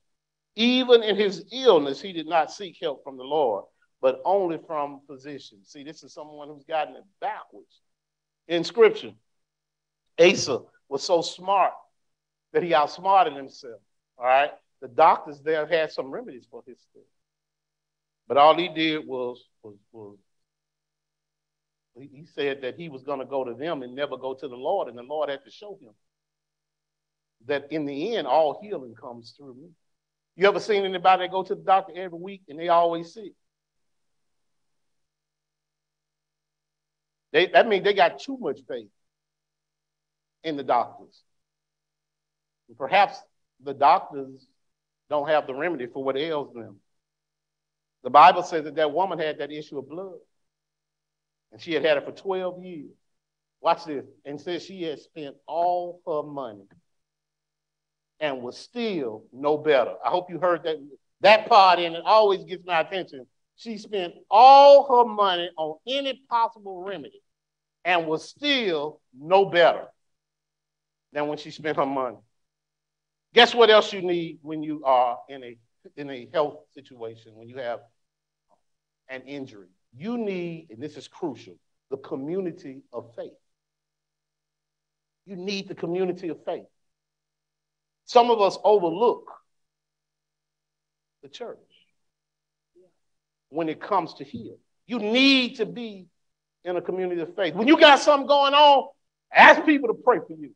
even 0.55 1.03
in 1.03 1.17
his 1.17 1.47
illness, 1.51 1.99
he 2.03 2.12
did 2.12 2.27
not 2.27 2.53
seek 2.53 2.77
help 2.79 3.03
from 3.03 3.17
the 3.17 3.25
Lord 3.25 3.64
but 4.03 4.21
only 4.27 4.59
from 4.67 5.01
physicians. 5.07 5.71
See, 5.71 5.83
this 5.83 6.03
is 6.03 6.12
someone 6.12 6.49
who's 6.49 6.64
gotten 6.64 6.95
it 6.95 7.05
backwards 7.19 7.81
in 8.49 8.62
scripture. 8.62 9.14
Asa 10.21 10.61
was 10.91 11.03
so 11.03 11.23
smart 11.23 11.73
that 12.53 12.62
he 12.62 12.75
outsmarted 12.75 13.35
himself. 13.35 13.81
All 14.19 14.27
right. 14.27 14.51
The 14.81 14.89
doctors 14.89 15.41
there 15.41 15.66
had 15.66 15.93
some 15.93 16.11
remedies 16.11 16.47
for 16.51 16.62
his 16.66 16.79
thing. 16.93 17.03
But 18.29 18.37
all 18.37 18.57
he 18.57 18.68
did 18.68 19.07
was, 19.07 19.43
was, 19.62 19.77
was 19.93 20.16
he 21.99 22.27
said 22.35 22.61
that 22.62 22.77
he 22.77 22.89
was 22.89 23.03
going 23.03 23.20
to 23.20 23.24
go 23.24 23.45
to 23.45 23.55
them 23.55 23.83
and 23.83 23.95
never 23.95 24.16
go 24.16 24.35
to 24.35 24.49
the 24.49 24.57
Lord, 24.57 24.89
and 24.89 24.99
the 24.99 25.03
Lord 25.03 25.31
had 25.31 25.45
to 25.45 25.51
show 25.51 25.79
him 25.81 25.95
that 27.47 27.70
in 27.70 27.87
the 27.87 28.16
end, 28.16 28.27
all 28.27 28.59
healing 28.61 28.95
comes 28.95 29.35
through 29.37 29.55
me. 29.55 29.68
You 30.37 30.49
ever 30.49 30.61
seen 30.61 30.85
anybody 30.85 31.29
go 31.29 31.43
to 31.43 31.55
the 31.55 31.62
doctor 31.62 31.93
every 31.97 32.18
week 32.18 32.43
and 32.49 32.59
they 32.59 32.68
always 32.68 33.14
sick? 33.14 33.33
They, 37.33 37.47
that 37.49 37.68
means 37.68 37.85
they 37.85 37.95
got 37.95 38.18
too 38.18 38.37
much 38.39 38.61
faith 38.68 38.89
in 40.45 40.57
the 40.57 40.62
doctors. 40.62 41.22
And 42.68 42.77
perhaps 42.77 43.18
the 43.62 43.74
doctors 43.74 44.47
don't 45.11 45.28
have 45.28 45.46
the 45.46 45.54
remedy 45.54 45.86
for 45.86 46.04
what 46.04 46.16
ails 46.16 46.54
them. 46.54 46.80
The 48.04 48.11
Bible 48.11 48.42
says 48.42 48.64
that 48.64 48.76
that 48.76 48.92
woman 48.92 49.18
had 49.18 49.38
that 49.38 49.52
issue 49.52 49.78
of 49.78 49.88
blood, 49.88 50.18
and 51.52 51.61
she 51.61 51.74
had 51.74 51.84
had 51.84 51.98
it 51.98 52.04
for 52.04 52.12
12 52.12 52.62
years. 52.64 52.90
Watch 53.61 53.84
this. 53.86 54.04
And 54.24 54.40
says 54.40 54.64
she 54.64 54.82
had 54.82 54.98
spent 55.00 55.36
all 55.46 56.00
her 56.07 56.22
money 56.22 56.66
and 58.20 58.42
was 58.42 58.57
still 58.59 59.24
no 59.32 59.59
better. 59.59 59.94
I 60.04 60.11
hope 60.11 60.30
you 60.30 60.38
heard 60.38 60.64
that, 60.64 60.76
that 61.22 61.48
part, 61.48 61.78
and 61.80 61.96
it 61.96 62.02
always 62.04 62.44
gets 62.44 62.64
my 62.66 62.80
attention. 62.80 63.26
She 63.57 63.78
spent 63.78 64.14
all 64.30 64.86
her 64.88 65.11
money 65.11 65.50
on 65.57 65.78
any 65.86 66.22
possible 66.28 66.82
remedy 66.84 67.22
and 67.84 68.07
was 68.07 68.28
still 68.28 69.00
no 69.18 69.46
better. 69.46 69.86
than 71.12 71.28
when 71.28 71.38
she 71.38 71.50
spent 71.50 71.76
her 71.78 71.86
money. 71.86 72.18
Guess 73.37 73.55
what 73.55 73.68
else 73.68 73.93
you 73.93 74.01
need 74.01 74.39
when 74.41 74.62
you 74.62 74.82
are 74.82 75.18
in 75.28 75.45
a 75.45 75.59
in 75.99 76.09
a 76.09 76.26
health 76.32 76.61
situation, 76.72 77.32
when 77.34 77.51
you 77.51 77.59
have 77.59 77.80
an 79.11 79.20
injury? 79.26 79.68
You 79.95 80.16
need, 80.16 80.68
and 80.70 80.82
this 80.82 80.97
is 80.97 81.07
crucial, 81.07 81.55
the 81.91 81.99
community 81.99 82.80
of 82.95 83.14
faith. 83.14 83.37
You 85.26 85.37
need 85.37 85.68
the 85.68 85.74
community 85.74 86.28
of 86.30 86.43
faith. 86.47 86.64
Some 88.07 88.30
of 88.30 88.41
us 88.41 88.57
overlook 88.64 89.30
the 91.22 91.28
church 91.28 91.59
when 93.51 93.68
it 93.68 93.82
comes 93.82 94.14
to 94.14 94.24
heal. 94.24 94.57
You 94.87 94.99
need 94.99 95.57
to 95.57 95.66
be 95.66 96.07
in 96.64 96.76
a 96.76 96.80
community 96.80 97.20
of 97.20 97.37
faith. 97.37 97.55
When 97.55 97.68
you 97.68 97.78
got 97.78 97.99
something 97.99 98.26
going 98.26 98.55
on, 98.55 98.89
ask 99.30 99.62
people 99.66 99.89
to 99.89 99.95
pray 100.03 100.20
for 100.26 100.32
you. 100.39 100.53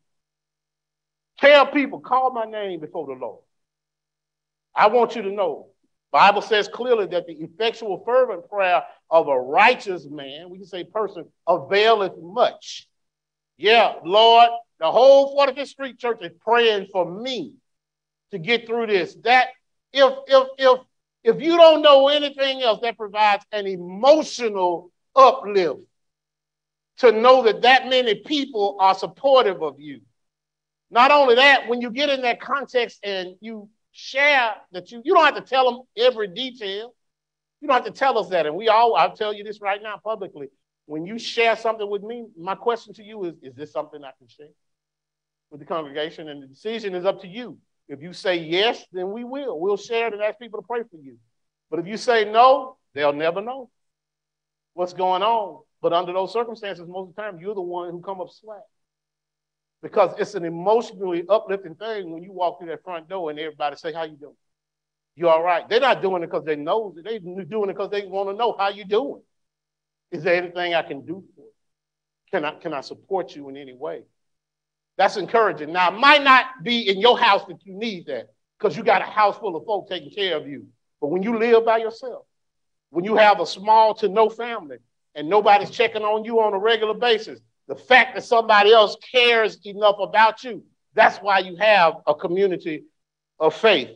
Tell 1.41 1.65
people, 1.65 1.99
call 1.99 2.31
my 2.31 2.45
name 2.45 2.79
before 2.79 3.07
the 3.07 3.13
Lord. 3.13 3.39
I 4.75 4.87
want 4.87 5.15
you 5.15 5.23
to 5.23 5.31
know, 5.31 5.67
Bible 6.11 6.41
says 6.41 6.67
clearly 6.67 7.07
that 7.07 7.25
the 7.25 7.33
effectual 7.33 8.03
fervent 8.05 8.47
prayer 8.47 8.83
of 9.09 9.27
a 9.27 9.39
righteous 9.39 10.05
man, 10.05 10.49
we 10.49 10.59
can 10.59 10.67
say 10.67 10.83
person, 10.83 11.25
availeth 11.47 12.13
much. 12.21 12.87
Yeah, 13.57 13.95
Lord, 14.05 14.49
the 14.79 14.91
whole 14.91 15.35
45th 15.37 15.67
Street 15.67 15.99
Church 15.99 16.19
is 16.21 16.31
praying 16.41 16.87
for 16.91 17.09
me 17.09 17.55
to 18.31 18.39
get 18.39 18.67
through 18.67 18.87
this. 18.87 19.15
That 19.23 19.47
if 19.91 20.13
if 20.27 20.47
if 20.57 20.79
if 21.23 21.41
you 21.41 21.57
don't 21.57 21.81
know 21.81 22.07
anything 22.07 22.61
else, 22.61 22.79
that 22.81 22.97
provides 22.97 23.45
an 23.51 23.67
emotional 23.67 24.91
uplift 25.15 25.81
to 26.97 27.11
know 27.11 27.43
that 27.43 27.61
that 27.63 27.87
many 27.87 28.15
people 28.15 28.77
are 28.79 28.95
supportive 28.95 29.61
of 29.61 29.79
you. 29.79 30.01
Not 30.91 31.09
only 31.09 31.35
that, 31.35 31.69
when 31.69 31.79
you 31.79 31.89
get 31.89 32.09
in 32.09 32.21
that 32.23 32.41
context 32.41 32.99
and 33.03 33.35
you 33.39 33.69
share 33.93 34.55
that 34.73 34.91
you, 34.91 35.01
you 35.05 35.13
don't 35.13 35.25
have 35.25 35.35
to 35.35 35.41
tell 35.41 35.71
them 35.71 35.81
every 35.97 36.27
detail. 36.27 36.93
You 37.61 37.67
don't 37.67 37.75
have 37.75 37.85
to 37.85 37.97
tell 37.97 38.17
us 38.17 38.29
that. 38.29 38.45
And 38.45 38.55
we 38.55 38.67
all, 38.67 38.95
I'll 38.95 39.15
tell 39.15 39.33
you 39.33 39.43
this 39.43 39.61
right 39.61 39.81
now 39.81 39.99
publicly. 40.03 40.49
When 40.87 41.05
you 41.05 41.17
share 41.17 41.55
something 41.55 41.89
with 41.89 42.03
me, 42.03 42.25
my 42.37 42.55
question 42.55 42.93
to 42.95 43.03
you 43.03 43.23
is, 43.23 43.35
is 43.41 43.55
this 43.55 43.71
something 43.71 44.03
I 44.03 44.11
can 44.17 44.27
share 44.27 44.49
with 45.49 45.61
the 45.61 45.65
congregation? 45.65 46.27
And 46.27 46.43
the 46.43 46.47
decision 46.47 46.93
is 46.93 47.05
up 47.05 47.21
to 47.21 47.27
you. 47.27 47.57
If 47.87 48.01
you 48.01 48.11
say 48.11 48.37
yes, 48.37 48.83
then 48.91 49.11
we 49.11 49.23
will. 49.23 49.59
We'll 49.59 49.77
share 49.77 50.07
it 50.07 50.13
and 50.13 50.21
ask 50.21 50.39
people 50.39 50.61
to 50.61 50.67
pray 50.67 50.81
for 50.83 50.97
you. 50.97 51.17
But 51.69 51.79
if 51.79 51.87
you 51.87 51.95
say 51.95 52.29
no, 52.29 52.77
they'll 52.93 53.13
never 53.13 53.41
know 53.41 53.69
what's 54.73 54.93
going 54.93 55.23
on. 55.23 55.61
But 55.81 55.93
under 55.93 56.11
those 56.11 56.33
circumstances, 56.33 56.85
most 56.87 57.09
of 57.09 57.15
the 57.15 57.21
time, 57.21 57.39
you're 57.39 57.55
the 57.55 57.61
one 57.61 57.91
who 57.91 58.01
come 58.01 58.19
up 58.19 58.27
slack. 58.29 58.59
Because 59.81 60.13
it's 60.19 60.35
an 60.35 60.45
emotionally 60.45 61.23
uplifting 61.27 61.75
thing 61.75 62.11
when 62.11 62.21
you 62.21 62.31
walk 62.31 62.59
through 62.59 62.69
that 62.69 62.83
front 62.83 63.09
door 63.09 63.31
and 63.31 63.39
everybody 63.39 63.75
say, 63.75 63.91
how 63.91 64.03
you 64.03 64.15
doing? 64.15 64.35
You 65.15 65.27
all 65.27 65.43
right? 65.43 65.67
They're 65.67 65.79
not 65.79 66.01
doing 66.01 66.23
it 66.23 66.27
because 66.27 66.45
they 66.45 66.55
know 66.55 66.93
it. 66.95 67.03
They're 67.03 67.19
doing 67.45 67.69
it 67.69 67.73
because 67.73 67.89
they 67.89 68.05
want 68.05 68.29
to 68.29 68.35
know 68.35 68.55
how 68.57 68.69
you 68.69 68.85
doing. 68.85 69.21
Is 70.11 70.23
there 70.23 70.35
anything 70.35 70.73
I 70.75 70.83
can 70.83 71.05
do 71.05 71.23
for 71.35 71.41
you? 71.41 71.51
Can 72.31 72.45
I, 72.45 72.51
can 72.55 72.73
I 72.73 72.81
support 72.81 73.35
you 73.35 73.49
in 73.49 73.57
any 73.57 73.73
way? 73.73 74.03
That's 74.97 75.17
encouraging. 75.17 75.73
Now, 75.73 75.91
it 75.91 75.99
might 75.99 76.23
not 76.23 76.45
be 76.63 76.89
in 76.89 76.99
your 76.99 77.17
house 77.17 77.43
that 77.47 77.65
you 77.65 77.73
need 77.73 78.05
that 78.07 78.27
because 78.57 78.77
you 78.77 78.83
got 78.83 79.01
a 79.01 79.05
house 79.05 79.37
full 79.37 79.55
of 79.55 79.65
folk 79.65 79.89
taking 79.89 80.11
care 80.11 80.37
of 80.37 80.47
you. 80.47 80.67
But 80.99 81.07
when 81.07 81.23
you 81.23 81.37
live 81.39 81.65
by 81.65 81.77
yourself, 81.77 82.25
when 82.91 83.03
you 83.03 83.15
have 83.15 83.39
a 83.39 83.45
small 83.45 83.95
to 83.95 84.07
no 84.07 84.29
family 84.29 84.77
and 85.15 85.27
nobody's 85.27 85.71
checking 85.71 86.03
on 86.03 86.23
you 86.23 86.39
on 86.41 86.53
a 86.53 86.59
regular 86.59 86.93
basis, 86.93 87.39
the 87.71 87.75
fact 87.77 88.15
that 88.15 88.25
somebody 88.25 88.73
else 88.73 88.97
cares 89.13 89.57
enough 89.65 89.95
about 90.01 90.43
you, 90.43 90.61
that's 90.93 91.19
why 91.19 91.39
you 91.39 91.55
have 91.55 91.93
a 92.05 92.13
community 92.13 92.83
of 93.39 93.55
faith. 93.55 93.91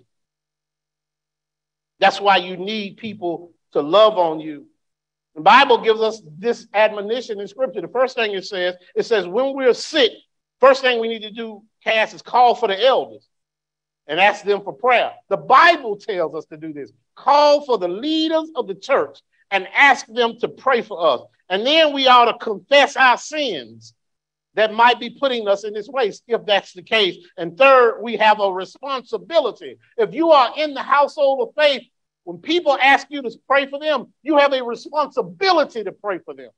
That's 2.00 2.22
why 2.22 2.38
you 2.38 2.56
need 2.56 2.96
people 2.96 3.52
to 3.74 3.82
love 3.82 4.18
on 4.18 4.40
you. 4.40 4.68
The 5.36 5.42
Bible 5.42 5.80
gives 5.80 6.00
us 6.00 6.22
this 6.38 6.68
admonition 6.74 7.42
in 7.42 7.50
scripture. 7.50 7.82
The 7.82 7.90
first 7.90 8.16
thing 8.16 8.32
it 8.32 8.46
says, 8.46 8.76
it 8.96 9.04
says, 9.04 9.28
when 9.28 9.54
we're 9.54 9.74
sick, 9.74 10.14
first 10.62 10.82
thing 10.82 11.02
we 11.02 11.10
need 11.10 11.24
to 11.24 11.32
do, 11.32 11.62
Cass, 11.84 12.14
is 12.14 12.22
call 12.22 12.56
for 12.56 12.70
the 12.70 12.82
elders 12.82 13.28
and 14.08 14.22
ask 14.22 14.46
them 14.46 14.62
for 14.62 14.72
prayer. 14.72 15.12
The 15.28 15.36
Bible 15.36 15.98
tells 15.98 16.34
us 16.34 16.46
to 16.46 16.56
do 16.56 16.72
this. 16.72 16.94
Call 17.14 17.66
for 17.66 17.78
the 17.78 17.90
leaders 17.90 18.50
of 18.56 18.68
the 18.68 18.76
church 18.76 19.20
and 19.56 19.70
ask 19.74 20.06
them 20.08 20.38
to 20.38 20.50
pray 20.50 20.82
for 20.82 21.14
us. 21.14 21.22
And 21.50 21.66
then 21.66 21.94
we 21.94 22.08
ought 22.08 22.26
to 22.26 22.38
confess 22.38 22.98
our 22.98 23.18
sins 23.18 23.94
that 24.54 24.74
might 24.74 25.00
be 25.00 25.12
putting 25.12 25.48
us 25.48 25.64
in 25.64 25.74
this 25.74 25.88
place, 25.88 26.22
if 26.28 26.46
that's 26.46 26.74
the 26.74 26.84
case. 26.84 27.18
And 27.38 27.58
third, 27.58 28.02
we 28.02 28.18
have 28.18 28.42
a 28.42 28.52
responsibility. 28.52 29.78
If 29.98 30.14
you 30.14 30.32
are 30.32 30.52
in 30.58 30.74
the 30.74 30.84
household 30.84 31.48
of 31.48 31.56
faith, 31.56 31.84
when 32.26 32.40
people 32.40 32.78
ask 32.82 33.08
you 33.10 33.22
to 33.22 33.32
pray 33.48 33.66
for 33.68 33.80
them, 33.80 34.12
you 34.24 34.38
have 34.38 34.52
a 34.52 34.62
responsibility 34.62 35.86
to 35.86 35.92
pray 35.94 36.20
for 36.20 36.34
them. 36.34 36.50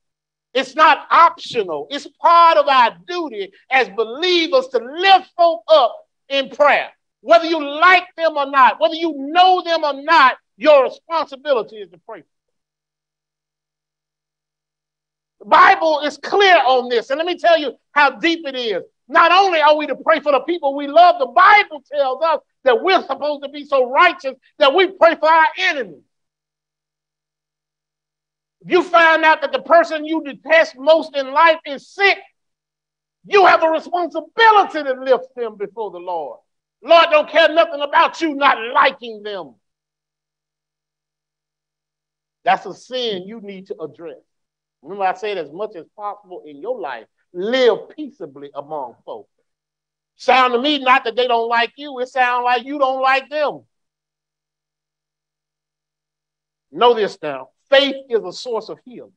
It's 0.52 0.74
not 0.74 1.06
optional. 1.08 1.86
It's 1.90 2.08
part 2.20 2.56
of 2.56 2.66
our 2.66 2.96
duty 3.06 3.52
as 3.70 3.88
believers 3.90 4.66
to 4.68 4.78
lift 4.78 5.30
folk 5.36 5.62
up 5.68 5.94
in 6.28 6.50
prayer. 6.50 6.88
Whether 7.20 7.46
you 7.46 7.62
like 7.62 8.08
them 8.16 8.36
or 8.36 8.50
not, 8.50 8.80
whether 8.80 8.94
you 8.94 9.14
know 9.16 9.62
them 9.62 9.84
or 9.84 10.02
not, 10.02 10.36
your 10.56 10.82
responsibility 10.82 11.76
is 11.76 11.90
to 11.90 12.00
pray. 12.08 12.24
The 15.40 15.46
Bible 15.46 16.00
is 16.00 16.18
clear 16.18 16.56
on 16.56 16.88
this. 16.88 17.10
And 17.10 17.18
let 17.18 17.26
me 17.26 17.38
tell 17.38 17.58
you 17.58 17.74
how 17.92 18.10
deep 18.10 18.46
it 18.46 18.56
is. 18.56 18.82
Not 19.08 19.32
only 19.32 19.60
are 19.60 19.76
we 19.76 19.86
to 19.86 19.96
pray 19.96 20.20
for 20.20 20.32
the 20.32 20.40
people 20.40 20.74
we 20.74 20.86
love, 20.86 21.16
the 21.18 21.26
Bible 21.26 21.82
tells 21.90 22.22
us 22.22 22.40
that 22.64 22.82
we're 22.82 23.02
supposed 23.02 23.42
to 23.42 23.48
be 23.48 23.64
so 23.64 23.90
righteous 23.90 24.34
that 24.58 24.74
we 24.74 24.88
pray 24.88 25.14
for 25.16 25.28
our 25.28 25.46
enemies. 25.58 26.02
If 28.60 28.72
you 28.72 28.82
find 28.82 29.24
out 29.24 29.40
that 29.40 29.52
the 29.52 29.62
person 29.62 30.04
you 30.04 30.22
detest 30.22 30.76
most 30.76 31.16
in 31.16 31.32
life 31.32 31.60
is 31.64 31.88
sick, 31.88 32.18
you 33.24 33.46
have 33.46 33.62
a 33.62 33.68
responsibility 33.68 34.82
to 34.82 34.92
lift 35.00 35.34
them 35.36 35.56
before 35.56 35.90
the 35.90 35.98
Lord. 35.98 36.40
Lord 36.82 37.06
don't 37.10 37.28
care 37.28 37.48
nothing 37.48 37.80
about 37.80 38.20
you 38.20 38.34
not 38.34 38.58
liking 38.74 39.22
them. 39.22 39.54
That's 42.44 42.66
a 42.66 42.74
sin 42.74 43.26
you 43.26 43.40
need 43.40 43.66
to 43.68 43.80
address. 43.80 44.27
Remember, 44.82 45.04
I 45.04 45.14
said 45.14 45.38
as 45.38 45.50
much 45.52 45.74
as 45.76 45.86
possible 45.96 46.42
in 46.46 46.60
your 46.60 46.78
life, 46.80 47.06
live 47.32 47.90
peaceably 47.96 48.50
among 48.54 48.94
folks. 49.04 49.30
Sound 50.16 50.52
to 50.52 50.60
me 50.60 50.78
not 50.78 51.04
that 51.04 51.16
they 51.16 51.28
don't 51.28 51.48
like 51.48 51.72
you, 51.76 51.98
it 52.00 52.08
sounds 52.08 52.44
like 52.44 52.64
you 52.64 52.78
don't 52.78 53.00
like 53.00 53.28
them. 53.30 53.64
Know 56.70 56.94
this 56.94 57.18
now 57.22 57.50
faith 57.70 57.96
is 58.08 58.24
a 58.24 58.32
source 58.32 58.68
of 58.68 58.78
healing. 58.84 59.12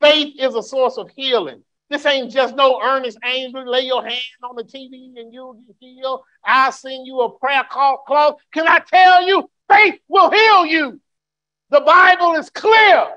Faith 0.00 0.34
is 0.38 0.54
a 0.54 0.62
source 0.62 0.96
of 0.96 1.10
healing. 1.14 1.62
This 1.90 2.04
ain't 2.04 2.30
just 2.30 2.54
no 2.54 2.80
Ernest 2.82 3.18
Angley. 3.22 3.64
Lay 3.64 3.82
your 3.82 4.02
hand 4.02 4.20
on 4.42 4.56
the 4.56 4.62
TV 4.62 5.18
and 5.18 5.32
you'll 5.32 5.54
get 5.54 5.76
healed. 5.80 6.20
I'll 6.44 6.72
send 6.72 7.06
you 7.06 7.20
a 7.20 7.38
prayer 7.38 7.64
call 7.68 7.98
close. 8.06 8.34
Can 8.52 8.68
I 8.68 8.80
tell 8.80 9.26
you, 9.26 9.50
faith 9.70 9.98
will 10.06 10.30
heal 10.30 10.66
you. 10.66 11.00
The 11.70 11.80
Bible 11.80 12.34
is 12.34 12.50
clear 12.50 13.08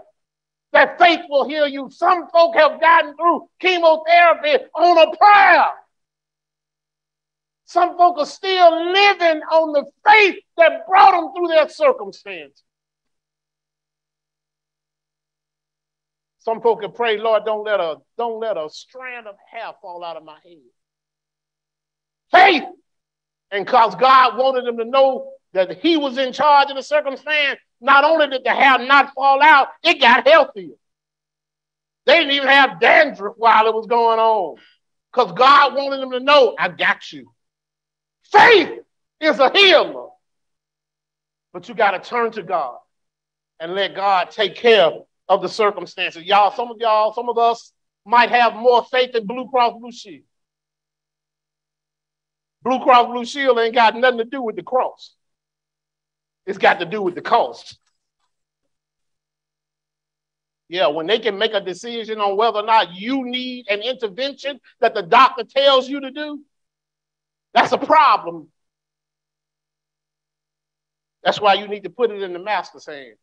that 0.73 0.97
faith 0.97 1.21
will 1.29 1.47
heal 1.47 1.67
you. 1.67 1.89
Some 1.91 2.29
folk 2.29 2.55
have 2.55 2.79
gotten 2.79 3.15
through 3.15 3.49
chemotherapy 3.59 4.63
on 4.75 4.97
a 4.97 5.15
prayer. 5.15 5.65
Some 7.65 7.97
folk 7.97 8.17
are 8.17 8.25
still 8.25 8.91
living 8.91 9.41
on 9.51 9.71
the 9.73 9.85
faith 10.05 10.35
that 10.57 10.85
brought 10.87 11.11
them 11.11 11.31
through 11.33 11.47
their 11.47 11.69
circumstance. 11.69 12.63
Some 16.39 16.59
folk 16.61 16.81
can 16.81 16.91
pray, 16.91 17.17
Lord, 17.17 17.45
don't 17.45 17.63
let 17.63 17.79
a 17.79 17.97
don't 18.17 18.39
let 18.39 18.57
a 18.57 18.67
strand 18.69 19.27
of 19.27 19.35
hair 19.51 19.71
fall 19.81 20.03
out 20.03 20.17
of 20.17 20.23
my 20.23 20.37
head. 20.43 20.57
Faith. 22.31 22.63
And 23.51 23.65
because 23.65 23.95
God 23.95 24.37
wanted 24.37 24.65
them 24.65 24.77
to 24.77 24.85
know 24.85 25.33
that 25.53 25.77
He 25.79 25.97
was 25.97 26.17
in 26.17 26.33
charge 26.33 26.69
of 26.69 26.77
the 26.77 26.83
circumstance, 26.83 27.59
not 27.81 28.03
only 28.03 28.27
did 28.27 28.43
the 28.43 28.51
hair 28.51 28.79
not 28.79 29.13
fall 29.13 29.41
out, 29.41 29.69
it 29.83 29.99
got 29.99 30.27
healthier. 30.27 30.75
They 32.05 32.19
didn't 32.19 32.31
even 32.31 32.47
have 32.47 32.79
dandruff 32.79 33.35
while 33.37 33.67
it 33.67 33.73
was 33.73 33.87
going 33.87 34.19
on. 34.19 34.57
Because 35.11 35.33
God 35.33 35.75
wanted 35.75 36.01
them 36.01 36.11
to 36.11 36.19
know, 36.19 36.55
I 36.57 36.69
got 36.69 37.11
you. 37.11 37.31
Faith 38.31 38.79
is 39.19 39.39
a 39.39 39.51
healer. 39.51 40.07
But 41.53 41.67
you 41.67 41.75
got 41.75 41.91
to 41.91 41.99
turn 41.99 42.31
to 42.31 42.43
God 42.43 42.77
and 43.59 43.73
let 43.73 43.95
God 43.95 44.31
take 44.31 44.55
care 44.55 44.91
of 45.27 45.41
the 45.41 45.49
circumstances. 45.49 46.23
Y'all, 46.23 46.51
some 46.51 46.71
of 46.71 46.77
y'all, 46.79 47.13
some 47.13 47.29
of 47.29 47.37
us 47.37 47.73
might 48.05 48.29
have 48.29 48.55
more 48.55 48.83
faith 48.85 49.11
than 49.13 49.27
Blue 49.27 49.49
Cross 49.49 49.79
Blue 49.79 49.91
Shield. 49.91 50.23
Blue 52.63 52.79
Cross 52.79 53.07
Blue 53.07 53.25
Shield 53.25 53.59
ain't 53.59 53.75
got 53.75 53.95
nothing 53.95 54.19
to 54.19 54.25
do 54.25 54.41
with 54.41 54.55
the 54.55 54.63
cross. 54.63 55.15
It's 56.45 56.57
got 56.57 56.79
to 56.79 56.85
do 56.85 57.01
with 57.01 57.15
the 57.15 57.21
cost. 57.21 57.77
Yeah, 60.69 60.87
when 60.87 61.05
they 61.05 61.19
can 61.19 61.37
make 61.37 61.53
a 61.53 61.59
decision 61.59 62.19
on 62.19 62.37
whether 62.37 62.59
or 62.59 62.65
not 62.65 62.93
you 62.93 63.25
need 63.25 63.67
an 63.69 63.81
intervention 63.81 64.59
that 64.79 64.93
the 64.93 65.01
doctor 65.01 65.43
tells 65.43 65.89
you 65.89 65.99
to 65.99 66.11
do, 66.11 66.41
that's 67.53 67.73
a 67.73 67.77
problem. 67.77 68.47
That's 71.23 71.41
why 71.41 71.55
you 71.55 71.67
need 71.67 71.83
to 71.83 71.89
put 71.89 72.09
it 72.11 72.21
in 72.23 72.33
the 72.33 72.39
master's 72.39 72.85
hand. 72.85 73.15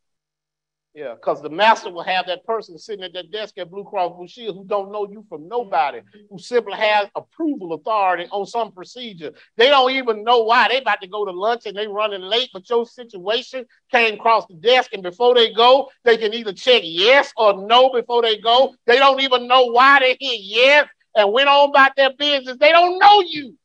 Yeah, 0.99 1.13
because 1.13 1.41
the 1.41 1.49
master 1.49 1.93
will 1.93 2.03
have 2.03 2.27
that 2.27 2.43
person 2.43 2.77
sitting 2.77 3.05
at 3.05 3.13
that 3.13 3.31
desk 3.31 3.57
at 3.57 3.71
Blue 3.71 3.85
Cross 3.85 4.17
Blue 4.17 4.27
Shield 4.27 4.57
who 4.57 4.65
don't 4.65 4.91
know 4.91 5.07
you 5.09 5.25
from 5.29 5.47
nobody, 5.47 6.01
who 6.29 6.37
simply 6.37 6.73
has 6.73 7.07
approval 7.15 7.71
authority 7.71 8.27
on 8.31 8.45
some 8.45 8.73
procedure. 8.73 9.31
They 9.55 9.69
don't 9.69 9.91
even 9.91 10.25
know 10.25 10.39
why. 10.39 10.67
They 10.67 10.81
about 10.81 10.99
to 10.99 11.07
go 11.07 11.23
to 11.23 11.31
lunch 11.31 11.65
and 11.67 11.77
they 11.77 11.87
running 11.87 12.23
late, 12.23 12.49
but 12.51 12.69
your 12.69 12.85
situation 12.85 13.63
came 13.93 14.15
across 14.15 14.45
the 14.47 14.55
desk, 14.55 14.91
and 14.91 15.01
before 15.01 15.35
they 15.35 15.53
go, 15.53 15.89
they 16.03 16.17
can 16.17 16.33
either 16.33 16.51
check 16.51 16.81
yes 16.83 17.31
or 17.37 17.65
no 17.65 17.89
before 17.93 18.21
they 18.21 18.35
go. 18.35 18.75
They 18.85 18.97
don't 18.97 19.21
even 19.21 19.47
know 19.47 19.67
why 19.67 19.99
they 19.99 20.17
hit 20.19 20.41
yes 20.41 20.85
and 21.15 21.31
went 21.31 21.47
on 21.47 21.69
about 21.69 21.95
their 21.95 22.11
business. 22.13 22.57
They 22.59 22.73
don't 22.73 22.99
know 22.99 23.21
you, 23.21 23.57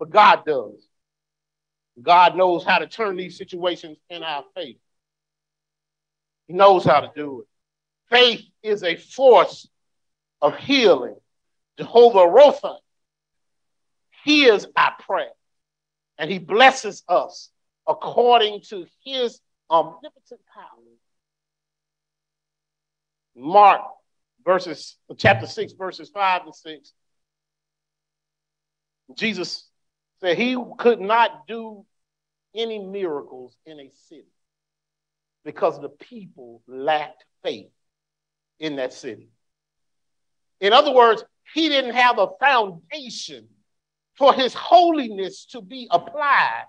but 0.00 0.10
God 0.10 0.44
does. 0.44 0.88
God 2.02 2.36
knows 2.36 2.64
how 2.64 2.78
to 2.80 2.88
turn 2.88 3.14
these 3.14 3.38
situations 3.38 3.96
in 4.10 4.24
our 4.24 4.42
favor. 4.56 4.80
He 6.46 6.54
knows 6.54 6.84
how 6.84 7.00
to 7.00 7.10
do 7.14 7.40
it. 7.40 7.46
Faith 8.10 8.42
is 8.62 8.82
a 8.82 8.96
force 8.96 9.68
of 10.42 10.56
healing. 10.56 11.16
Jehovah 11.78 12.18
Rapha 12.30 12.76
hears 14.24 14.66
our 14.76 14.94
prayer 15.00 15.32
and 16.18 16.30
he 16.30 16.38
blesses 16.38 17.02
us 17.08 17.50
according 17.86 18.60
to 18.68 18.86
his 19.04 19.40
omnipotent 19.70 20.40
power. 20.52 20.66
Mark 23.36 23.80
verses 24.44 24.96
chapter 25.16 25.46
6 25.46 25.72
verses 25.72 26.10
5 26.10 26.42
and 26.44 26.54
6 26.54 26.92
Jesus 29.14 29.68
said 30.20 30.38
he 30.38 30.56
could 30.78 31.00
not 31.00 31.46
do 31.48 31.84
any 32.54 32.78
miracles 32.78 33.56
in 33.66 33.80
a 33.80 33.90
city 34.08 34.33
because 35.44 35.80
the 35.80 35.88
people 35.88 36.62
lacked 36.66 37.24
faith 37.42 37.70
in 38.58 38.76
that 38.76 38.92
city. 38.92 39.28
In 40.60 40.72
other 40.72 40.92
words, 40.92 41.24
he 41.52 41.68
didn't 41.68 41.94
have 41.94 42.18
a 42.18 42.28
foundation 42.40 43.48
for 44.16 44.32
his 44.32 44.54
holiness 44.54 45.46
to 45.46 45.60
be 45.60 45.88
applied 45.90 46.64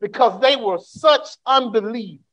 because 0.00 0.40
they 0.40 0.56
were 0.56 0.78
such 0.78 1.28
unbelievers. 1.46 2.24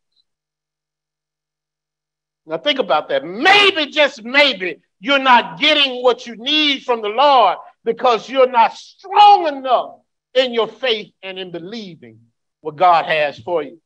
Now, 2.46 2.58
think 2.58 2.80
about 2.80 3.10
that. 3.10 3.26
Maybe, 3.26 3.88
just 3.92 4.24
maybe, 4.24 4.78
you're 5.02 5.20
not 5.20 5.60
getting 5.60 6.02
what 6.02 6.26
you 6.26 6.38
need 6.38 6.84
from 6.84 7.02
the 7.02 7.10
Lord 7.10 7.58
because 7.84 8.30
you're 8.30 8.50
not 8.50 8.74
strong 8.74 9.48
enough 9.48 9.98
in 10.34 10.54
your 10.54 10.68
faith 10.68 11.14
and 11.22 11.38
in 11.38 11.52
believing 11.52 12.20
what 12.62 12.78
God 12.78 13.06
has 13.06 13.38
for 13.40 13.62
you. 13.64 13.82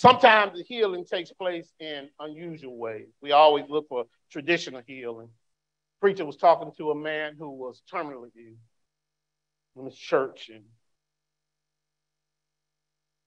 Sometimes 0.00 0.56
the 0.56 0.64
healing 0.64 1.04
takes 1.04 1.30
place 1.30 1.74
in 1.78 2.08
unusual 2.18 2.78
ways. 2.78 3.08
We 3.20 3.32
always 3.32 3.66
look 3.68 3.86
for 3.86 4.06
traditional 4.32 4.80
healing. 4.86 5.28
Preacher 6.00 6.24
was 6.24 6.38
talking 6.38 6.72
to 6.78 6.92
a 6.92 6.94
man 6.94 7.34
who 7.38 7.50
was 7.50 7.82
terminally 7.92 8.30
ill 8.34 8.54
in 9.76 9.84
his 9.84 9.98
church, 9.98 10.48
and 10.48 10.64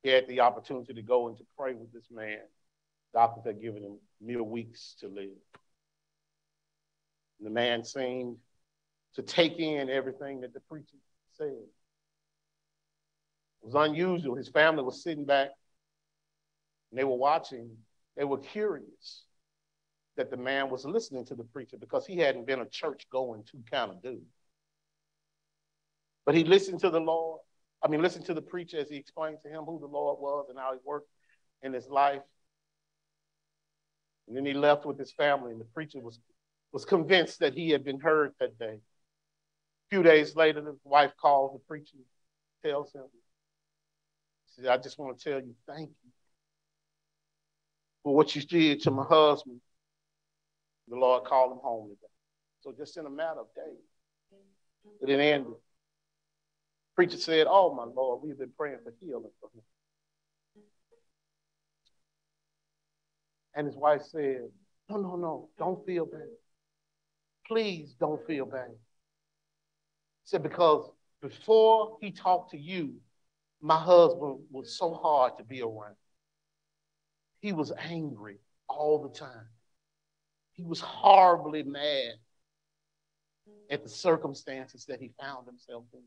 he 0.02 0.10
had 0.10 0.28
the 0.28 0.40
opportunity 0.40 0.96
to 0.96 1.04
go 1.04 1.28
and 1.28 1.38
to 1.38 1.44
pray 1.56 1.76
with 1.76 1.94
this 1.94 2.08
man. 2.10 2.40
Doctors 3.14 3.46
had 3.46 3.62
given 3.62 3.84
him 3.84 4.00
mere 4.20 4.42
weeks 4.42 4.96
to 5.02 5.08
live. 5.08 5.30
And 7.38 7.46
the 7.46 7.52
man 7.52 7.84
seemed 7.84 8.38
to 9.14 9.22
take 9.22 9.60
in 9.60 9.92
everything 9.92 10.42
that 10.42 10.56
the 10.56 10.60
preacher 10.62 10.98
said. 11.34 11.54
It 13.62 13.62
was 13.62 13.76
unusual. 13.76 14.34
His 14.34 14.50
family 14.50 14.82
was 14.82 15.04
sitting 15.04 15.26
back 15.26 15.52
and 16.94 17.00
they 17.00 17.06
were 17.06 17.18
watching, 17.18 17.72
they 18.16 18.24
were 18.24 18.38
curious 18.38 19.24
that 20.16 20.30
the 20.30 20.38
man 20.38 20.70
was 20.70 20.86
listening 20.86 21.26
to 21.26 21.34
the 21.34 21.44
preacher 21.44 21.76
because 21.76 22.06
he 22.06 22.18
hadn't 22.18 22.46
been 22.46 22.60
a 22.60 22.70
church 22.70 23.08
going 23.12 23.44
to 23.46 23.58
kind 23.72 23.90
of 23.90 24.00
dude. 24.04 24.22
But 26.24 26.36
he 26.36 26.44
listened 26.44 26.82
to 26.82 26.92
the 26.92 27.00
Lord. 27.00 27.40
I 27.84 27.88
mean, 27.88 28.04
listened 28.04 28.26
to 28.26 28.36
the 28.36 28.44
preacher 28.44 28.78
as 28.78 28.92
he 28.92 28.98
explained 28.98 29.40
to 29.42 29.50
him 29.50 29.64
who 29.64 29.80
the 29.80 29.88
Lord 29.88 30.20
was 30.20 30.46
and 30.50 30.60
how 30.60 30.72
he 30.72 30.78
worked 30.86 31.10
in 31.64 31.74
his 31.74 31.88
life. 31.90 32.22
And 34.28 34.38
then 34.38 34.46
he 34.46 34.54
left 34.54 34.86
with 34.86 35.00
his 35.00 35.12
family, 35.12 35.52
and 35.52 35.60
the 35.60 35.66
preacher 35.66 36.00
was, 36.00 36.20
was 36.72 36.86
convinced 36.86 37.40
that 37.40 37.56
he 37.56 37.72
had 37.72 37.84
been 37.84 38.00
heard 38.00 38.34
that 38.40 38.60
day. 38.60 38.76
A 38.76 39.90
few 39.90 40.04
days 40.04 40.36
later, 40.36 40.62
the 40.62 40.78
wife 40.84 41.14
calls 41.20 41.54
the 41.54 41.60
preacher, 41.68 41.98
tells 42.64 42.94
him, 42.94 43.06
said, 44.46 44.68
I 44.68 44.78
just 44.78 45.00
want 45.00 45.18
to 45.18 45.24
tell 45.24 45.40
you 45.40 45.56
thank 45.66 45.90
you 45.90 46.13
for 48.04 48.14
what 48.16 48.36
you 48.36 48.42
did 48.42 48.82
to 48.82 48.92
my 48.92 49.04
husband. 49.04 49.60
The 50.90 50.96
Lord 50.96 51.24
called 51.24 51.54
him 51.54 51.60
home 51.60 51.90
today. 51.90 52.12
So 52.62 52.74
just 52.78 52.98
in 52.98 53.06
a 53.06 53.10
matter 53.10 53.40
of 53.40 53.48
days, 53.56 53.80
it 55.02 55.06
didn't. 55.08 55.48
Preacher 56.96 57.18
said, 57.18 57.48
Oh, 57.50 57.74
my 57.74 57.86
Lord, 57.86 58.22
we've 58.22 58.38
been 58.38 58.52
praying 58.56 58.80
for 58.84 58.94
healing 59.00 59.32
for 59.40 59.50
him. 59.54 59.64
And 63.56 63.68
his 63.68 63.76
wife 63.76 64.04
said, 64.04 64.50
No, 64.90 64.98
no, 64.98 65.16
no, 65.16 65.50
don't 65.58 65.86
feel 65.86 66.06
bad. 66.06 66.28
Please 67.48 67.96
don't 68.00 68.26
feel 68.28 68.46
bad. 68.46 68.70
He 68.70 70.26
said, 70.26 70.44
Because 70.44 70.90
before 71.22 71.98
he 72.02 72.12
talked 72.12 72.52
to 72.52 72.58
you, 72.58 72.96
my 73.62 73.78
husband 73.78 74.40
was 74.52 74.78
so 74.78 74.94
hard 74.94 75.38
to 75.38 75.44
be 75.44 75.62
around. 75.62 75.96
He 77.44 77.52
was 77.52 77.74
angry 77.78 78.38
all 78.70 79.04
the 79.04 79.10
time. 79.10 79.50
He 80.54 80.64
was 80.64 80.80
horribly 80.80 81.62
mad 81.64 82.14
at 83.70 83.84
the 83.84 83.90
circumstances 83.90 84.86
that 84.86 85.02
he 85.02 85.12
found 85.20 85.46
himself 85.46 85.84
in. 85.94 86.04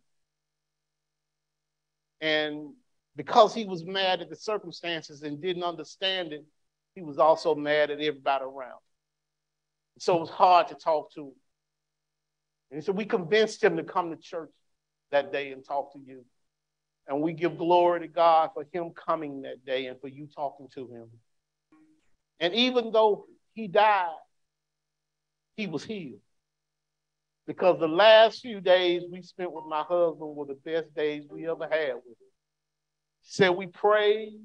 And 2.26 2.72
because 3.16 3.52
he 3.54 3.66
was 3.66 3.84
mad 3.84 4.22
at 4.22 4.30
the 4.30 4.36
circumstances 4.36 5.24
and 5.24 5.42
didn't 5.42 5.62
understand 5.62 6.32
it, 6.32 6.42
he 6.94 7.02
was 7.02 7.18
also 7.18 7.54
mad 7.54 7.90
at 7.90 8.00
everybody 8.00 8.44
around. 8.44 8.80
So 9.98 10.16
it 10.16 10.20
was 10.20 10.30
hard 10.30 10.68
to 10.68 10.74
talk 10.74 11.12
to 11.16 11.26
him. 11.26 11.32
And 12.70 12.82
so 12.82 12.92
we 12.92 13.04
convinced 13.04 13.62
him 13.62 13.76
to 13.76 13.84
come 13.84 14.08
to 14.08 14.16
church 14.16 14.48
that 15.10 15.32
day 15.32 15.52
and 15.52 15.62
talk 15.62 15.92
to 15.92 15.98
you. 15.98 16.24
And 17.06 17.20
we 17.20 17.34
give 17.34 17.58
glory 17.58 18.00
to 18.00 18.08
God 18.08 18.52
for 18.54 18.64
him 18.72 18.92
coming 18.92 19.42
that 19.42 19.66
day 19.66 19.88
and 19.88 20.00
for 20.00 20.08
you 20.08 20.26
talking 20.34 20.68
to 20.74 20.88
him. 20.88 21.10
And 22.40 22.54
even 22.54 22.92
though 22.92 23.26
he 23.54 23.68
died, 23.68 24.10
he 25.56 25.66
was 25.66 25.84
healed. 25.84 26.20
Because 27.46 27.78
the 27.78 27.88
last 27.88 28.40
few 28.40 28.60
days 28.60 29.04
we 29.10 29.22
spent 29.22 29.52
with 29.52 29.64
my 29.68 29.82
husband 29.82 30.36
were 30.36 30.46
the 30.46 30.54
best 30.54 30.94
days 30.94 31.24
we 31.30 31.48
ever 31.48 31.64
had 31.64 31.94
with 31.94 32.18
him. 32.20 32.32
Said 33.22 33.50
we 33.50 33.66
prayed, 33.68 34.40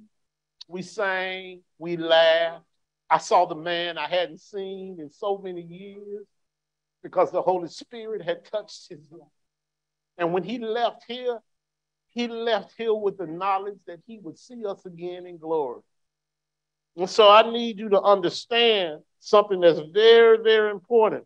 we 0.67 0.81
sang, 0.81 1.61
we 1.77 1.97
laughed. 1.97 2.63
I 3.09 3.17
saw 3.17 3.45
the 3.45 3.55
man 3.55 3.97
I 3.97 4.07
hadn't 4.07 4.39
seen 4.39 4.97
in 4.99 5.09
so 5.09 5.37
many 5.37 5.61
years 5.61 6.25
because 7.03 7.31
the 7.31 7.41
Holy 7.41 7.67
Spirit 7.67 8.21
had 8.21 8.45
touched 8.45 8.87
his 8.89 9.11
life. 9.11 9.27
And 10.17 10.31
when 10.31 10.43
he 10.43 10.59
left 10.59 11.03
here, 11.07 11.39
he 12.11 12.27
left 12.27 12.73
here 12.77 12.93
with 12.93 13.17
the 13.17 13.25
knowledge 13.25 13.79
that 13.87 13.99
he 14.05 14.19
would 14.19 14.37
see 14.37 14.65
us 14.65 14.85
again 14.85 15.25
in 15.25 15.37
glory. 15.37 15.81
And 16.97 17.09
so 17.09 17.29
I 17.29 17.49
need 17.49 17.79
you 17.79 17.89
to 17.89 18.01
understand 18.01 19.01
something 19.19 19.59
that's 19.59 19.79
very, 19.93 20.37
very 20.43 20.71
important. 20.71 21.25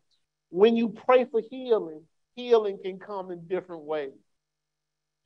When 0.49 0.75
you 0.75 0.89
pray 0.89 1.25
for 1.25 1.41
healing, 1.49 2.01
healing 2.35 2.79
can 2.83 2.99
come 2.99 3.31
in 3.31 3.47
different 3.47 3.83
ways. 3.83 4.11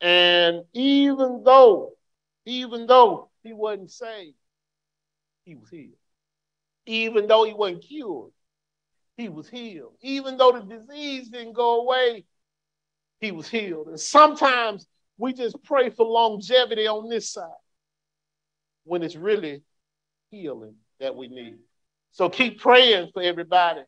And 0.02 0.64
even 0.74 1.44
though, 1.44 1.92
even 2.46 2.88
though 2.88 3.30
he 3.44 3.54
wasn't 3.54 3.92
saved, 3.92 4.36
he 5.44 5.56
was 5.56 5.70
healed. 5.70 5.98
Even 6.86 7.28
though 7.28 7.44
he 7.44 7.54
wasn't 7.54 7.84
cured, 7.84 8.32
he 9.18 9.28
was 9.28 9.50
healed. 9.50 9.94
Even 10.02 10.38
though 10.38 10.54
the 10.54 10.62
disease 10.62 11.30
didn't 11.30 11.54
go 11.54 11.82
away, 11.82 12.24
he 13.20 13.32
was 13.32 13.50
healed. 13.50 13.88
And 13.88 14.00
sometimes 14.00 14.88
we 15.18 15.34
just 15.34 15.62
pray 15.64 15.90
for 15.90 16.06
longevity 16.06 16.88
on 16.88 17.10
this 17.10 17.30
side 17.30 17.50
when 18.86 19.04
it's 19.04 19.18
really 19.18 19.62
healing 20.30 20.76
that 21.00 21.16
we 21.16 21.28
need. 21.28 21.58
So 22.12 22.30
keep 22.30 22.60
praying 22.60 23.12
for 23.14 23.22
everybody. 23.22 23.82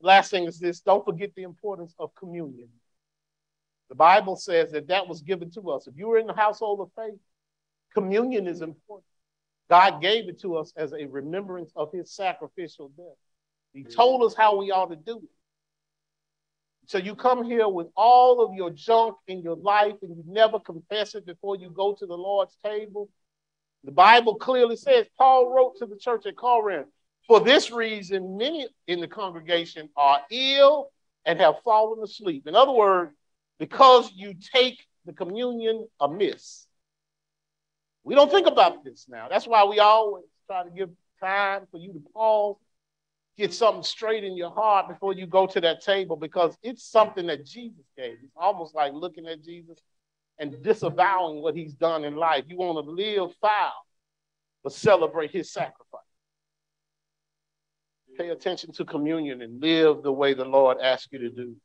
Last 0.00 0.30
thing 0.30 0.44
is 0.44 0.58
this 0.58 0.80
don't 0.80 1.04
forget 1.04 1.30
the 1.34 1.42
importance 1.42 1.94
of 1.98 2.14
communion. 2.14 2.68
The 3.88 3.94
Bible 3.94 4.36
says 4.36 4.72
that 4.72 4.88
that 4.88 5.06
was 5.06 5.22
given 5.22 5.50
to 5.52 5.70
us. 5.70 5.86
If 5.86 5.94
you 5.96 6.08
were 6.08 6.18
in 6.18 6.26
the 6.26 6.34
household 6.34 6.80
of 6.80 6.90
faith, 6.96 7.18
communion 7.94 8.46
is 8.46 8.60
important. 8.60 9.06
God 9.70 10.00
gave 10.00 10.28
it 10.28 10.40
to 10.42 10.56
us 10.56 10.72
as 10.76 10.92
a 10.92 11.06
remembrance 11.06 11.72
of 11.76 11.92
his 11.92 12.12
sacrificial 12.12 12.90
death. 12.96 13.16
He 13.72 13.84
told 13.84 14.22
us 14.22 14.34
how 14.34 14.56
we 14.56 14.70
ought 14.70 14.90
to 14.90 14.96
do 14.96 15.18
it. 15.18 15.30
So 16.86 16.98
you 16.98 17.16
come 17.16 17.44
here 17.44 17.68
with 17.68 17.88
all 17.96 18.40
of 18.40 18.54
your 18.54 18.70
junk 18.70 19.16
in 19.26 19.42
your 19.42 19.56
life 19.56 19.94
and 20.02 20.16
you 20.16 20.22
never 20.26 20.60
confess 20.60 21.16
it 21.16 21.26
before 21.26 21.56
you 21.56 21.68
go 21.68 21.92
to 21.94 22.06
the 22.06 22.16
Lord's 22.16 22.56
table. 22.64 23.10
The 23.86 23.92
Bible 23.92 24.34
clearly 24.34 24.76
says, 24.76 25.06
Paul 25.16 25.48
wrote 25.54 25.76
to 25.78 25.86
the 25.86 25.96
church 25.96 26.26
at 26.26 26.36
Corinth, 26.36 26.88
for 27.26 27.40
this 27.40 27.70
reason, 27.70 28.36
many 28.36 28.68
in 28.86 29.00
the 29.00 29.08
congregation 29.08 29.88
are 29.96 30.20
ill 30.30 30.90
and 31.24 31.40
have 31.40 31.54
fallen 31.64 32.02
asleep. 32.02 32.46
In 32.46 32.54
other 32.54 32.72
words, 32.72 33.12
because 33.58 34.10
you 34.14 34.34
take 34.54 34.84
the 35.06 35.12
communion 35.12 35.86
amiss. 36.00 36.66
We 38.04 38.14
don't 38.14 38.30
think 38.30 38.46
about 38.46 38.84
this 38.84 39.06
now. 39.08 39.28
That's 39.28 39.46
why 39.46 39.64
we 39.64 39.78
always 39.78 40.24
try 40.46 40.64
to 40.64 40.70
give 40.70 40.90
time 41.20 41.66
for 41.70 41.78
you 41.78 41.92
to 41.92 42.02
pause 42.12 42.56
get 43.36 43.52
something 43.52 43.82
straight 43.82 44.24
in 44.24 44.36
your 44.36 44.50
heart 44.50 44.88
before 44.88 45.12
you 45.12 45.26
go 45.26 45.46
to 45.46 45.60
that 45.60 45.82
table 45.82 46.16
because 46.16 46.56
it's 46.62 46.84
something 46.84 47.26
that 47.26 47.44
Jesus 47.44 47.84
gave. 47.96 48.16
It's 48.22 48.32
almost 48.34 48.74
like 48.74 48.92
looking 48.94 49.26
at 49.26 49.44
Jesus 49.44 49.78
and 50.38 50.62
disavowing 50.62 51.42
what 51.42 51.56
he's 51.56 51.74
done 51.74 52.04
in 52.04 52.16
life. 52.16 52.44
You 52.46 52.56
want 52.56 52.84
to 52.84 52.90
live 52.90 53.34
foul, 53.40 53.72
but 54.62 54.72
celebrate 54.72 55.30
his 55.30 55.50
sacrifice. 55.52 56.00
Pay 58.18 58.28
attention 58.30 58.72
to 58.72 58.84
communion 58.84 59.42
and 59.42 59.60
live 59.60 60.02
the 60.02 60.12
way 60.12 60.34
the 60.34 60.44
Lord 60.44 60.78
asks 60.80 61.08
you 61.12 61.18
to 61.18 61.30
do. 61.30 61.56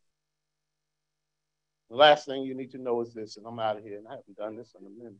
The 1.90 1.96
last 1.96 2.26
thing 2.26 2.44
you 2.44 2.56
need 2.56 2.72
to 2.72 2.78
know 2.78 3.02
is 3.02 3.14
this, 3.14 3.38
and 3.38 3.46
I'm 3.46 3.60
out 3.60 3.78
of 3.78 3.84
here, 3.84 3.98
and 3.98 4.08
I 4.08 4.12
haven't 4.12 4.38
done 4.38 4.56
this 4.56 4.74
in 4.80 4.86
a 4.86 4.90
minute. 4.90 5.20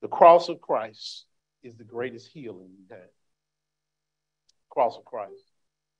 The 0.00 0.08
cross 0.08 0.48
of 0.48 0.60
Christ 0.60 1.26
is 1.62 1.76
the 1.76 1.84
greatest 1.84 2.28
healing 2.32 2.70
you 2.78 2.84
have. 2.90 3.08
Cross 4.70 4.96
of 4.96 5.04
Christ 5.04 5.44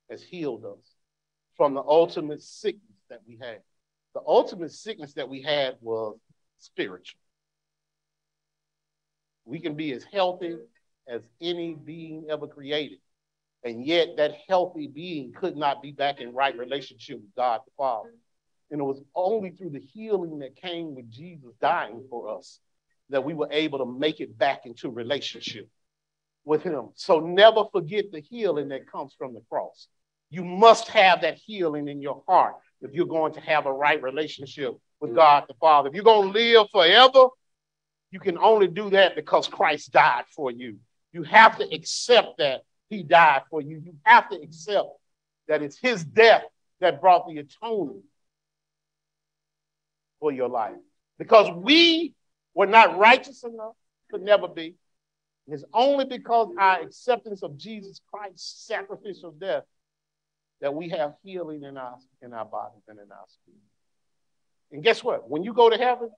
has 0.09 0.23
healed 0.23 0.65
us 0.65 0.95
from 1.55 1.73
the 1.73 1.83
ultimate 1.83 2.41
sickness 2.41 2.97
that 3.09 3.21
we 3.27 3.37
had. 3.39 3.59
The 4.13 4.21
ultimate 4.25 4.71
sickness 4.71 5.13
that 5.13 5.29
we 5.29 5.41
had 5.41 5.75
was 5.81 6.17
spiritual. 6.63 7.19
We 9.45 9.59
can 9.59 9.75
be 9.75 9.91
as 9.91 10.03
healthy 10.03 10.55
as 11.07 11.21
any 11.41 11.73
being 11.73 12.25
ever 12.29 12.47
created. 12.47 12.99
And 13.65 13.85
yet, 13.85 14.17
that 14.17 14.33
healthy 14.47 14.87
being 14.87 15.31
could 15.33 15.55
not 15.55 15.81
be 15.81 15.91
back 15.91 16.19
in 16.19 16.33
right 16.33 16.57
relationship 16.57 17.21
with 17.21 17.35
God 17.35 17.61
the 17.65 17.71
Father. 17.77 18.13
And 18.71 18.81
it 18.81 18.83
was 18.83 19.01
only 19.15 19.51
through 19.51 19.69
the 19.69 19.79
healing 19.79 20.39
that 20.39 20.55
came 20.55 20.95
with 20.95 21.09
Jesus 21.09 21.53
dying 21.61 22.03
for 22.09 22.37
us 22.37 22.59
that 23.09 23.23
we 23.23 23.33
were 23.33 23.49
able 23.51 23.79
to 23.79 23.85
make 23.85 24.19
it 24.19 24.37
back 24.37 24.65
into 24.65 24.89
relationship 24.89 25.69
with 26.43 26.63
Him. 26.63 26.89
So 26.95 27.19
never 27.19 27.65
forget 27.71 28.11
the 28.11 28.19
healing 28.21 28.69
that 28.69 28.91
comes 28.91 29.13
from 29.17 29.33
the 29.33 29.43
cross. 29.49 29.87
You 30.29 30.43
must 30.43 30.87
have 30.89 31.21
that 31.21 31.37
healing 31.37 31.87
in 31.87 32.01
your 32.01 32.23
heart 32.27 32.55
if 32.81 32.93
you're 32.93 33.05
going 33.05 33.33
to 33.33 33.41
have 33.41 33.65
a 33.65 33.73
right 33.73 34.01
relationship 34.01 34.73
with 35.03 35.15
God 35.15 35.43
the 35.49 35.53
Father. 35.55 35.89
If 35.89 35.95
you're 35.95 36.03
going 36.03 36.31
to 36.31 36.39
live 36.39 36.67
forever, 36.71 37.27
you 38.09 38.19
can 38.19 38.37
only 38.37 38.67
do 38.67 38.89
that 38.91 39.15
because 39.15 39.47
Christ 39.47 39.91
died 39.91 40.23
for 40.33 40.49
you. 40.49 40.77
You 41.11 41.23
have 41.23 41.57
to 41.57 41.75
accept 41.75 42.37
that 42.37 42.61
He 42.89 43.03
died 43.03 43.41
for 43.49 43.61
you. 43.61 43.81
You 43.83 43.95
have 44.03 44.29
to 44.29 44.41
accept 44.41 44.87
that 45.49 45.61
it's 45.61 45.77
His 45.77 46.05
death 46.05 46.43
that 46.79 47.01
brought 47.01 47.27
the 47.27 47.39
atonement 47.39 48.05
for 50.21 50.31
your 50.31 50.47
life. 50.47 50.75
Because 51.19 51.51
we 51.53 52.13
were 52.53 52.65
not 52.65 52.97
righteous 52.97 53.43
enough, 53.43 53.73
could 54.09 54.21
never 54.21 54.47
be. 54.47 54.75
It's 55.47 55.65
only 55.73 56.05
because 56.05 56.47
our 56.57 56.79
acceptance 56.79 57.43
of 57.43 57.57
Jesus 57.57 57.99
Christ's 58.09 58.65
sacrificial 58.65 59.31
death 59.31 59.63
that 60.61 60.73
we 60.73 60.87
have 60.89 61.15
healing 61.23 61.63
in 61.63 61.75
our 61.75 61.97
in 62.21 62.31
our 62.31 62.45
bodies 62.45 62.83
and 62.87 62.97
in 62.99 63.11
our 63.11 63.25
spirit. 63.27 63.72
And 64.73 64.83
guess 64.83 65.03
what? 65.03 65.29
When 65.29 65.43
you 65.43 65.53
go 65.53 65.69
to 65.69 65.77
heaven, 65.77 66.09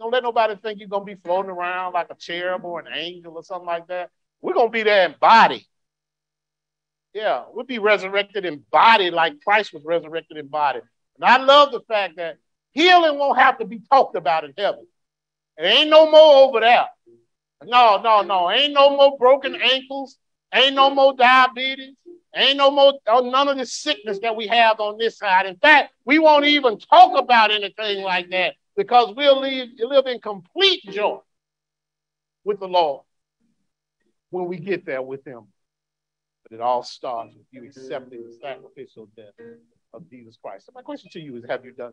don't 0.00 0.10
let 0.10 0.22
nobody 0.22 0.56
think 0.56 0.80
you're 0.80 0.88
gonna 0.88 1.04
be 1.04 1.14
floating 1.14 1.50
around 1.50 1.92
like 1.92 2.08
a 2.10 2.16
cherub 2.16 2.64
or 2.64 2.80
an 2.80 2.92
angel 2.92 3.34
or 3.34 3.44
something 3.44 3.66
like 3.66 3.86
that. 3.88 4.10
We're 4.40 4.54
gonna 4.54 4.70
be 4.70 4.82
there 4.82 5.06
in 5.06 5.14
body. 5.20 5.68
Yeah, 7.12 7.44
we'll 7.52 7.66
be 7.66 7.78
resurrected 7.78 8.46
in 8.46 8.64
body 8.72 9.10
like 9.10 9.40
Christ 9.44 9.74
was 9.74 9.84
resurrected 9.84 10.38
in 10.38 10.48
body. 10.48 10.80
And 11.16 11.24
I 11.24 11.36
love 11.36 11.70
the 11.70 11.82
fact 11.82 12.16
that 12.16 12.38
healing 12.72 13.18
won't 13.18 13.38
have 13.38 13.58
to 13.58 13.66
be 13.66 13.80
talked 13.90 14.16
about 14.16 14.44
in 14.44 14.54
heaven. 14.56 14.86
It 15.58 15.64
ain't 15.64 15.90
no 15.90 16.10
more 16.10 16.48
over 16.48 16.60
there. 16.60 16.86
No, 17.62 18.00
no, 18.02 18.22
no. 18.22 18.50
Ain't 18.50 18.72
no 18.72 18.96
more 18.96 19.18
broken 19.18 19.54
ankles. 19.54 20.16
Ain't 20.54 20.74
no 20.74 20.88
more 20.88 21.14
diabetes. 21.14 21.94
Ain't 22.34 22.56
no 22.56 22.70
more, 22.70 22.94
oh, 23.08 23.28
none 23.28 23.48
of 23.48 23.58
the 23.58 23.66
sickness 23.66 24.18
that 24.20 24.34
we 24.34 24.46
have 24.46 24.80
on 24.80 24.96
this 24.96 25.18
side. 25.18 25.46
In 25.46 25.56
fact, 25.56 25.92
we 26.06 26.18
won't 26.18 26.46
even 26.46 26.78
talk 26.78 27.18
about 27.18 27.50
anything 27.50 28.02
like 28.02 28.30
that 28.30 28.54
because 28.74 29.14
we'll 29.14 29.40
live, 29.40 29.68
live 29.78 30.06
in 30.06 30.18
complete 30.18 30.82
joy 30.90 31.18
with 32.44 32.58
the 32.58 32.68
Lord 32.68 33.02
when 34.30 34.46
we 34.46 34.56
get 34.56 34.86
there 34.86 35.02
with 35.02 35.26
Him. 35.26 35.42
But 36.42 36.56
it 36.56 36.60
all 36.62 36.82
starts 36.82 37.34
with 37.34 37.46
you 37.50 37.64
accepting 37.64 38.24
the 38.24 38.34
sacrificial 38.40 39.08
death 39.14 39.34
of 39.92 40.08
Jesus 40.08 40.38
Christ. 40.42 40.66
So 40.66 40.72
my 40.74 40.82
question 40.82 41.10
to 41.12 41.20
you 41.20 41.36
is 41.36 41.44
have 41.48 41.66
you 41.66 41.72
done? 41.72 41.92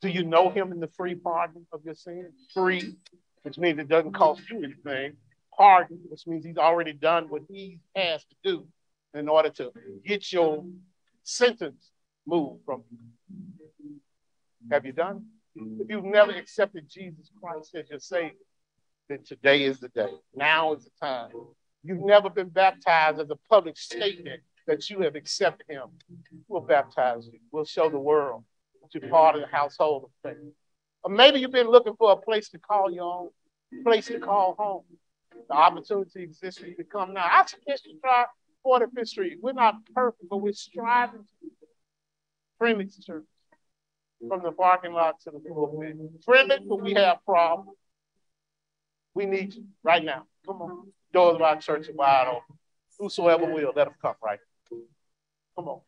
Do 0.00 0.08
you 0.08 0.22
know 0.22 0.48
Him 0.48 0.70
in 0.70 0.78
the 0.78 0.88
free 0.96 1.16
pardon 1.16 1.66
of 1.72 1.84
your 1.84 1.94
sins? 1.94 2.34
Free, 2.52 2.94
which 3.42 3.58
means 3.58 3.80
it 3.80 3.88
doesn't 3.88 4.12
cost 4.12 4.42
you 4.48 4.58
anything 4.58 5.16
pardon, 5.56 5.98
which 6.08 6.26
means 6.26 6.44
he's 6.44 6.58
already 6.58 6.92
done 6.92 7.28
what 7.28 7.42
he 7.48 7.78
has 7.94 8.24
to 8.24 8.36
do 8.42 8.66
in 9.14 9.28
order 9.28 9.50
to 9.50 9.72
get 10.04 10.32
your 10.32 10.64
sentence 11.22 11.90
moved 12.26 12.64
from 12.64 12.82
you. 12.90 13.98
Have 14.70 14.84
you 14.86 14.92
done? 14.92 15.26
If 15.54 15.88
you've 15.88 16.04
never 16.04 16.32
accepted 16.32 16.88
Jesus 16.88 17.30
Christ 17.40 17.74
as 17.74 17.88
your 17.90 18.00
Savior, 18.00 18.32
then 19.08 19.22
today 19.24 19.64
is 19.64 19.78
the 19.78 19.88
day. 19.88 20.10
Now 20.34 20.74
is 20.74 20.84
the 20.84 20.90
time. 21.00 21.30
You've 21.82 22.04
never 22.04 22.30
been 22.30 22.48
baptized 22.48 23.20
as 23.20 23.30
a 23.30 23.36
public 23.48 23.76
statement 23.76 24.40
that 24.66 24.88
you 24.88 25.02
have 25.02 25.14
accepted 25.14 25.66
Him. 25.68 25.88
We'll 26.48 26.62
baptize 26.62 27.26
you. 27.26 27.38
We'll 27.52 27.66
show 27.66 27.90
the 27.90 27.98
world 27.98 28.44
that 28.82 28.98
you're 28.98 29.10
part 29.10 29.36
of 29.36 29.42
the 29.42 29.46
household 29.46 30.04
of 30.04 30.10
faith. 30.22 30.42
Or 31.02 31.10
maybe 31.10 31.38
you've 31.38 31.52
been 31.52 31.68
looking 31.68 31.94
for 31.96 32.12
a 32.12 32.16
place 32.16 32.48
to 32.50 32.58
call 32.58 32.90
your 32.90 33.04
own, 33.04 33.28
place 33.84 34.06
to 34.06 34.18
call 34.18 34.54
home 34.58 34.82
the 35.48 35.54
opportunity 35.54 36.22
exists 36.22 36.60
for 36.60 36.66
you 36.66 36.76
to 36.76 36.84
come 36.84 37.14
now. 37.14 37.26
I 37.30 37.44
suggest 37.46 37.86
you 37.86 37.98
try 38.00 38.24
45th 38.64 39.08
Street. 39.08 39.38
We're 39.40 39.52
not 39.52 39.74
perfect, 39.94 40.28
but 40.28 40.38
we're 40.38 40.52
striving 40.52 41.20
to 41.20 41.26
be 41.42 41.48
friendly 42.58 42.86
to 42.86 43.02
church. 43.02 43.24
From 44.26 44.42
the 44.42 44.52
parking 44.52 44.92
lot 44.92 45.20
to 45.20 45.30
the 45.32 45.38
pulpit. 45.38 45.96
Friendly, 46.24 46.58
but 46.66 46.80
we 46.80 46.94
have 46.94 47.18
problems. 47.26 47.76
We 49.12 49.26
need 49.26 49.54
you 49.54 49.64
right 49.82 50.02
now. 50.02 50.24
Come 50.46 50.62
on. 50.62 50.86
Doors 51.12 51.36
of 51.36 51.42
our 51.42 51.60
church 51.60 51.88
are 51.88 51.94
wide 51.94 52.28
open. 52.28 52.58
Whosoever 52.98 53.46
will, 53.52 53.72
let 53.76 53.84
them 53.86 53.94
come 54.00 54.14
right. 54.22 54.40
Come 55.56 55.68
on. 55.68 55.80